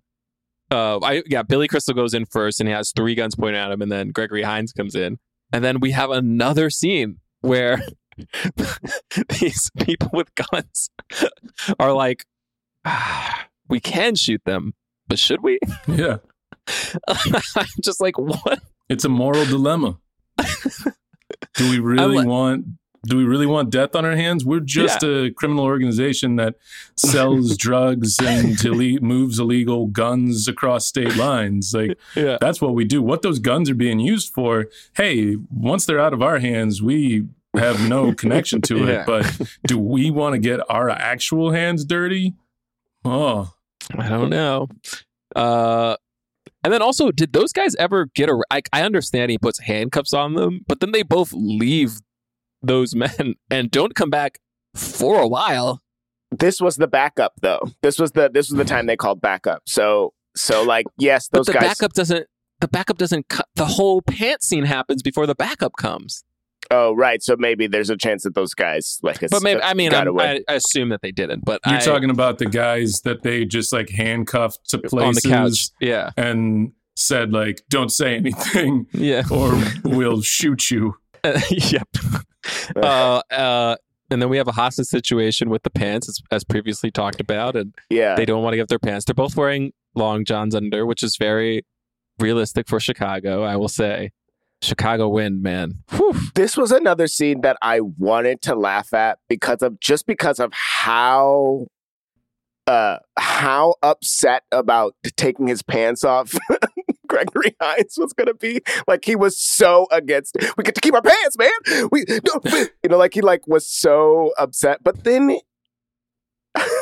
[0.71, 3.71] Uh, I yeah, Billy Crystal goes in first, and he has three guns pointed at
[3.71, 5.17] him, and then Gregory Hines comes in,
[5.51, 7.81] and then we have another scene where
[9.39, 10.89] these people with guns
[11.80, 12.26] are like,
[12.86, 14.74] ah, we can shoot them,
[15.07, 15.59] but should we?
[15.88, 16.18] yeah.
[17.07, 18.61] I'm just like, what?
[18.89, 19.97] It's a moral dilemma.
[21.55, 22.66] do we really like- want
[23.05, 24.45] do we really want death on our hands?
[24.45, 26.55] We're just a criminal organization that
[26.95, 31.74] sells drugs and ille- moves illegal guns across state lines.
[31.74, 32.38] Like Yeah.
[32.39, 33.01] that's what we do.
[33.01, 37.28] What those guns are being used for, hey, once they're out of our hands, we
[37.56, 39.01] have no connection to Yeah.
[39.01, 39.06] it.
[39.06, 42.34] But do we want to get our actual hands dirty?
[43.06, 43.54] Oh,
[43.97, 44.70] I don't know.
[45.36, 45.95] Uh,
[46.64, 48.41] and then also, did those guys ever get a?
[48.49, 51.99] I, I understand he puts handcuffs on them, but then they both leave
[52.62, 54.39] those men and don't come back
[54.76, 55.82] for a while.
[56.32, 59.62] this was the backup though this was the this was the time they called backup
[59.68, 62.26] so so like yes But those the guys backup doesn't.
[62.62, 63.28] The backup doesn't.
[63.28, 66.24] Cut, the whole pant scene happens before the backup comes.
[66.74, 69.91] Oh right so maybe there's a chance that those guys like But maybe I mean
[69.91, 70.43] got I'm, away.
[70.47, 71.45] I, I assume that they didn't.
[71.45, 74.89] But you're I, talking about the guys that they just like handcuffed to on the
[74.89, 75.67] places couch.
[75.80, 79.24] Yeah, and said like, "Don't say anything, yeah.
[79.32, 80.95] or we'll shoot you."
[81.49, 81.88] yep.
[82.76, 83.76] uh, uh,
[84.11, 87.55] and then we have a hostage situation with the pants, as, as previously talked about,
[87.55, 88.15] and Yeah.
[88.15, 89.05] they don't want to give their pants.
[89.05, 91.65] They're both wearing long johns under, which is very
[92.19, 94.11] realistic for Chicago, I will say.
[94.64, 95.80] Chicago wind, man.
[95.91, 96.14] Whew.
[96.36, 100.51] this was another scene that I wanted to laugh at because of just because of
[100.53, 101.68] how
[102.66, 106.34] uh how upset about taking his pants off
[107.07, 108.61] Gregory Hines was gonna be.
[108.88, 110.51] Like he was so against it.
[110.57, 111.89] We get to keep our pants, man.
[111.91, 114.84] We no, we-" you know, like he like was so upset.
[114.84, 115.38] But then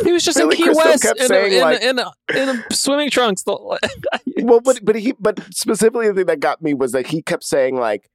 [0.03, 1.89] He was just Billy in Key Crystal West kept in, saying, a, in, like- a,
[1.89, 3.43] in, a, in a swimming trunks.
[3.47, 7.43] well, but but he but specifically the thing that got me was that he kept
[7.43, 8.09] saying like,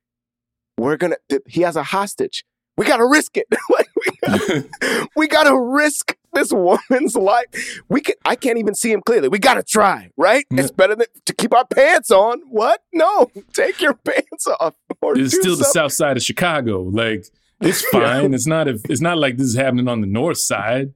[0.76, 2.44] "We're gonna." He has a hostage.
[2.76, 3.46] We gotta risk it.
[3.70, 7.80] like we gotta, we gotta risk this woman's life.
[7.88, 8.16] We can.
[8.26, 9.28] I can't even see him clearly.
[9.28, 10.10] We gotta try.
[10.18, 10.44] Right?
[10.50, 12.40] It's better than to keep our pants on.
[12.50, 12.82] What?
[12.92, 14.74] No, take your pants off.
[15.00, 16.82] Or It's do still the south side of Chicago.
[16.82, 17.24] Like
[17.62, 18.34] it's fine.
[18.34, 20.92] It's not if it's not like this is happening on the north side.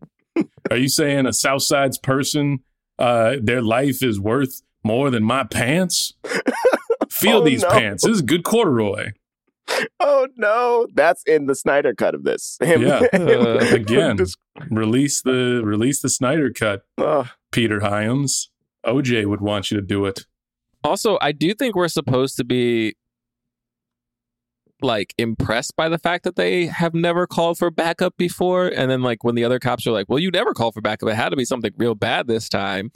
[0.70, 2.61] Are you saying a south side's person,
[2.99, 6.14] uh, their life is worth more than my pants?
[7.11, 7.70] Feel Oh, these no.
[7.70, 8.05] pants.
[8.05, 9.12] This is good corduroy.
[10.01, 12.57] Oh no, that's in the Snyder cut of this.
[12.62, 13.01] Him, Yeah.
[13.12, 14.16] him- Uh, again.
[14.16, 14.36] Just-
[14.70, 18.51] Release the release the Snyder cut, oh, Peter Hyams.
[18.84, 20.26] OJ would want you to do it.
[20.84, 22.95] Also, I do think we're supposed to be
[24.83, 28.68] like impressed by the fact that they have never called for backup before.
[28.68, 31.09] And then like when the other cops are like, Well, you never called for backup.
[31.09, 32.91] It had to be something real bad this time.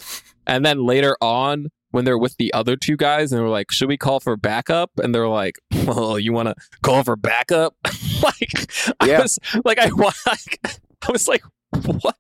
[0.47, 3.89] And then later on, when they're with the other two guys and they're like, Should
[3.89, 4.91] we call for backup?
[4.99, 5.57] And they're like,
[5.87, 7.75] Well, you wanna call for backup?
[8.23, 8.69] like
[9.01, 9.23] I Yeah.
[9.23, 11.43] was like I wa- I was like,
[11.85, 12.17] What?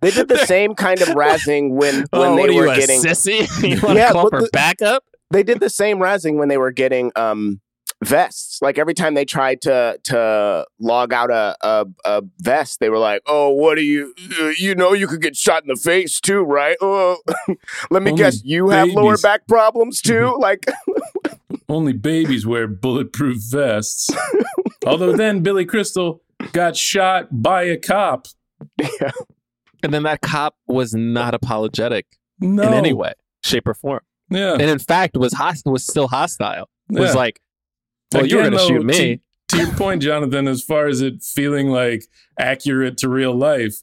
[0.00, 3.46] they did the same kind of razzing when when oh, they were you, getting sissy?
[3.68, 5.04] you wanna Yeah, call for the- backup?
[5.32, 7.60] they did the same razzing when they were getting um
[8.04, 12.90] vests like every time they tried to to log out a a, a vest they
[12.90, 15.76] were like oh what do you uh, you know you could get shot in the
[15.76, 17.16] face too right oh
[17.90, 20.66] let me Only guess you have lower back problems too like
[21.68, 24.08] Only babies wear bulletproof vests.
[24.86, 26.22] Although then Billy Crystal
[26.52, 28.28] got shot by a cop.
[28.80, 29.10] Yeah.
[29.82, 32.06] And then that cop was not apologetic
[32.38, 32.62] No.
[32.62, 34.02] in any way, shape, or form.
[34.30, 34.52] Yeah.
[34.52, 36.68] And in fact, was host- was still hostile.
[36.88, 37.40] Was like,
[38.12, 39.16] well, you were going to shoot me.
[39.48, 42.04] To, to your point, Jonathan, as far as it feeling like
[42.38, 43.76] accurate to real life,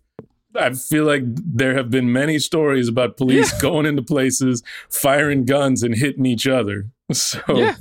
[0.55, 5.81] I feel like there have been many stories about police going into places, firing guns,
[5.83, 6.89] and hitting each other.
[7.13, 7.75] So Yeah.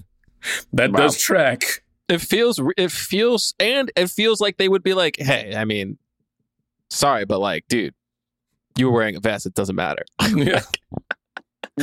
[0.73, 0.99] that Wow.
[0.99, 1.83] does track.
[2.09, 5.97] It feels, it feels, and it feels like they would be like, hey, I mean,
[6.91, 7.95] sorry, but like, dude,
[8.77, 9.47] you were wearing a vest.
[9.47, 10.05] It doesn't matter.
[10.35, 10.63] Yeah.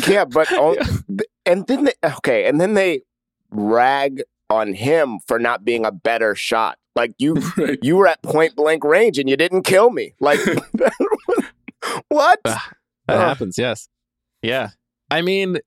[0.08, 0.78] yeah but on,
[1.46, 3.02] and then they, okay and then they
[3.50, 7.78] rag on him for not being a better shot like you Right.
[7.82, 10.40] you were at point blank range and you didn't kill me like
[12.10, 12.62] what That
[13.08, 13.20] Ugh.
[13.20, 13.88] happens, yes.
[14.42, 14.70] Yeah.
[15.12, 15.58] I mean,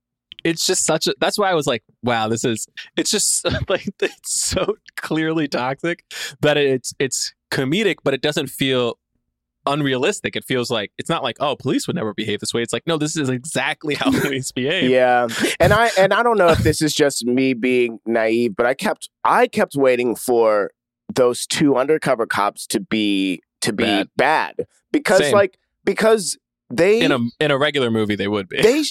[0.44, 2.66] it's just such a that's why I was like, wow, this is
[2.96, 6.04] it's just like it's so clearly toxic
[6.40, 8.98] that it's it's comedic, but it doesn't feel
[9.66, 10.36] unrealistic.
[10.36, 12.62] It feels like it's not like, oh, police would never behave this way.
[12.62, 14.90] It's like, no, this is exactly how police behave.
[14.90, 15.28] Yeah,
[15.60, 18.74] and I and I don't know if this is just me being naive, but I
[18.74, 20.70] kept I kept waiting for
[21.14, 24.08] those two undercover cops to be to be Bad.
[24.16, 25.34] bad, because Same.
[25.34, 26.36] like because
[26.70, 28.60] they In a in a regular movie they would be.
[28.62, 28.82] they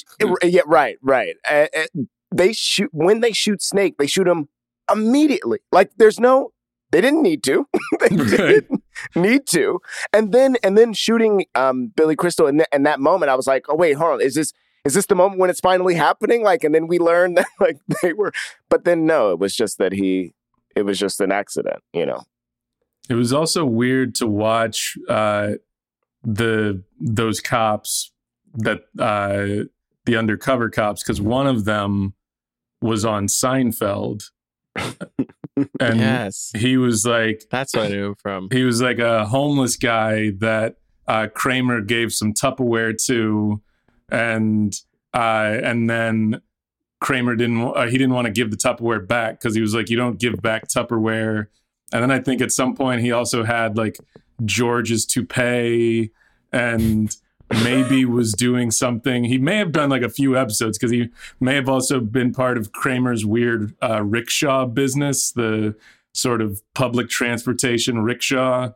[0.48, 2.02] yeah right right uh, uh,
[2.34, 4.48] they shoot when they shoot Snake they shoot him
[4.92, 6.52] immediately like there's no
[6.92, 7.68] they didn't need to
[8.00, 8.81] they didn't
[9.16, 9.80] need to.
[10.14, 13.48] And then and then shooting um Billy Crystal in, th- in that moment I was
[13.48, 14.22] like oh wait hold on.
[14.22, 16.44] Is this is this the moment when it's finally happening?
[16.44, 18.34] Like and then we learned that like they were
[18.70, 20.34] but then no it was just that he
[20.76, 22.24] it was just an accident you know?
[23.10, 25.54] It was also weird to watch uh,
[26.24, 28.12] the those cops
[28.54, 29.66] that uh,
[30.06, 32.14] the undercover cops because one of them
[32.82, 34.32] was on Seinfeld,
[35.80, 36.52] and yes.
[36.56, 38.50] he was like That's where I knew from.
[38.52, 40.76] he was like a homeless guy that
[41.08, 43.62] uh, Kramer gave some Tupperware to,
[44.10, 44.74] and
[45.14, 46.42] uh, and then
[47.00, 49.90] Kramer didn't uh, he didn't want to give the Tupperware back because he was like
[49.90, 51.48] you don't give back Tupperware,
[51.92, 53.98] and then I think at some point he also had like
[54.46, 56.12] George's toupee
[56.52, 57.16] and
[57.64, 59.24] maybe was doing something.
[59.26, 61.10] He may have done like a few episodes because he
[61.40, 65.76] may have also been part of Kramer's weird uh, rickshaw business, the
[66.14, 68.72] sort of public transportation rickshaw.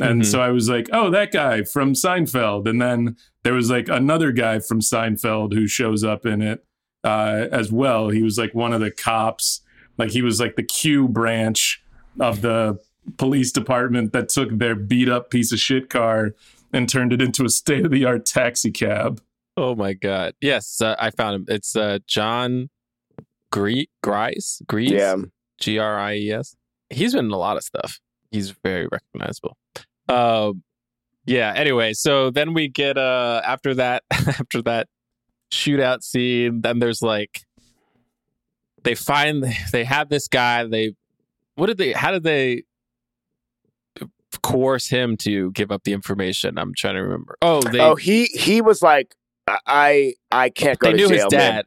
[0.00, 0.26] And Mhm.
[0.26, 2.68] so I was like, oh, that guy from Seinfeld.
[2.68, 6.64] And then there was like another guy from Seinfeld who shows up in it
[7.04, 8.08] uh, as well.
[8.10, 9.62] He was like one of the cops,
[9.98, 11.82] like he was like the Q branch
[12.18, 12.78] of the
[13.16, 16.34] police department that took their beat up piece of shit car
[16.72, 19.20] and turned it into a state of the art taxi cab.
[19.56, 20.34] Oh my god.
[20.40, 21.44] Yes, uh, I found him.
[21.48, 22.70] It's uh, John
[23.50, 24.62] Gre- Grice.
[24.66, 24.90] Grease.
[24.92, 25.16] Yeah.
[25.58, 26.56] G R I E S.
[26.88, 28.00] He's been in a lot of stuff.
[28.30, 29.56] He's very recognizable.
[30.08, 30.62] Um,
[31.26, 31.52] yeah.
[31.54, 34.88] Anyway, so then we get uh after that after that
[35.52, 37.42] shootout scene, then there's like
[38.82, 40.64] they find they have this guy.
[40.64, 40.94] They
[41.56, 41.92] what did they?
[41.92, 42.62] How did they
[44.38, 46.58] coerce him to give up the information?
[46.58, 47.36] I'm trying to remember.
[47.42, 49.14] Oh, they oh, he he was like,
[49.66, 51.16] I I can't go they knew jail.
[51.16, 51.64] his dad.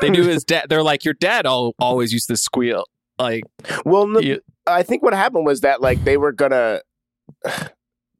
[0.00, 0.66] they knew his dad.
[0.68, 2.84] They're like, your dad al- always used to squeal.
[3.18, 3.44] Like,
[3.84, 6.80] Well, no, you- I think what happened was that like they were gonna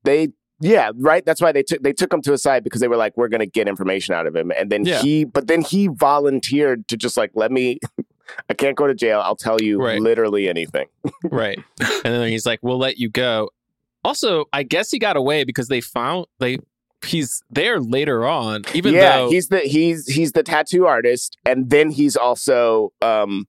[0.05, 0.29] they
[0.61, 2.97] yeah right that's why they took they took him to a side because they were
[2.97, 5.01] like we're gonna get information out of him and then Yeah.
[5.03, 7.79] he but then he volunteered to just like let me
[8.51, 10.01] I can't go to jail I'll tell you Right.
[10.01, 10.87] literally anything
[11.25, 11.59] right.
[11.81, 13.51] and then he's like, we'll let you go.
[14.07, 16.59] Also, I guess he got away because they found they
[17.05, 21.69] he's there later on, even yeah though he's the he's he's the tattoo artist and
[21.71, 23.47] then he's also um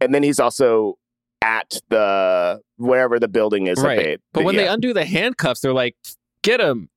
[0.00, 0.98] and then he's also
[1.42, 3.96] at the wherever the building is right.
[3.98, 5.94] they- but when they undo the handcuffs, they're like,
[6.42, 6.88] get him.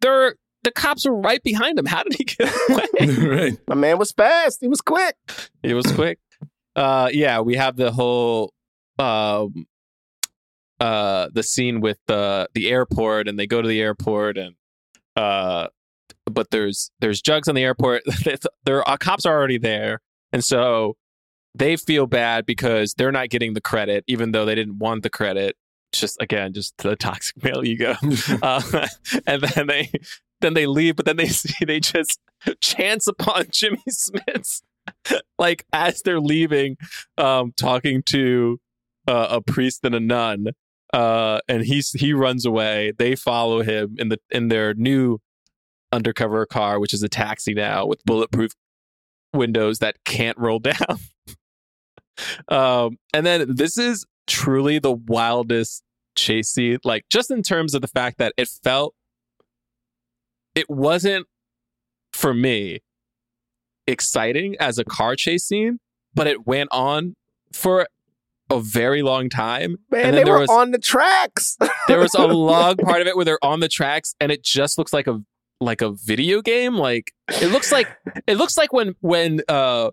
[0.00, 1.86] They're the cops are right behind him.
[1.86, 3.16] How did he get away?
[3.28, 3.58] right.
[3.68, 5.14] my man was fast he was quick
[5.62, 6.18] He was quick.
[6.74, 8.52] Uh, yeah, we have the whole
[8.98, 9.67] um
[10.80, 14.54] uh the scene with the the airport and they go to the airport and
[15.16, 15.66] uh
[16.30, 18.02] but there's there's jugs on the airport.
[18.64, 20.00] There are cops are already there.
[20.32, 20.96] And so
[21.54, 25.10] they feel bad because they're not getting the credit even though they didn't want the
[25.10, 25.56] credit.
[25.92, 27.96] Just again just the toxic male ego.
[28.42, 28.86] Uh,
[29.26, 29.90] and then they
[30.40, 32.20] then they leave but then they see they just
[32.60, 34.62] chance upon jimmy smits
[35.38, 36.76] like as they're leaving
[37.16, 38.60] um talking to
[39.08, 40.46] uh, a priest and a nun
[40.92, 42.92] uh and he's he runs away.
[42.98, 45.18] They follow him in the in their new
[45.92, 48.52] undercover car which is a taxi now with bulletproof
[49.32, 50.98] windows that can't roll down.
[52.48, 55.82] Um and then this is truly the wildest
[56.16, 58.94] chase scene like just in terms of the fact that it felt
[60.54, 61.26] it wasn't
[62.12, 62.80] for me
[63.86, 65.78] exciting as a car chase scene
[66.12, 67.14] but it went on
[67.52, 67.86] for
[68.50, 71.56] a very long time man And then they there were was- on the tracks
[71.88, 74.78] there was a long part of it where they're on the tracks and it just
[74.78, 75.20] looks like a
[75.60, 77.12] like a video game like
[77.42, 77.88] it looks like
[78.26, 79.90] it looks like when when uh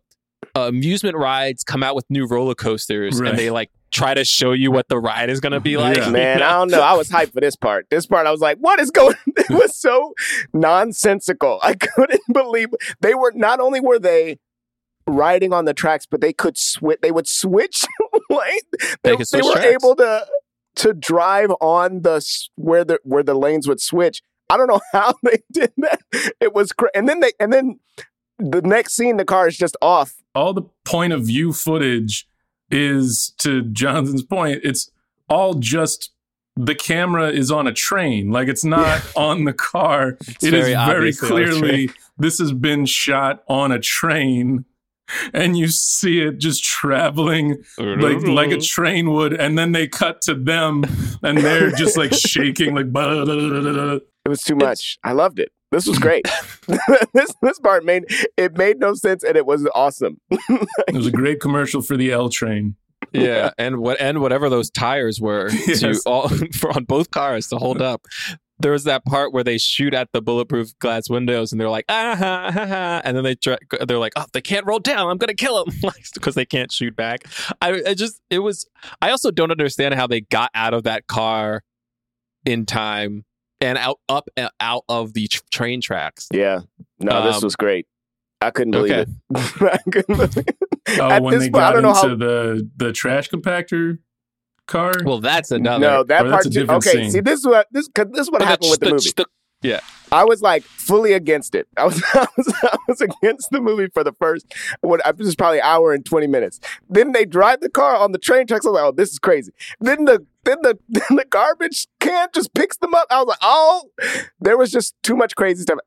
[0.54, 3.30] amusement rides come out with new roller coasters Right.
[3.32, 5.98] and they like try to show you what the ride is going to be like
[5.98, 6.10] Yeah.
[6.12, 6.82] Man, I don't know.
[6.82, 7.88] I was hyped for this part.
[7.90, 10.14] This part, I was like, "What is going?" It was so
[10.54, 11.60] nonsensical.
[11.64, 12.70] I couldn't believe
[13.02, 13.32] they were.
[13.36, 14.38] Not only were they
[15.08, 17.00] riding on the tracks, but they could switch.
[17.02, 17.86] They would switch
[18.36, 18.60] lane.
[19.04, 19.68] They, They could switch they were tracks.
[19.84, 20.26] able to
[20.78, 22.26] to drive on the
[22.56, 24.22] where the where the lanes would switch.
[24.50, 26.00] I don't know how they did that.
[26.40, 27.80] It was cra- and then they and then
[28.38, 30.14] the next scene, the car is just off.
[30.36, 32.28] all the point of view footage
[32.70, 34.92] is to Jonathan's point, it's
[35.30, 36.12] all just
[36.58, 38.32] the camera is on a train.
[38.32, 40.18] Like it's not on the car.
[40.28, 43.80] It's It is very very obviously on a clearly this has been shot on a
[43.80, 44.66] train.
[45.34, 50.22] And you see it just traveling like like a train would, and then they cut
[50.24, 50.84] to them,
[51.24, 52.88] and they're just like shaking, like.
[54.26, 54.98] It was too much.
[55.04, 55.52] I loved it.
[55.72, 56.26] This was great.
[57.14, 58.06] this this part made
[58.38, 60.20] it made no sense and it was awesome.
[60.32, 62.76] It was a great commercial for the L train.
[63.14, 66.02] yeah and what and whatever those tires were to Yes.
[66.06, 68.06] all for on both cars to hold up
[68.60, 71.86] there was that part where they shoot at the bulletproof glass windows and they're like
[71.90, 73.58] ah ha, ha, ha, and then they try,
[73.88, 75.76] they're like oh they can't roll down i'm gonna kill them
[76.14, 77.22] because they can't shoot back
[77.62, 78.66] I, I just it was
[79.02, 81.64] i also don't understand how they got out of that car
[82.46, 83.26] in time
[83.62, 86.62] and out up and out of the tr- train tracks Yeah.
[87.00, 87.88] No, this Um, was great.
[88.42, 89.12] I couldn't believe okay.
[89.32, 89.62] it.
[89.62, 90.56] I couldn't believe it.
[91.00, 93.98] Oh, At when this they point, got don't know into how- the the trash compactor
[94.68, 94.94] car.
[95.04, 96.60] well that's another No, that part that's a too.
[96.62, 97.12] different Okay, scene.
[97.12, 99.12] see this is what this cause this is what But happened with the, movie.
[99.16, 99.26] the-
[100.12, 101.68] I was like fully against it.
[101.76, 104.46] I was I was, I was against the movie for the first
[104.82, 106.60] what this is probably hour and twenty minutes.
[106.88, 108.66] Then they drive the car on the train tracks.
[108.66, 109.52] I was like, oh, this is crazy.
[109.80, 113.08] Then the then the then the garbage can just picks them up.
[113.10, 113.90] I was like, oh,
[114.40, 115.80] there was just too much crazy stuff.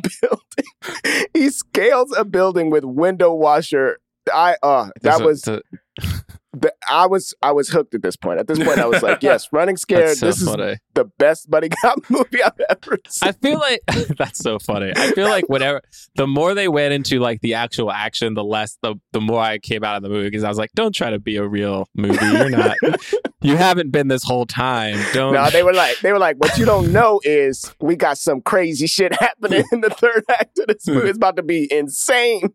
[1.34, 3.97] he scales a building with window washer.
[4.31, 5.80] I uh that there's a- was the- the,
[6.88, 8.40] I was I was hooked at this point.
[8.40, 10.18] At this point, I was like, yes, running scared.
[10.18, 10.48] So this is
[10.94, 13.30] the best buddy cop movie I've ever seen.
[13.30, 13.82] I feel like
[14.18, 14.94] that's so funny.
[14.95, 15.82] I feel like whenever
[16.16, 19.60] the more they went into like the actual action, the less the the more I
[19.60, 21.88] came out of the movie because I was like, don't try to be a real
[21.95, 22.26] movie.
[22.26, 22.78] You're not.
[23.41, 24.99] you haven't been this whole time.
[25.14, 25.34] Don't.
[25.34, 28.41] No, they were like, they were like, what you don't know is we got some
[28.41, 31.02] crazy shit happening in the third act of this movie.
[31.02, 31.08] Hmm.
[31.08, 32.53] It's about to be insane.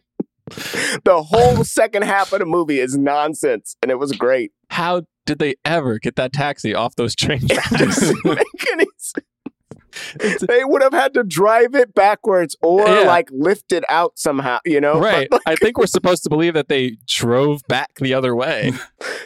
[1.04, 4.52] The whole second half of the movie is nonsense, and it was great.
[4.70, 8.12] How did they ever get that taxi off those train tracks?
[8.24, 8.38] make
[8.72, 10.42] any sense.
[10.46, 13.00] They would have had to drive it backwards or Yeah.
[13.00, 15.00] like lift it out somehow, you know?
[15.00, 15.26] right.
[15.30, 18.72] But, I think we're supposed to believe that they drove back the other way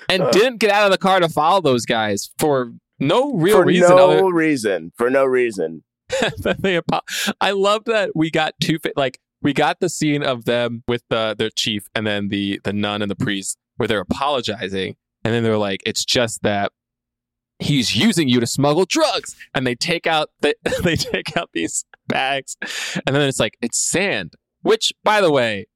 [0.09, 0.30] and uh.
[0.30, 3.97] didn't get out of the car to follow those guys for no real for reason
[3.97, 4.92] no other reason.
[4.97, 5.82] For no reason.
[6.38, 7.01] that they apo-
[7.40, 11.34] I love that we got two like we got the scene of them with the
[11.38, 15.42] their chief and then the the nun and the priest where they're apologizing and then
[15.42, 16.72] they're like it's just that
[17.60, 19.36] he's using you to smuggle drugs.
[19.54, 22.56] And they take out the, they take out these bags
[23.06, 25.66] and then it's like it's sand which by the way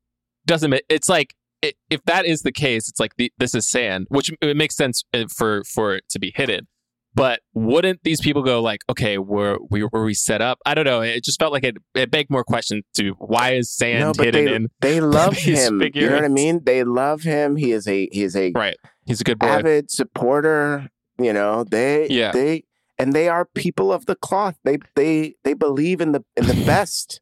[0.44, 4.08] doesn't it's like i if that is the case it's like the, this is sand
[4.10, 6.66] which it makes sense uh, for for it to be hidden
[7.14, 10.58] but wouldn't these people go like, okay, were we were we set up?
[10.66, 11.00] I don't know.
[11.00, 14.26] It just felt like it, it begged more questions to why is sand no, but
[14.26, 15.80] hidden they, in they love these him.
[15.94, 16.62] You know what I mean?
[16.64, 17.56] They love him.
[17.56, 18.76] He is a he is a right?
[19.06, 19.46] He's a good boy.
[19.46, 20.88] avid supporter.
[21.18, 22.32] You know, they Yeah.
[22.32, 22.64] they
[22.98, 24.56] and they are people of the cloth.
[24.64, 27.20] They they they believe in the in the best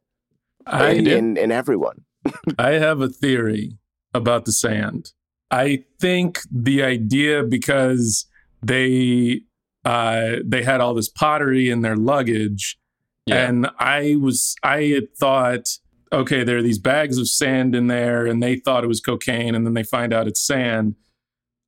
[0.67, 2.05] I in, in in everyone.
[2.59, 3.77] I have a theory
[4.15, 5.13] about the sand.
[5.51, 8.27] I think the idea because
[8.63, 9.43] they
[9.85, 12.79] uh they had all this pottery in their luggage
[13.27, 13.49] Yeah.
[13.49, 15.79] and I was I had thought
[16.13, 19.55] okay there are these bags of sand in there and they thought it was cocaine
[19.55, 20.95] and then they find out it's sand.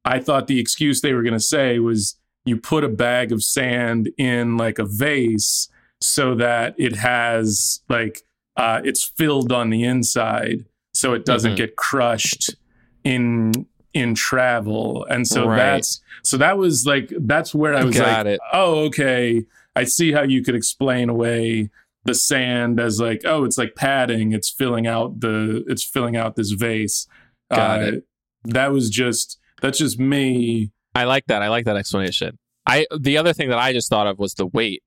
[0.04, 3.42] I thought the excuse they were going to say was you put a bag of
[3.42, 5.68] sand in like a vase
[6.02, 8.22] so that it has like
[8.56, 11.56] uh, it's filled on the inside so it doesn't Mhm.
[11.56, 12.54] get crushed
[13.02, 15.56] in in travel and so Right.
[15.56, 18.40] that's so that was like that's where i was Got like it.
[18.52, 19.44] oh okay
[19.76, 21.70] i see how you could explain away
[22.04, 26.34] the sand as like oh it's like padding it's filling out the it's filling out
[26.36, 27.06] this vase
[27.50, 28.04] Got Uh, it.
[28.44, 31.42] that was just that's just me I like that.
[31.42, 32.38] I like that explanation.
[32.66, 34.82] I the other thing that I just thought of was the weight,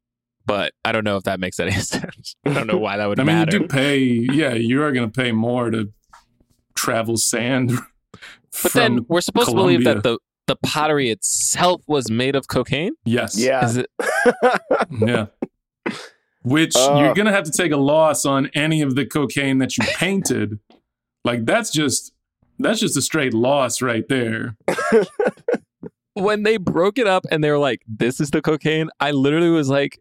[0.46, 2.36] but I don't know if that makes any sense.
[2.46, 3.58] I don't know why that would i mean matter.
[3.58, 5.92] you do pay yeah you are going to pay more to
[6.76, 7.72] travel sand
[8.64, 10.18] but then we're supposed to believe that the
[10.48, 12.94] the pottery itself was made of cocaine.
[13.06, 13.66] yes Yeah.
[13.66, 13.90] Is it?
[15.00, 15.26] Yeah.
[16.44, 16.96] Which Uh.
[17.00, 20.60] you're gonna have to take a loss on any of the cocaine that you painted.
[21.26, 22.14] like that's just
[22.60, 24.56] that's just a straight loss right there.
[26.14, 29.50] when they broke it up and they were like, "This is the cocaine," I literally
[29.50, 30.00] was like,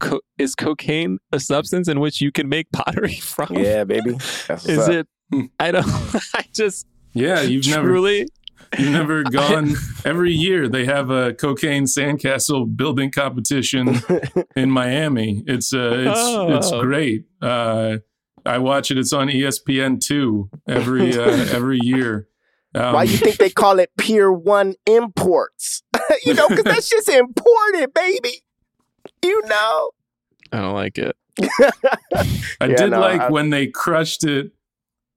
[0.00, 3.54] co- "Is cocaine a substance in which you can make pottery from?
[3.56, 4.18] yeah, baby.
[4.48, 5.06] That's Is up.
[5.32, 5.50] it?
[5.58, 5.86] I don't.
[6.34, 6.86] I just
[7.16, 8.26] Yeah, you've never truly.
[8.78, 9.74] you've never gone
[10.04, 14.00] every year they have a cocaine sandcastle building competition
[14.56, 15.42] in Miami.
[15.46, 16.20] It's uh it's
[16.64, 16.80] it's Oh.
[16.82, 17.24] great.
[17.40, 17.98] Uh
[18.44, 18.98] I watch it.
[18.98, 22.28] It's on ESPN two every uh, every year.
[22.76, 25.82] Um, Why do you think they call it Pier One Imports?
[26.24, 28.44] you know, because that's just imported, baby.
[29.24, 29.90] You know.
[30.52, 31.16] I don't like it.
[31.40, 34.52] I Yeah, did no, like I- when they crushed it.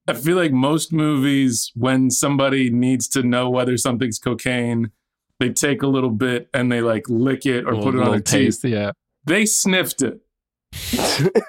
[0.09, 4.91] I feel like most movies, when somebody needs to know whether something's cocaine,
[5.39, 8.11] they take a little bit and they like lick it or Little- put it on
[8.11, 8.65] little their teeth.
[8.65, 8.91] Yeah.
[9.25, 10.19] They sniffed it.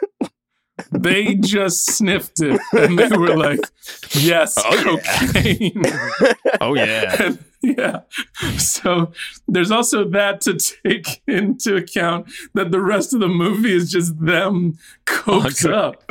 [0.93, 3.61] they just sniffed it and they were like,
[4.13, 4.99] yes, Oh,
[5.33, 5.83] cocaine.
[6.61, 7.17] Oh yeah.
[7.21, 8.01] And, yeah.
[8.57, 9.13] So
[9.47, 14.19] there's also that to take into account that the rest of the movie is just
[14.19, 14.79] them
[15.27, 15.75] oh, coked Okay.
[15.75, 16.03] up.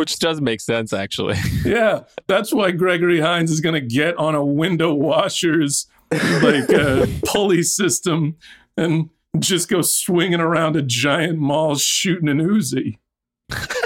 [0.00, 1.36] Which does make sense actually.
[1.64, 2.04] Yeah.
[2.26, 7.62] That's why Gregory Hines is going to get on a window washer's like uh, pulley
[7.62, 8.36] system
[8.78, 12.96] and just go swinging around a giant mall shooting an Uzi.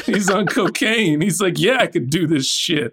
[0.06, 1.20] He's on cocaine.
[1.20, 2.92] He's like, yeah, I could do this shit.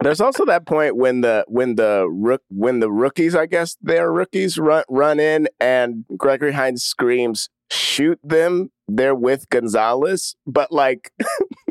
[0.00, 4.12] There's also that point when the when the rook when the rookies, I guess they're
[4.12, 11.12] rookies, run run in and Gregory Hines screams, "Shoot them!" They're with Gonzalez, but like,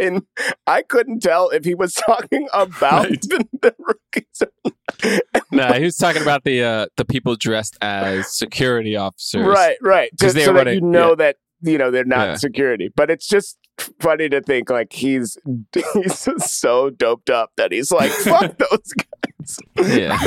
[0.00, 0.22] and
[0.66, 3.20] I couldn't tell if he was talking about Right.
[3.22, 5.20] the, the rookies.
[5.52, 9.46] nah, he was talking about the uh, the people dressed as security officers.
[9.46, 10.10] Right, right.
[10.18, 12.34] 'Cause Just they so were that you know that you know they're not Yeah.
[12.36, 12.90] security.
[12.94, 13.58] But it's just
[14.00, 15.36] funny to think like he's
[15.94, 19.58] he's so doped up that he's like, fuck those guys.
[19.76, 20.18] Yeah.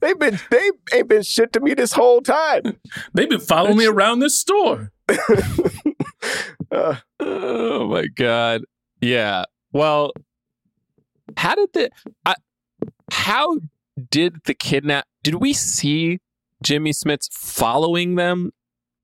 [0.00, 2.62] They've been they ain't been shit to me this whole time.
[3.14, 4.90] They've been following me around this store.
[6.70, 8.62] Uh, oh my god.
[9.00, 9.44] Yeah.
[9.72, 10.12] Well,
[11.36, 11.90] how did the
[12.26, 12.34] I,
[13.10, 13.58] how
[14.10, 16.20] did the kidnap did we see
[16.62, 18.52] Jimmy Smits following them?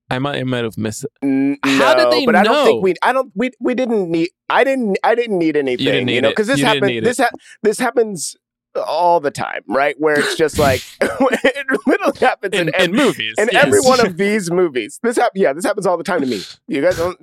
[0.09, 1.59] I might I might have missed it.
[1.64, 2.64] How did they but I don't know?
[2.64, 2.94] think we.
[3.02, 3.32] I don't.
[3.34, 4.30] We we didn't need.
[4.48, 4.98] I didn't.
[5.02, 5.84] I didn't need anything.
[5.84, 7.30] You, didn't need know, because this You need This ha-
[7.62, 8.36] this happens
[8.77, 9.94] all the time, right?
[9.98, 13.35] Where it's just like it literally happens in, In, in movies.
[13.39, 13.65] in yes.
[13.66, 14.98] every one of these movies.
[15.03, 16.43] This hap- Yeah, this happens all the time to me.
[16.69, 17.19] You guys don't.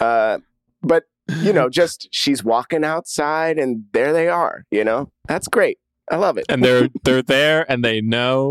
[0.00, 0.38] Uh,
[0.82, 1.04] but
[1.42, 4.64] you know, just she's walking outside, and there they are.
[4.70, 5.78] You know, that's great.
[6.10, 6.46] I love it.
[6.48, 8.50] and they're they're there and they know.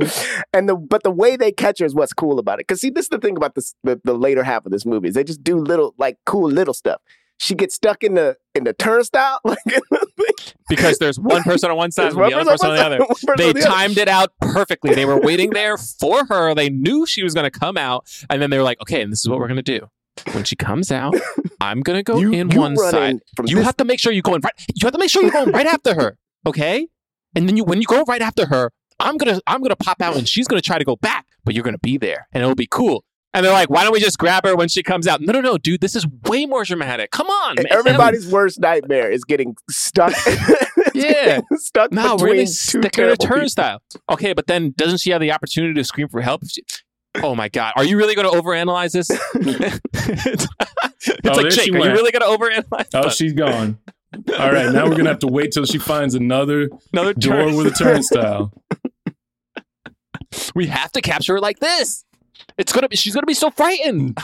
[0.54, 2.68] And the but the way they catch her is what's cool about it.
[2.68, 5.08] Because see, this is the thing about this the, the later half of this movie
[5.08, 7.02] is they just do little like cool little stuff.
[7.40, 9.60] She gets stuck in the in the turnstile, like
[10.70, 12.98] because there's one person on one side and the other person on the other.
[13.38, 13.70] They the other.
[13.70, 14.96] timed it out perfectly.
[14.96, 16.56] They were waiting there for her.
[16.56, 19.12] They knew she was going to come out, and then they were like, "Okay, and
[19.12, 19.88] this is what we're going to do.
[20.34, 21.14] When she comes out,
[21.62, 23.20] I'm going to go You- in you one side.
[23.46, 24.54] You this- have to make sure you go in right.
[24.74, 26.18] You have to make sure you're going right after her.
[26.46, 26.88] Okay,
[27.36, 30.18] and then you when you go right after her, I'm gonna I'm gonna pop out,
[30.18, 32.68] and she's gonna try to go back, but you're gonna be there, and it'll be
[32.70, 35.32] cool." And they're like, "Why don't we just grab her when she comes out?" No,
[35.34, 35.82] no, no, dude.
[35.82, 37.12] This is way more dramatic.
[37.12, 37.66] Come on, man.
[37.70, 40.14] Everybody's worst nightmare is getting stuck.
[40.94, 41.42] Yeah.
[41.58, 43.82] stuck No, between really two stick her in a terrible turnstile.
[44.10, 46.42] Okay, but then doesn't she have the opportunity to scream for help?
[46.50, 46.64] she-
[47.22, 49.08] oh my god, are you really going to overanalyze this?
[49.12, 50.48] it's it's
[51.08, 52.88] Oh, like there Jake, she are you really going to overanalyze?
[52.96, 53.78] Oh, she's gone.
[54.40, 57.56] All right, now we're gonna have to wait till she finds another Another door turn.
[57.58, 58.52] with a turnstile.
[60.56, 62.06] We have to capture her like this.
[62.58, 62.96] It's gonna be.
[62.96, 64.18] She's gonna be so frightened.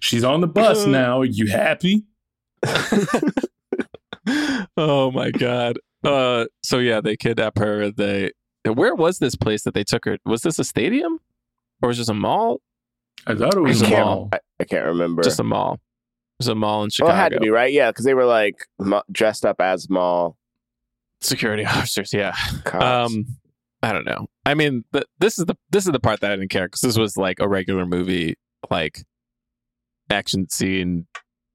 [0.00, 1.20] She's on the bus now.
[1.20, 2.04] Are you happy?
[4.76, 5.78] oh my god.
[6.04, 6.46] Uh.
[6.62, 7.90] So yeah, they kidnap her.
[7.90, 8.32] They.
[8.64, 10.18] Where was this place that they took her?
[10.24, 11.18] Was this a stadium,
[11.82, 12.60] or was this a mall?
[13.26, 14.28] I thought it was a mall.
[14.32, 15.22] I, I can't remember.
[15.22, 15.74] Just a mall.
[15.74, 17.12] It was a mall in well, Chicago.
[17.12, 20.36] it had to be right, yeah, because they were like mo- dressed up as mall
[21.22, 22.12] Security officers.
[22.12, 22.34] Yeah.
[22.64, 23.14] cops.
[23.14, 23.26] Um,
[23.82, 24.28] I don't know.
[24.46, 26.80] I mean, th- this is the this is the part that I didn't care because
[26.82, 28.36] this was like a regular movie,
[28.70, 29.02] like
[30.10, 31.06] action scene.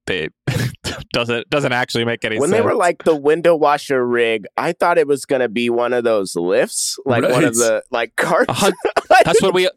[0.06, 0.28] They
[1.12, 2.40] doesn't doesn't actually make any sense.
[2.40, 2.58] when sense.
[2.58, 6.04] they were like the window washer rig, I thought it was gonna be one of
[6.04, 8.48] those lifts, like one of the like carts.
[8.48, 8.72] A hun-
[9.24, 9.68] that's what we,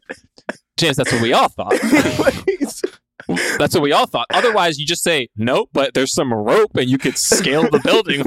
[0.76, 0.96] James.
[0.96, 1.74] That's what we all thought.
[3.28, 4.26] That's what we all thought.
[4.34, 8.24] Otherwise, you just say nope, but there's some rope and you could scale the building.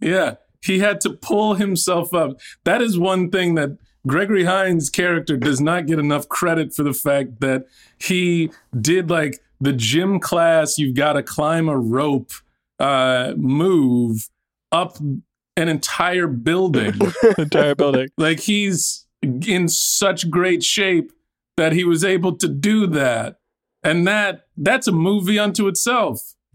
[0.00, 2.40] Yeah, he had to pull himself up.
[2.64, 3.76] That is one thing that
[4.06, 7.66] Gregory Hines' character does not get enough credit for the fact that
[7.98, 12.32] he did like the gym class, you've got to climb a rope
[12.80, 14.28] uh, move
[14.72, 16.94] up an entire building.
[17.38, 18.08] entire building.
[18.18, 21.12] like he's in such great shape
[21.56, 23.36] that he was able to do that.
[23.84, 26.34] And that that's a movie unto itself.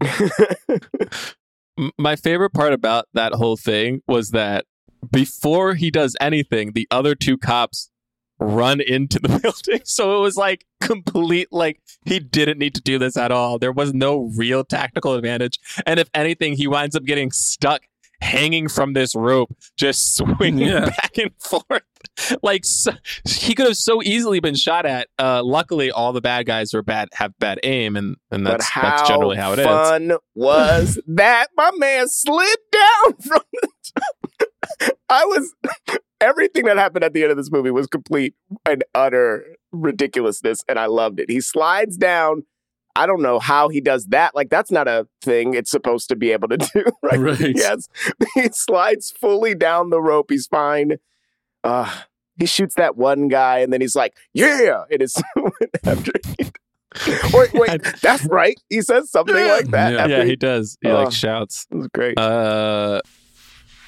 [1.98, 4.64] My favorite part about that whole thing was that
[5.10, 7.90] before he does anything, the other two cops
[8.40, 9.80] run into the building.
[9.84, 13.58] So it was like complete, like he didn't need to do this at all.
[13.58, 15.58] There was no real tactical advantage.
[15.86, 17.82] And if anything, he winds up getting stuck
[18.20, 20.86] hanging from this rope, just swinging Yeah.
[20.86, 21.82] back and forth.
[22.42, 22.92] Like so,
[23.24, 25.08] he could have so easily been shot at.
[25.18, 29.08] Uh, luckily, all the bad guys are bad, have bad aim, and and that's that's
[29.08, 29.66] generally how it is.
[29.66, 31.48] fun was that?
[31.56, 34.92] My man slid down from the top.
[35.08, 35.54] I was
[36.20, 38.34] everything that happened at the end of this movie was complete
[38.66, 41.30] and utter ridiculousness, and I loved it.
[41.30, 42.42] He slides down.
[42.96, 44.34] I don't know how he does that.
[44.34, 47.18] Like that's not a thing it's supposed to be able to do, right?
[47.18, 47.56] Right.
[47.56, 47.88] Yes,
[48.34, 50.26] he slides fully down the rope.
[50.30, 50.98] He's fine.
[51.68, 51.90] Uh,
[52.38, 55.20] he shoots that one guy, and then he's like, "Yeah!" It is
[55.84, 56.12] after.
[57.04, 58.58] He, wait, wait, that's right.
[58.70, 59.92] He says something like that.
[59.92, 60.06] Yeah.
[60.06, 60.78] yeah, he- he does.
[60.80, 61.02] He Oh.
[61.04, 61.66] like shouts.
[61.70, 62.18] it was great.
[62.18, 63.00] Uh,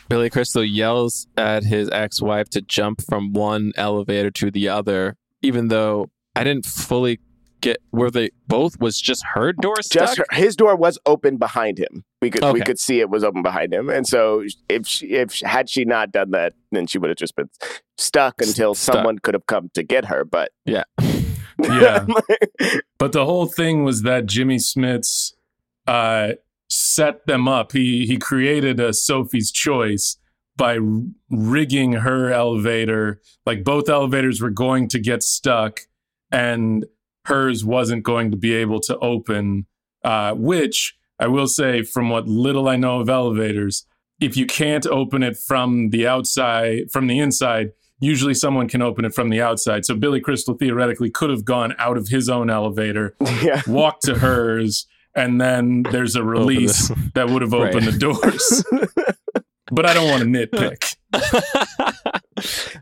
[0.09, 5.69] Billy Crystal yells at his ex-wife to jump from one elevator to the other, even
[5.69, 7.21] though I didn't fully
[7.61, 10.09] get where they both was just her door stuck.
[10.09, 12.05] Just her, his door was open behind him.
[12.23, 15.41] We could we could see it was open behind him, and so if she, if
[15.41, 17.49] had she not done that, then she would have just been
[17.97, 18.95] stuck until Stuck.
[18.95, 20.25] someone could have come to get her.
[20.25, 20.85] But Yeah.
[21.63, 22.07] Yeah.
[22.99, 25.33] But the whole thing was that Jimmy Smits
[25.87, 26.33] uh,
[26.69, 27.73] set them up.
[27.73, 30.17] He he created a Sophie's Choice
[30.57, 30.79] by
[31.31, 33.21] rigging her elevator.
[33.47, 35.81] Like both elevators were going to get stuck,
[36.31, 36.85] and
[37.31, 39.67] hers wasn't going to be able to open.
[40.05, 43.85] Uh, which I will say, from what little I know of elevators,
[44.21, 49.05] if you can't open it from the outside, from the inside, usually someone can open
[49.05, 49.85] it from the outside.
[49.85, 53.61] So Billy Crystal theoretically could have gone out of his own elevator, Yeah.
[53.67, 57.93] walked to hers, and then there's a release that would have opened Right.
[57.93, 58.65] the doors.
[59.71, 60.97] but I don't want to nitpick.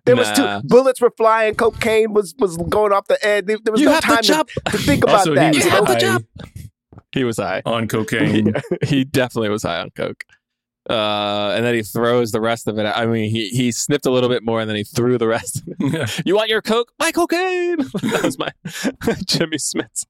[0.04, 3.46] There was two bullets were flying, cocaine was was going off the edge.
[3.46, 5.54] There, there was You no time to, to think about Also, that.
[5.54, 5.84] he was you know?
[5.84, 6.18] high
[7.12, 7.62] He was high.
[7.64, 8.54] on cocaine.
[8.86, 10.24] he definitely was high on coke.
[10.88, 12.84] Uh, and then he throws the rest of it.
[12.84, 15.62] I mean, he he sniffed a little bit more, and then he threw the rest.
[16.24, 16.92] you want your coke?
[16.98, 17.76] My cocaine.
[17.78, 18.50] that was my
[19.26, 20.06] Jimmy Smits.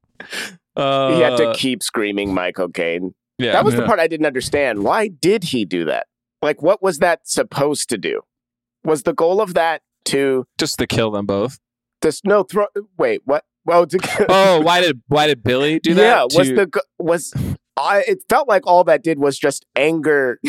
[0.76, 3.14] Uh, he had to keep screaming my cocaine.
[3.38, 4.84] yeah, That was the part I didn't understand.
[4.84, 6.06] Why did he do that?
[6.42, 8.22] Like, what was that supposed to do?
[8.84, 11.58] Was the goal of that to just to kill them both.
[12.02, 12.66] just no throw?
[12.96, 13.44] Wait, what?
[13.64, 16.02] Well, to, Oh, why did why did Billy do that?
[16.02, 16.22] yeah.
[16.38, 17.34] Was To- the was
[17.76, 18.04] I?
[18.06, 20.40] It felt like all that did was just anger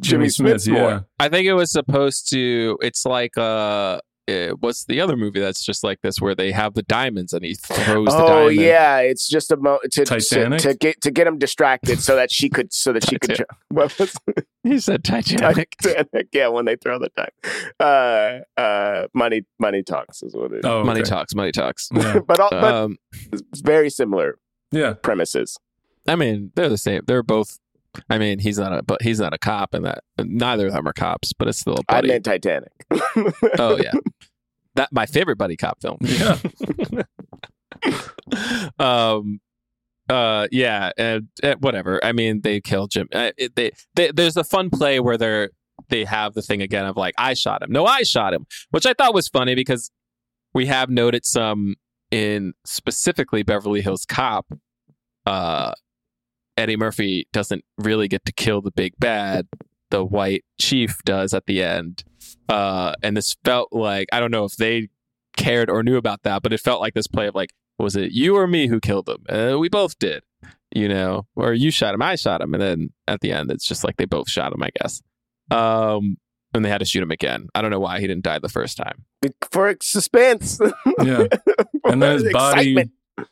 [0.00, 0.78] Jimmy, Smits more.
[0.90, 1.00] yeah.
[1.18, 2.78] I think it was supposed to.
[2.82, 6.74] It's like uh, eh, what's the other movie that's just like this where they have
[6.74, 8.56] the diamonds and he throws the Oh diamond.
[8.60, 10.60] yeah, it's just a mo to, to Titanic?
[10.60, 13.44] to get to get him distracted so that she could so that she could.
[13.68, 14.16] What was
[14.62, 15.76] he said Titanic.
[15.82, 16.28] Titanic?
[16.32, 17.28] Yeah, when they throw the time.
[17.78, 20.64] Uh, uh, money, money talks is what it is.
[20.64, 21.10] Oh, Money okay.
[21.10, 21.88] talks, money talks.
[21.94, 22.20] Yeah.
[22.26, 22.96] but all, but Um,
[23.32, 24.38] it's very similar
[24.72, 24.94] yeah.
[24.94, 25.58] premises.
[26.08, 27.02] I mean, they're the same.
[27.06, 27.58] They're both.
[28.10, 30.86] I mean, he's not a, but he's not a cop, and that neither of them
[30.86, 32.08] are cops, but it's still a I buddy.
[32.08, 32.72] meant Titanic.
[33.58, 33.92] oh yeah,
[34.74, 35.98] that my favorite buddy cop film.
[36.00, 36.38] Yeah.
[38.78, 39.40] um,
[40.08, 42.04] uh, yeah, and, and whatever.
[42.04, 43.08] I mean, they kill Jim.
[43.12, 45.50] Uh, it, they, they, there's a fun play where they're
[45.88, 47.70] they have the thing again of like, I shot him.
[47.70, 49.90] No, I shot him, which I thought was funny because
[50.54, 51.76] we have noted some
[52.10, 54.46] in specifically Beverly Hills Cop.
[55.24, 55.72] Uh,
[56.56, 59.46] Eddie Murphy doesn't really get to kill the big bad.
[59.90, 62.02] The white chief does at the end.
[62.48, 64.88] Uh, and this felt like I don't know if they
[65.36, 68.12] cared or knew about that, but it felt like this play of like, was it
[68.12, 69.24] you or me who killed him?
[69.28, 70.22] Uh, we both did,
[70.74, 73.66] you know, or you shot him, I shot him, and then at the end, it's
[73.66, 75.02] just like they both shot him, I guess.
[75.50, 76.16] Um,
[76.54, 77.48] and they had to shoot him again.
[77.54, 79.04] I don't know why he didn't die the first time.
[79.52, 80.58] For suspense.
[81.02, 81.26] Yeah.
[81.84, 82.90] And then his body Excitement.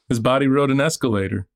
[0.09, 1.48] his body rode an escalator.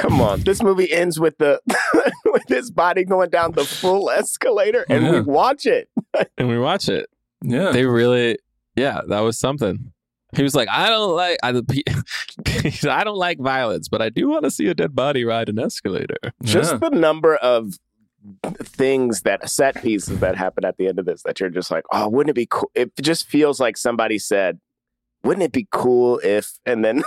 [0.00, 0.40] Come on.
[0.40, 1.60] This movie ends with the
[2.24, 5.88] with his body going down the full escalator and we watch it.
[6.38, 7.08] And we watch it.
[7.42, 7.70] Yeah.
[7.70, 8.38] They really,
[8.74, 9.92] yeah, that was something.
[10.34, 11.50] He was like, I don't like, I,
[12.88, 15.58] I don't like violence, but I do want to see a dead body ride an
[15.58, 16.16] escalator.
[16.42, 16.78] Just Yeah.
[16.78, 17.74] the number of
[18.62, 21.84] things that set pieces that happen at the end of this that you're just like,
[21.92, 22.70] oh, wouldn't it be cool?
[22.74, 24.58] It just feels like somebody said,
[25.22, 27.02] wouldn't it be cool if, and then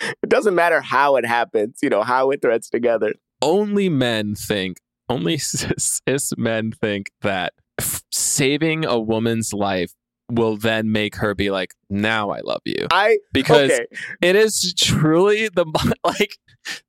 [0.00, 3.14] it doesn't matter how it happens, you know, how it threads together.
[3.42, 4.78] Only men think,
[5.08, 9.92] only cis, cis men think that f- saving a woman's life
[10.30, 12.86] will then make her be like, now I love you.
[12.90, 13.86] I, Because okay,
[14.20, 15.64] it is truly the
[16.04, 16.36] like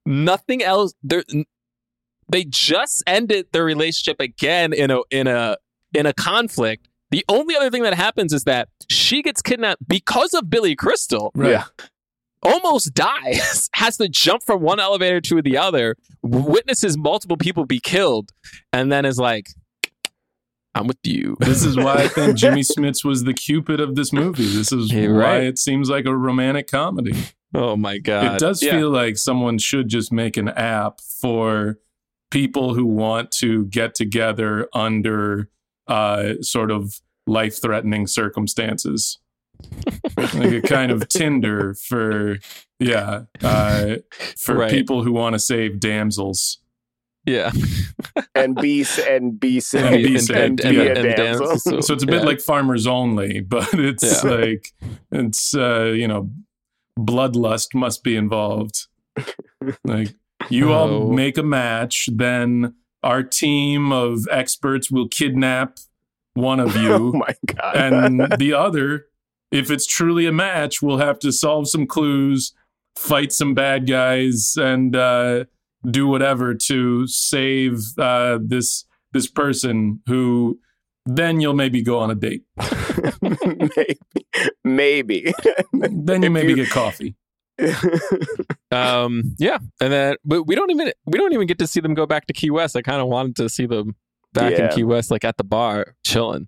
[0.05, 1.23] nothing else there
[2.29, 5.57] they just ended their relationship again in a in a
[5.93, 10.33] in a conflict the only other thing that happens is that she gets kidnapped because
[10.33, 11.51] of billy crystal Right.
[11.51, 11.63] Yeah.
[12.43, 17.79] Almost dies has to jump from one elevator to the other witnesses multiple people be
[17.79, 18.31] killed
[18.73, 19.47] and then is like
[20.75, 24.13] i'm with you This is why I think Jimmy Smits was the Cupid of this
[24.13, 24.45] movie.
[24.45, 25.43] This is You're why right.
[25.43, 27.13] it seems like a romantic comedy.
[27.53, 28.71] oh my god it does Yeah.
[28.71, 31.77] feel like someone should just make an app for
[32.31, 35.49] people who want to get together under
[35.87, 39.19] uh, sort of life threatening circumstances.
[40.17, 42.37] Like a kind of Tinder for,
[42.79, 43.95] yeah, uh,
[44.37, 44.71] for Right.
[44.71, 46.57] people who want to save damsels.
[47.27, 47.51] yeah
[48.35, 50.57] and be and be And be and, saved.
[50.63, 50.81] be Yeah.
[50.81, 51.57] a and damsel.
[51.59, 52.25] So- So it's a bit yeah.
[52.27, 54.29] like farmers only, but it's Yeah.
[54.31, 54.73] like
[55.11, 56.31] it's uh, you know,
[56.99, 58.87] bloodlust must be involved.
[59.83, 60.15] like
[60.49, 60.73] you Oh.
[60.73, 62.73] all make a match, then
[63.03, 65.77] our team of experts will kidnap
[66.33, 66.91] one of you.
[66.93, 67.75] oh you, my god!
[67.75, 69.05] and the other,
[69.51, 72.53] if it's truly a match, we'll have to solve some clues,
[72.97, 75.45] fight some bad guys, and uh,
[75.89, 80.59] do whatever to save uh, this this person who
[81.05, 82.43] then you'll maybe go on a date.
[83.21, 83.97] maybe,
[84.63, 85.33] maybe.
[85.73, 87.15] Then you If maybe you- get coffee.
[88.71, 91.93] Um, yeah, and then but we don't even we don't even get to see them
[91.93, 92.77] go back to Key West.
[92.77, 93.95] I kind of wanted to see them
[94.33, 94.65] back Yeah.
[94.69, 96.47] in Key West, like at the bar, chilling.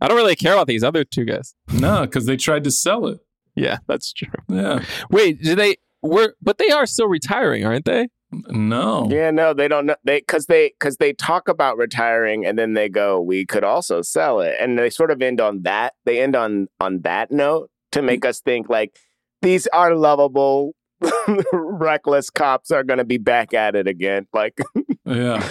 [0.00, 1.54] I don't really care about these other two guys.
[1.72, 3.20] No, because they tried to sell it.
[3.54, 4.28] Yeah, that's true.
[4.48, 4.84] Yeah.
[5.10, 5.76] Wait, do they?
[6.02, 8.08] Were but they are still retiring, aren't they?
[8.32, 9.08] No.
[9.10, 9.96] Yeah, no, they don't know.
[10.04, 14.02] They because they because they talk about retiring and then they go, we could also
[14.02, 15.94] sell it, and they sort of end on that.
[16.06, 18.96] They end on on that note to make us think like
[19.42, 20.74] these are lovable,
[21.52, 24.26] reckless cops are going to be back at it again.
[24.32, 24.58] Like,
[25.04, 25.46] Yeah.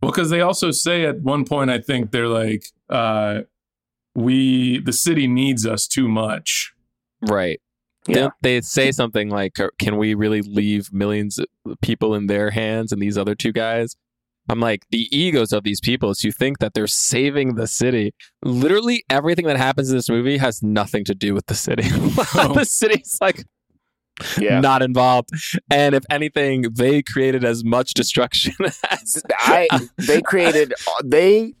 [0.00, 3.42] Well, because they also say at one point, I think they're like, uh,
[4.14, 6.72] we, the city needs us too much.
[7.22, 7.60] Right.
[8.06, 8.14] Yeah.
[8.14, 11.46] Don't They say something like, "Can we really leave millions of
[11.82, 13.96] people in their hands and these other two guys?"
[14.48, 18.12] I'm like, the egos of these people is you think that they're saving the city.
[18.44, 21.82] Literally everything that happens in this movie has nothing to do with the city.
[21.88, 23.44] the city's like
[24.38, 25.30] yeah, not involved.
[25.70, 28.54] And if anything, they created as much destruction
[28.90, 30.74] as I they created
[31.04, 31.54] they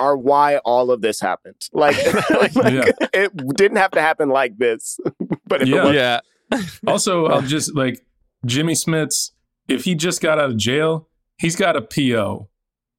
[0.00, 1.60] are why all of this happened.
[1.72, 1.96] Like,
[2.30, 2.90] like, Yeah.
[3.12, 4.98] it didn't have to happen like this,
[5.46, 5.82] but if Yeah.
[5.82, 6.20] it was, Yeah.
[6.86, 8.00] Also, I'll just like
[8.46, 9.30] Jimmy Smits,
[9.68, 11.08] if he just got out of jail,
[11.38, 12.48] he's got a PO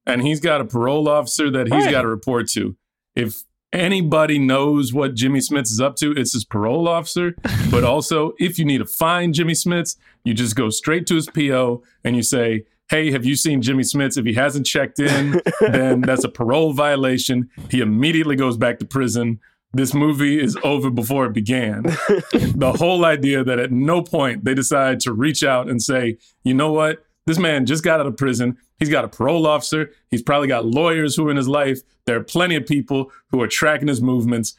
[0.06, 1.92] and he's got a parole officer that he's Right.
[1.92, 2.78] got to report to.
[3.16, 7.36] If anybody knows what Jimmy Smits is up to, it's his parole officer.
[7.70, 11.28] But also, if you need to find Jimmy Smits, you just go straight to his
[11.28, 14.18] PO and you say, Hey, have you seen Jimmy Smits?
[14.18, 17.50] If he hasn't checked in, then that's a parole violation.
[17.70, 19.40] He immediately goes back to prison.
[19.72, 21.84] This movie is over before it began.
[21.84, 26.54] the whole idea that at no point they decide to reach out and say, you
[26.54, 27.06] know what?
[27.26, 28.58] This man just got out of prison.
[28.78, 29.92] He's got a parole officer.
[30.10, 31.80] He's probably got lawyers who are in his life.
[32.06, 34.54] There are plenty of people who are tracking his movements.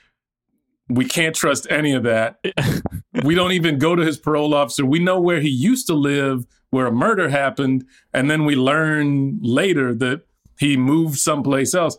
[0.88, 2.42] We can't trust any of that.
[3.24, 4.86] we don't even go to his parole officer.
[4.86, 7.84] We know where he used to live, where a murder happened,
[8.14, 10.22] and then we learn later that
[10.58, 11.98] he moved someplace else.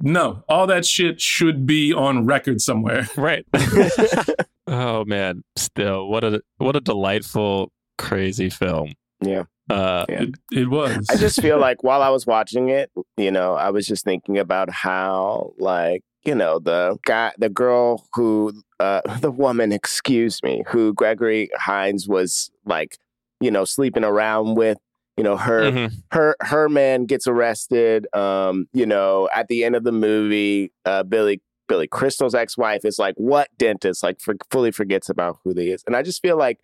[0.00, 3.08] No, all that shit should be on record somewhere.
[3.16, 3.44] Right.
[4.68, 5.42] oh man.
[5.56, 8.92] Still, what a what a delightful, crazy film.
[9.20, 9.44] Yeah.
[9.68, 10.22] Uh Yeah.
[10.22, 11.04] It, it was.
[11.10, 14.38] I just feel like while I was watching it, you know, I was just thinking
[14.38, 20.62] about how, like, you know, the guy, the girl who, uh, the woman, excuse me,
[20.68, 22.98] who Gregory Hines was like,
[23.42, 24.78] you know, sleeping around with,
[25.16, 25.92] you know, her, mhm.
[26.12, 28.06] her, her man gets arrested.
[28.14, 32.98] Um, you know, at the end of the movie, uh, Billy, Billy Crystal's ex-wife is
[32.98, 34.02] like, what dentist?
[34.02, 36.60] Like, for, fully forgets about who they is, and I just feel like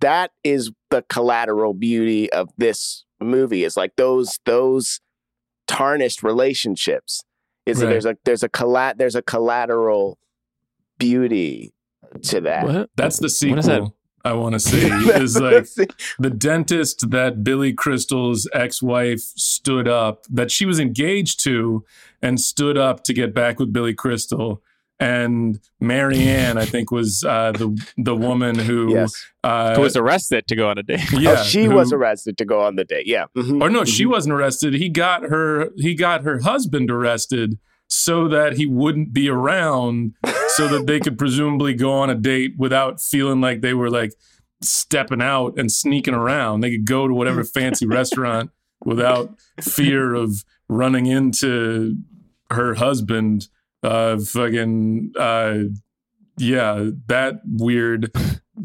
[0.00, 5.00] that is the collateral beauty of this movie is like those those
[5.66, 7.22] tarnished relationships
[7.66, 10.18] is that there's a there's a collat there's a collateral
[10.98, 11.72] beauty
[12.22, 12.90] to that What?
[12.96, 13.82] That's the sequel What is that?
[14.24, 14.86] I want to see.
[14.86, 15.66] is like
[16.18, 21.84] the dentist that Billy Crystal's ex-wife stood up, that she was engaged to,
[22.22, 24.62] and stood up to get back with Billy Crystal.
[25.02, 30.54] And Marianne, I think, was uh, the the woman who, yes uh, was arrested to
[30.56, 31.00] go on a date.
[31.12, 33.62] yeah, oh, she who- was arrested to go on the date yeah Mhm.
[33.62, 34.74] or no, she wasn't arrested.
[34.74, 35.70] He got her.
[35.78, 37.58] He got her husband arrested
[37.90, 40.14] so that he wouldn't be around,
[40.54, 44.12] so that they could presumably go on a date without feeling like they were like
[44.62, 46.60] stepping out and sneaking around.
[46.60, 48.50] They could go to whatever fancy restaurant
[48.84, 51.96] without fear of running into
[52.50, 53.48] her husband.
[53.82, 55.58] Uh, fucking, uh,
[56.36, 58.10] yeah, that weird,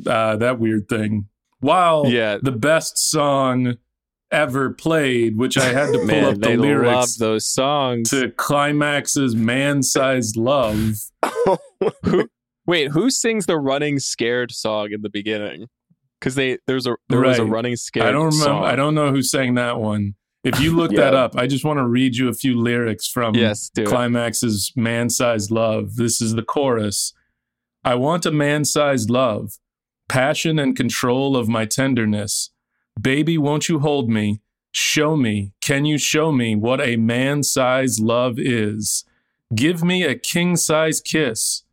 [0.06, 1.28] uh, that weird thing.
[1.62, 2.38] While Yeah.
[2.42, 3.78] the best song
[4.32, 8.10] ever played, which I had to pull Man, up the they lyrics love those songs.
[8.10, 10.96] to Klymaxx's Man Sized Love.
[12.04, 12.30] who,
[12.68, 15.68] Wait, who sings the running scared song in the beginning?
[16.20, 18.08] Because they there's a there was a running scared.
[18.08, 18.44] I don't remember.
[18.46, 18.64] Song.
[18.66, 20.16] I don't know who sang that one.
[20.44, 23.34] If you look that up, I just want to read you a few lyrics from
[23.34, 23.72] Yes.
[23.76, 25.96] Klymaxx's Man Sized Love.
[25.96, 27.14] This is the chorus.
[27.84, 29.54] I want a man sized love,
[30.10, 32.52] passion and control of my tenderness.
[33.00, 34.42] Baby, won't you hold me?
[34.72, 39.06] Show me, can you show me what a man size love is?
[39.54, 41.64] Give me a king size kiss.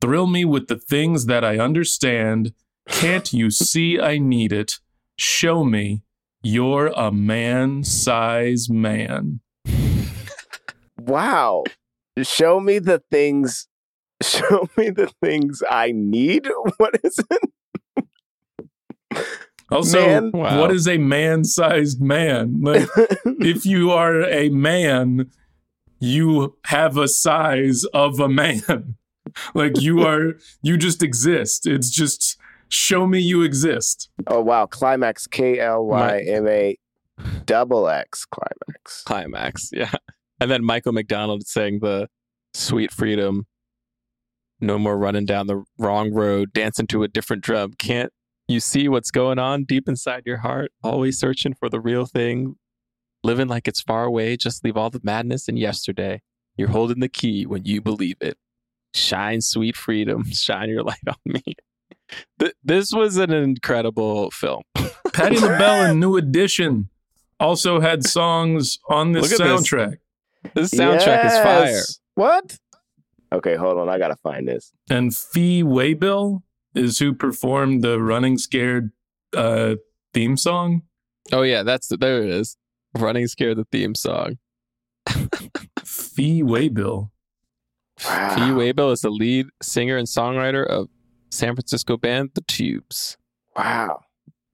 [0.00, 2.54] Thrill me with the things that I understand.
[2.88, 4.80] Can't you see I need it?
[5.16, 6.02] Show me
[6.42, 9.40] you're a man size man.
[10.98, 11.62] wow
[12.22, 13.68] show me the things
[14.22, 16.48] show me the things i need
[16.78, 19.26] what is it
[19.70, 20.30] Also, Man.
[20.32, 20.60] Wow.
[20.60, 22.60] what is a man sized man?
[22.60, 22.88] Like,
[23.24, 25.30] if you are a man,
[26.00, 28.96] you have a size of a man.
[29.54, 31.66] like, you are, you just exist.
[31.66, 32.36] It's just
[32.68, 34.08] show me you exist.
[34.28, 36.78] oh wow Klymaxx k-l-y-m-a
[37.44, 39.68] double x Klymaxx Klymaxx.
[39.72, 39.92] Yeah.
[40.40, 42.08] And then Michael McDonald saying the
[42.54, 43.46] Sweet Freedom.
[44.60, 47.72] No more running down the wrong road, dancing to a different drum.
[47.78, 48.12] Can't
[48.50, 52.56] You see what's going on deep inside your heart, always searching for the real thing,
[53.22, 54.36] living like it's far away.
[54.36, 56.20] Just leave all the madness in yesterday.
[56.56, 58.36] You're holding the key when you believe it.
[58.92, 61.42] Shine, sweet freedom, shine your light on me.
[62.40, 64.62] Th- this was an incredible film.
[65.12, 66.88] Patti LaBelle and New Edition
[67.38, 69.70] also had songs on this Look at this.
[69.70, 69.96] soundtrack.
[70.54, 71.82] This soundtrack is fire.
[72.16, 72.58] What?
[73.32, 73.88] Okay, hold on.
[73.88, 74.72] I gotta find this.
[74.90, 76.42] And Fee Waybill
[76.74, 78.90] is who performed the Running Scared
[79.36, 79.76] uh,
[80.14, 80.82] theme song.
[81.32, 82.56] Oh yeah, that's there it is.
[82.96, 84.38] Running Scared the theme song.
[85.84, 87.10] Fee Waybill.
[88.04, 88.34] Wow.
[88.34, 90.88] Fee Waybill is the lead singer and songwriter of
[91.30, 93.16] San Francisco band The Tubes.
[93.56, 94.00] Wow.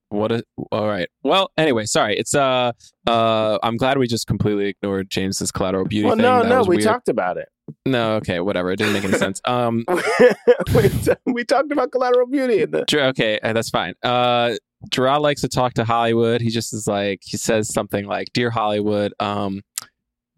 [0.09, 1.09] What a all right.
[1.23, 2.17] Well, anyway, sorry.
[2.17, 2.73] It's uh
[3.07, 6.23] uh I'm glad we just completely ignored James's collateral beauty Well, thing.
[6.23, 6.85] no, That no, we weird.
[6.85, 7.49] talked about it.
[7.85, 8.71] No, okay, whatever.
[8.71, 9.41] It didn't make any sense.
[9.45, 9.85] Um
[10.75, 12.85] we, t- we talked about collateral beauty in the.
[13.09, 13.95] Okay, uh, that's fine.
[14.03, 14.55] Uh
[14.91, 16.41] Gerard likes to talk to Hollywood.
[16.41, 19.63] He just is like he says something like, "Dear Hollywood, um,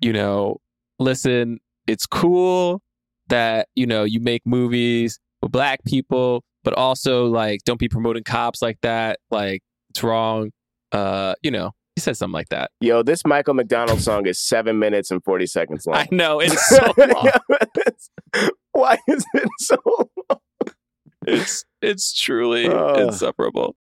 [0.01, 0.59] you know,
[0.99, 2.81] listen, it's cool
[3.29, 8.25] that you know you make movies with black people, but also like don't be promoting
[8.25, 9.19] cops like that.
[9.31, 10.51] Like it's wrong.
[10.93, 12.71] Uh, you know." He says something like that.
[12.79, 15.97] Yo, this Michael McDonald song is seven minutes and forty seconds long.
[15.99, 17.31] I know it's so long.
[18.71, 19.77] Why is it so
[20.31, 20.39] long?
[21.27, 23.01] it's it's truly Ugh.
[23.01, 23.75] insufferable.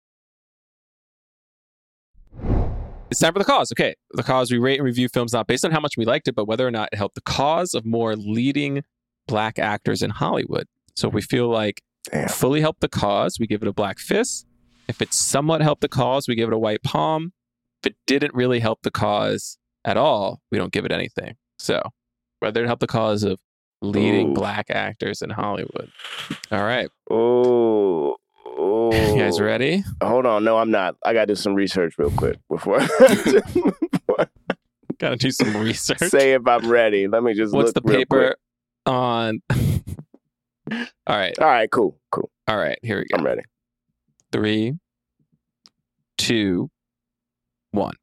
[3.11, 3.73] It's time for the cause.
[3.73, 6.29] Okay, the cause we rate and review films not based on how much we liked
[6.29, 8.81] it, but whether or not it helped the cause of more leading
[9.27, 10.67] black actors in Hollywood.
[10.95, 12.29] So if we feel like Damn.
[12.29, 14.45] fully helped the cause, we give it a black fist.
[14.87, 17.33] If it somewhat helped the cause, we give it a white palm.
[17.85, 21.35] If it didn't really help the cause at all, we don't give it anything.
[21.59, 21.83] So
[22.39, 23.37] whether it helped the cause of
[23.83, 24.33] leading Ooh.
[24.33, 25.91] black actors in Hollywood.
[26.51, 26.89] All right.
[27.11, 28.15] Oh,
[28.57, 29.83] You guys ready?
[30.01, 30.95] Hold on, no, I'm not.
[31.05, 32.79] I gotta do some research real quick before
[34.97, 35.99] Gotta do some research.
[35.99, 37.07] say if I'm ready.
[37.07, 38.35] Let me just What's the paper
[38.87, 39.43] on?
[39.51, 39.57] all
[41.07, 41.37] right.
[41.37, 42.31] All right, cool, cool.
[42.47, 42.79] All right.
[42.81, 43.19] Here we go.
[43.19, 43.43] I'm ready.
[44.31, 44.73] Three,
[46.17, 46.71] two,
[47.75, 47.95] one.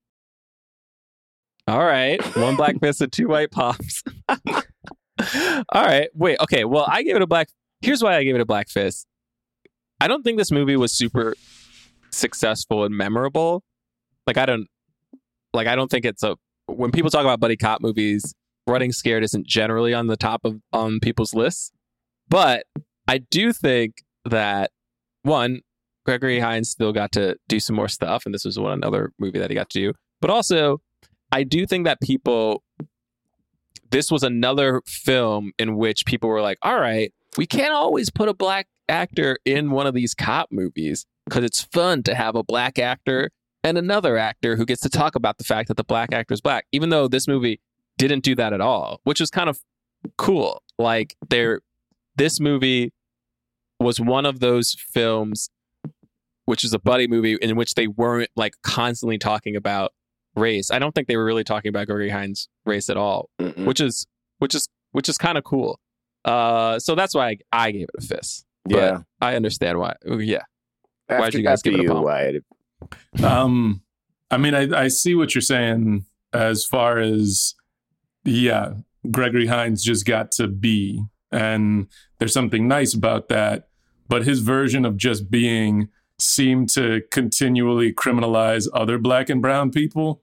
[1.67, 2.23] All right.
[2.37, 4.03] One black fist and two white pops.
[4.29, 6.09] All right.
[6.15, 6.39] Wait.
[6.41, 6.65] Okay.
[6.65, 7.49] Well, I gave it a black.
[7.81, 9.07] Here's why I gave it a black fist.
[10.01, 11.35] I don't think this movie was super
[12.11, 13.63] successful and memorable.
[14.27, 14.67] Like I don't
[15.53, 16.37] like I don't think it's a
[16.67, 18.35] when people talk about buddy cop movies,
[18.67, 21.73] Running Scared isn't generally on the top of on people's lists.
[22.29, 22.67] But
[23.09, 24.71] I do think that
[25.23, 25.61] one,
[26.05, 29.39] Gregory Hines still got to do some more stuff, and this was one another movie
[29.39, 29.93] that he got to do.
[30.21, 30.81] But also,
[31.31, 32.63] I do think that people,
[33.91, 38.29] this was another film in which people were like, "All right, we can't always put
[38.29, 42.43] a black actor in one of these cop movies because it's fun to have a
[42.43, 43.31] black actor
[43.65, 46.41] and another actor who gets to talk about the fact that the black actor is
[46.41, 47.61] black." Even though this movie
[47.97, 49.61] didn't do that at all, which was kind of
[50.17, 50.63] cool.
[50.79, 51.61] Like, there,
[52.17, 52.93] this movie
[53.79, 55.51] was one of those films
[56.45, 59.93] which is a buddy movie in which they weren't like constantly talking about
[60.35, 60.71] race.
[60.71, 63.65] I don't think they were really talking about Gregory Hines' race at all, Mm-mm.
[63.67, 64.07] which is
[64.39, 65.79] which is which is kind of cool.
[66.25, 68.45] Uh, so that's why I, I gave it a fist.
[68.65, 68.99] But Yeah.
[69.21, 69.95] I understand why.
[70.07, 70.43] Yeah,
[71.09, 72.05] After, why'd you guys after give it a you, palm?
[72.05, 72.45] Wyatt.
[73.23, 73.83] Um,
[74.31, 77.55] I mean, I, I see what you're saying as far as,
[78.25, 78.75] yeah,
[79.11, 81.03] Gregory Hines just got to be,
[81.33, 81.89] and
[82.19, 83.69] there's something nice about that.
[84.09, 85.89] But his version of just being
[86.23, 90.23] seemed to continually criminalize other black and brown people.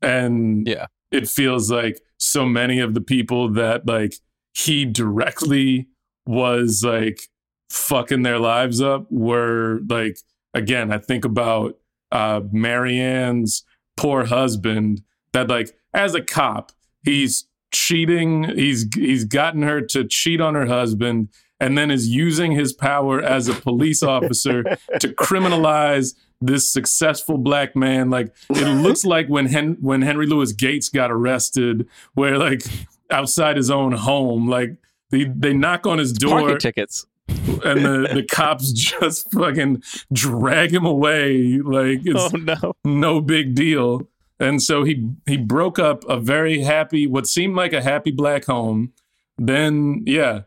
[0.00, 0.86] And Yeah.
[1.10, 4.14] it feels like so many of the people that like
[4.54, 5.88] he directly
[6.26, 7.22] was like
[7.70, 10.18] fucking their lives up were like
[10.54, 11.78] again, I think about
[12.12, 13.64] uh Marianne's
[13.96, 16.72] poor husband that like as a cop,
[17.02, 21.28] he's cheating, he's he's gotten her to cheat on her husband
[21.60, 24.62] and then is using his power as a police officer
[25.00, 28.10] to criminalize this successful black man.
[28.10, 32.62] Like it looks like when Hen- when Henry Louis Gates got arrested, where like
[33.10, 34.76] outside his own home, like
[35.10, 37.06] they they knock on his door parking tickets.
[37.28, 39.82] and the, the cops just fucking
[40.12, 42.72] drag him away like it's Oh no!
[42.84, 44.08] no big deal.
[44.40, 48.44] And so he he broke up a very happy, what seemed like a happy black
[48.44, 48.92] home.
[49.36, 50.42] Then yeah,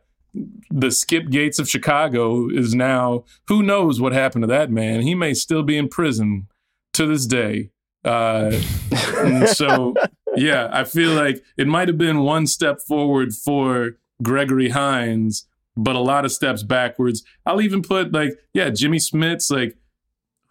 [0.71, 5.01] the Skip Gates of Chicago is now who knows what happened to that man.
[5.01, 6.47] He may still be in prison
[6.93, 7.69] to this day.
[8.03, 8.51] Uh,
[9.53, 9.93] so
[10.35, 15.45] yeah, I feel like it might have been one step forward for Gregory Hines,
[15.75, 17.23] but a lot of steps backwards.
[17.45, 19.77] I'll even put like, yeah, Jimmy Smits, like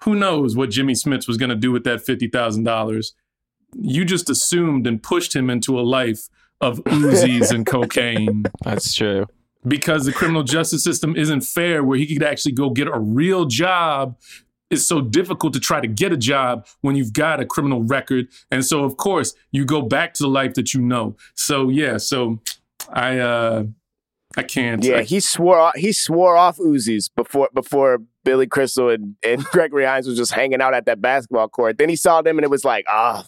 [0.03, 3.13] who knows what Jimmy Smits was going to do with that $50,000.
[3.75, 6.29] You just assumed and pushed him into a life
[6.61, 9.27] of Uzis and cocaine That's true.
[9.67, 13.45] Because the criminal justice system isn't fair where he could actually go get a real
[13.45, 14.17] job
[14.71, 18.29] it's so difficult to try to get a job when you've got a criminal record
[18.51, 21.97] and so of course you go back to the life that you know so yeah
[21.99, 22.41] so
[22.93, 23.65] i uh
[24.37, 29.17] i can't Yeah, I- he swore he swore off Uzis before before Billy Crystal and,
[29.25, 31.79] and Gregory Hines was just hanging out at that basketball court.
[31.79, 33.25] Then he saw them and it was like, ah,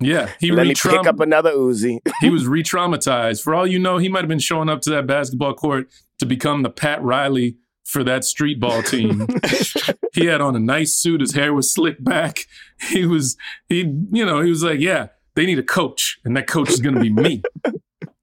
[0.00, 1.98] yeah he let me pick up another Uzi.
[2.20, 5.06] he was re-traumatized for all you know he might have been showing up to that
[5.06, 9.26] basketball court to become the pat riley for that street ball team
[10.12, 12.40] he had on a nice suit his hair was slicked back
[12.90, 13.36] he was
[13.68, 13.80] he
[14.12, 16.94] you know he was like yeah they need a coach and that coach is going
[16.94, 17.42] to be me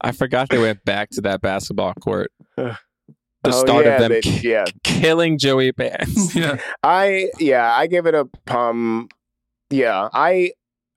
[0.01, 2.31] I forgot they went back to that basketball court.
[2.57, 4.63] The Oh, start yeah, of them they- ki- yeah.
[4.85, 6.33] killing Joey Pants.
[6.33, 8.27] yeah I yeah, I give it a
[8.57, 9.09] um
[9.69, 10.51] yeah, I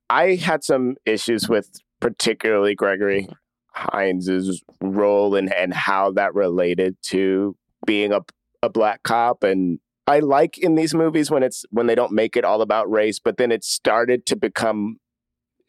[0.09, 1.69] I had some issues with
[1.99, 3.27] particularly Gregory
[3.75, 7.55] Hines's role and and how that related to
[7.85, 8.21] being a
[8.63, 12.37] a black cop and I like in these movies when it's when they don't make
[12.37, 14.99] it all about race, but then it started to become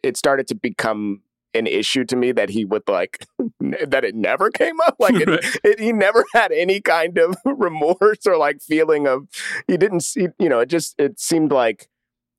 [0.02, 1.22] it started to become
[1.54, 3.26] an issue to me that he would like
[3.60, 5.56] that it never came up like it, Right.
[5.64, 9.26] it, he never had any kind of remorse or like feeling of
[9.66, 11.88] he didn't see you know it just it seemed like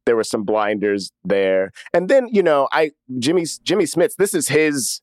[0.09, 1.71] there were some blinders there.
[1.93, 5.01] And then you know i jimmy jimmy smits this is his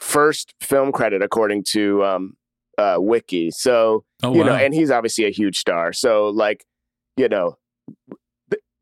[0.00, 2.34] first film credit according to um
[2.76, 3.52] uh wiki.
[3.52, 4.46] So oh you wow.
[4.46, 5.92] know and he's obviously a huge star.
[5.92, 6.64] So like
[7.16, 7.56] you know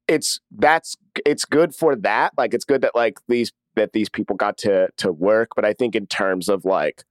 [0.09, 0.97] it's that's
[1.27, 2.33] it's good for that.
[2.39, 5.51] Like it's good that like these that these people got to to work.
[5.55, 7.05] But i think in terms of like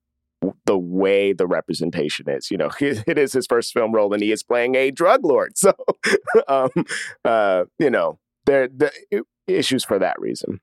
[0.65, 4.31] the way the representation is you know it is his first film role and he
[4.31, 5.53] is playing a drug lord.
[5.59, 5.73] So
[6.47, 6.69] um
[7.25, 8.19] uh you know
[8.49, 8.91] there the
[9.47, 10.59] issues for that reason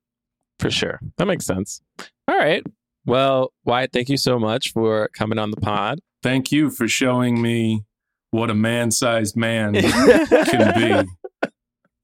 [0.59, 1.01] For sure.
[1.19, 1.81] That makes sense.
[2.29, 2.63] All right.
[3.05, 6.01] Well, Wyatt, thank you so much for coming on the pod.
[6.23, 7.85] thank you for showing me
[8.33, 9.75] what a man-sized man
[10.51, 11.09] can be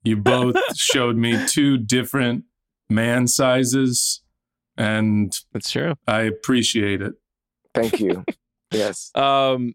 [0.05, 2.45] you both showed me two different
[2.89, 4.23] man sizes
[4.77, 5.95] and That's true.
[6.07, 7.15] i appreciate it
[7.75, 8.25] thank you
[8.71, 9.75] yes Um,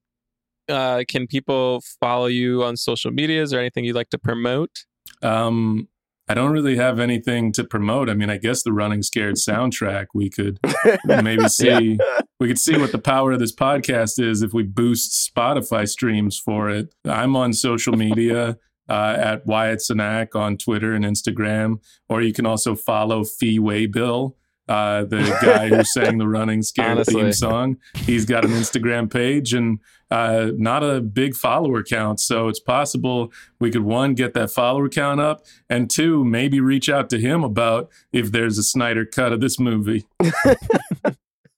[0.70, 4.86] uh, can people follow you on social medias or anything you'd like to promote?
[5.22, 5.88] Um,
[6.30, 8.10] I don't really have anything to promote.
[8.10, 10.60] I mean, I guess the Running Scared soundtrack we could
[11.06, 11.98] maybe see.
[12.40, 16.38] We could see what the power of this podcast is if we boost Spotify streams
[16.38, 16.94] for it.
[17.06, 18.58] I'm on social media
[18.90, 24.34] uh, at Wyatt Cenac on Twitter and Instagram, or you can also follow Fee Waybill.
[24.68, 27.78] Uh, the guy who sang the Running Scared theme song.
[27.96, 29.80] He's got an Instagram page and
[30.12, 32.20] uh, not a big follower count.
[32.20, 36.90] So it's possible we could one get that follower count up and two maybe reach
[36.90, 40.06] out to him about if there's a snyder cut of this movie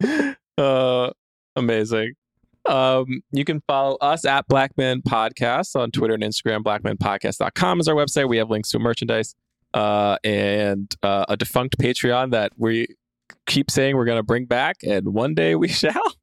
[0.57, 1.11] Uh,
[1.55, 2.15] amazing.
[2.65, 6.63] Um, you can follow us at Blackman Podcast on Twitter and Instagram.
[6.63, 8.27] BlackmanPodcast.com is our website.
[8.27, 9.35] We have links to merchandise
[9.73, 12.87] uh, and uh, a defunct Patreon that we
[13.49, 16.15] keep saying we're going to bring back, and one day we shall.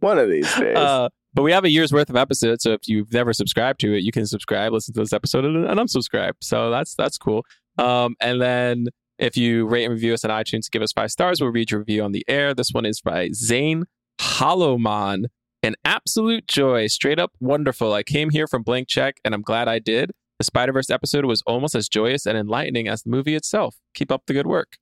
[0.00, 2.86] one of these days Uh, but we have a year's worth of episodes, so if
[2.86, 6.32] you've never subscribed to it, you can subscribe, listen to this episode, and, and unsubscribe.
[6.40, 7.44] So that's that's cool.
[7.78, 8.86] Um, and then
[9.18, 11.40] if you rate and review us on iTunes, give us five stars.
[11.40, 12.54] We'll read your review on the air.
[12.54, 13.84] This one is by Zane
[14.20, 15.26] Hollowman.
[15.62, 17.94] An absolute joy, straight up wonderful.
[17.94, 20.12] I came here from Blank Check, and I'm glad I did.
[20.38, 23.76] The Spider Verse episode was almost as joyous and enlightening as the movie itself.
[23.94, 24.76] Keep up the good work.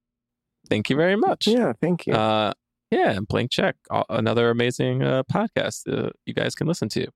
[0.73, 1.47] Thank you very much.
[1.47, 2.53] yeah thank you Uh,
[2.91, 3.77] yeah, and Blank Check,
[4.11, 7.07] another amazing uh, podcast uh, you guys can listen to.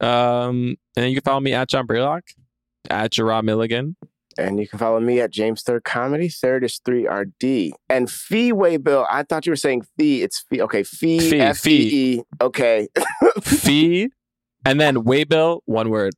[0.00, 2.22] Um, and you can follow me at John Braylock,
[2.90, 3.96] at Gerard Mulligan.
[4.38, 6.28] And you can follow me at James Third Comedy.
[6.28, 7.72] Third is 3RD.
[7.90, 10.22] And Fee way, Bill, I thought you were saying Fee.
[10.22, 10.62] It's Fee.
[10.62, 11.18] Okay, Fee.
[11.18, 12.22] Fee, F-E-E.
[12.40, 12.88] Okay.
[13.42, 14.08] Fee,
[14.64, 16.14] and then Waybill, one word.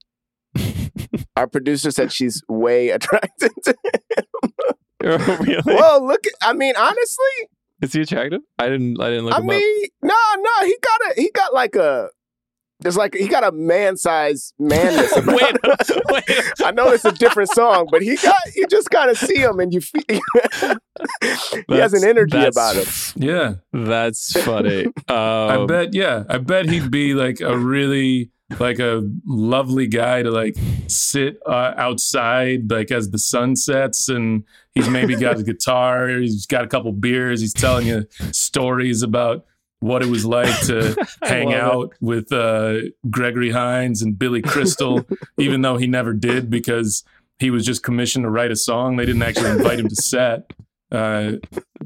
[1.36, 4.52] Our producer said she's way attracted to him.
[5.02, 5.56] really?
[5.64, 6.27] Whoa, look.
[6.27, 7.48] At, I mean, honestly,
[7.82, 8.40] Is he attractive?
[8.59, 9.01] I didn't.
[9.01, 10.66] I didn't look I him mean, no, no.
[10.66, 12.09] He got a, he got like a,
[12.81, 15.12] there's like, he got a man size manness.
[15.12, 15.24] up.
[15.24, 16.02] about wait, him.
[16.10, 16.52] wait.
[16.64, 19.60] I know it's a different song, but he got, you just kind of see him
[19.60, 20.02] and you feel,
[21.68, 22.86] he has an energy about him.
[23.16, 24.86] yeah That's funny.
[25.09, 30.22] i Um, bet yeah i bet he'd be like a really like a lovely guy
[30.22, 30.56] to like
[30.89, 34.44] sit uh, outside like as the sun sets and
[34.74, 39.44] he's maybe got a guitar he's got a couple beers he's telling you stories about
[39.80, 41.60] what it was like to hang love it.
[41.60, 42.74] out with uh,
[43.09, 45.06] Gregory Hines and Billy Crystal,
[45.38, 47.02] even though he never did because
[47.38, 48.97] he was just commissioned to write a song.
[48.97, 50.52] They didn't actually invite him to set.
[50.92, 51.36] Uh,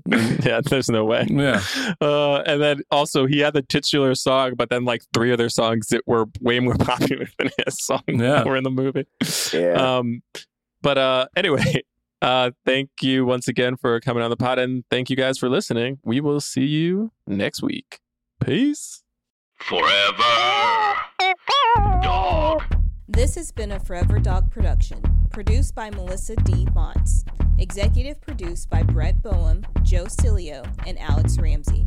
[0.08, 1.24] yeah, there's no way.
[1.30, 1.62] yeah,
[2.00, 5.86] Uh, and then also he had the titular song, but then like three other songs
[5.90, 8.42] that were way more popular than his song Yeah.
[8.42, 9.06] were in the movie.
[9.52, 9.98] Yeah.
[9.98, 10.20] Um,
[10.82, 11.82] but uh, anyway,
[12.24, 15.48] uh, thank you once again for coming on the pod, and thank you guys for
[15.48, 15.98] listening.
[16.02, 18.00] We will see you next week.
[18.42, 19.02] Peace.
[19.60, 20.94] Forever.
[22.02, 22.62] Dog.
[23.08, 26.66] This has been a Forever Dog production, produced by Melissa D.
[26.74, 27.24] Montz,
[27.58, 31.86] executive produced by Brett Boehm, Joe Cilio, and Alex Ramsey.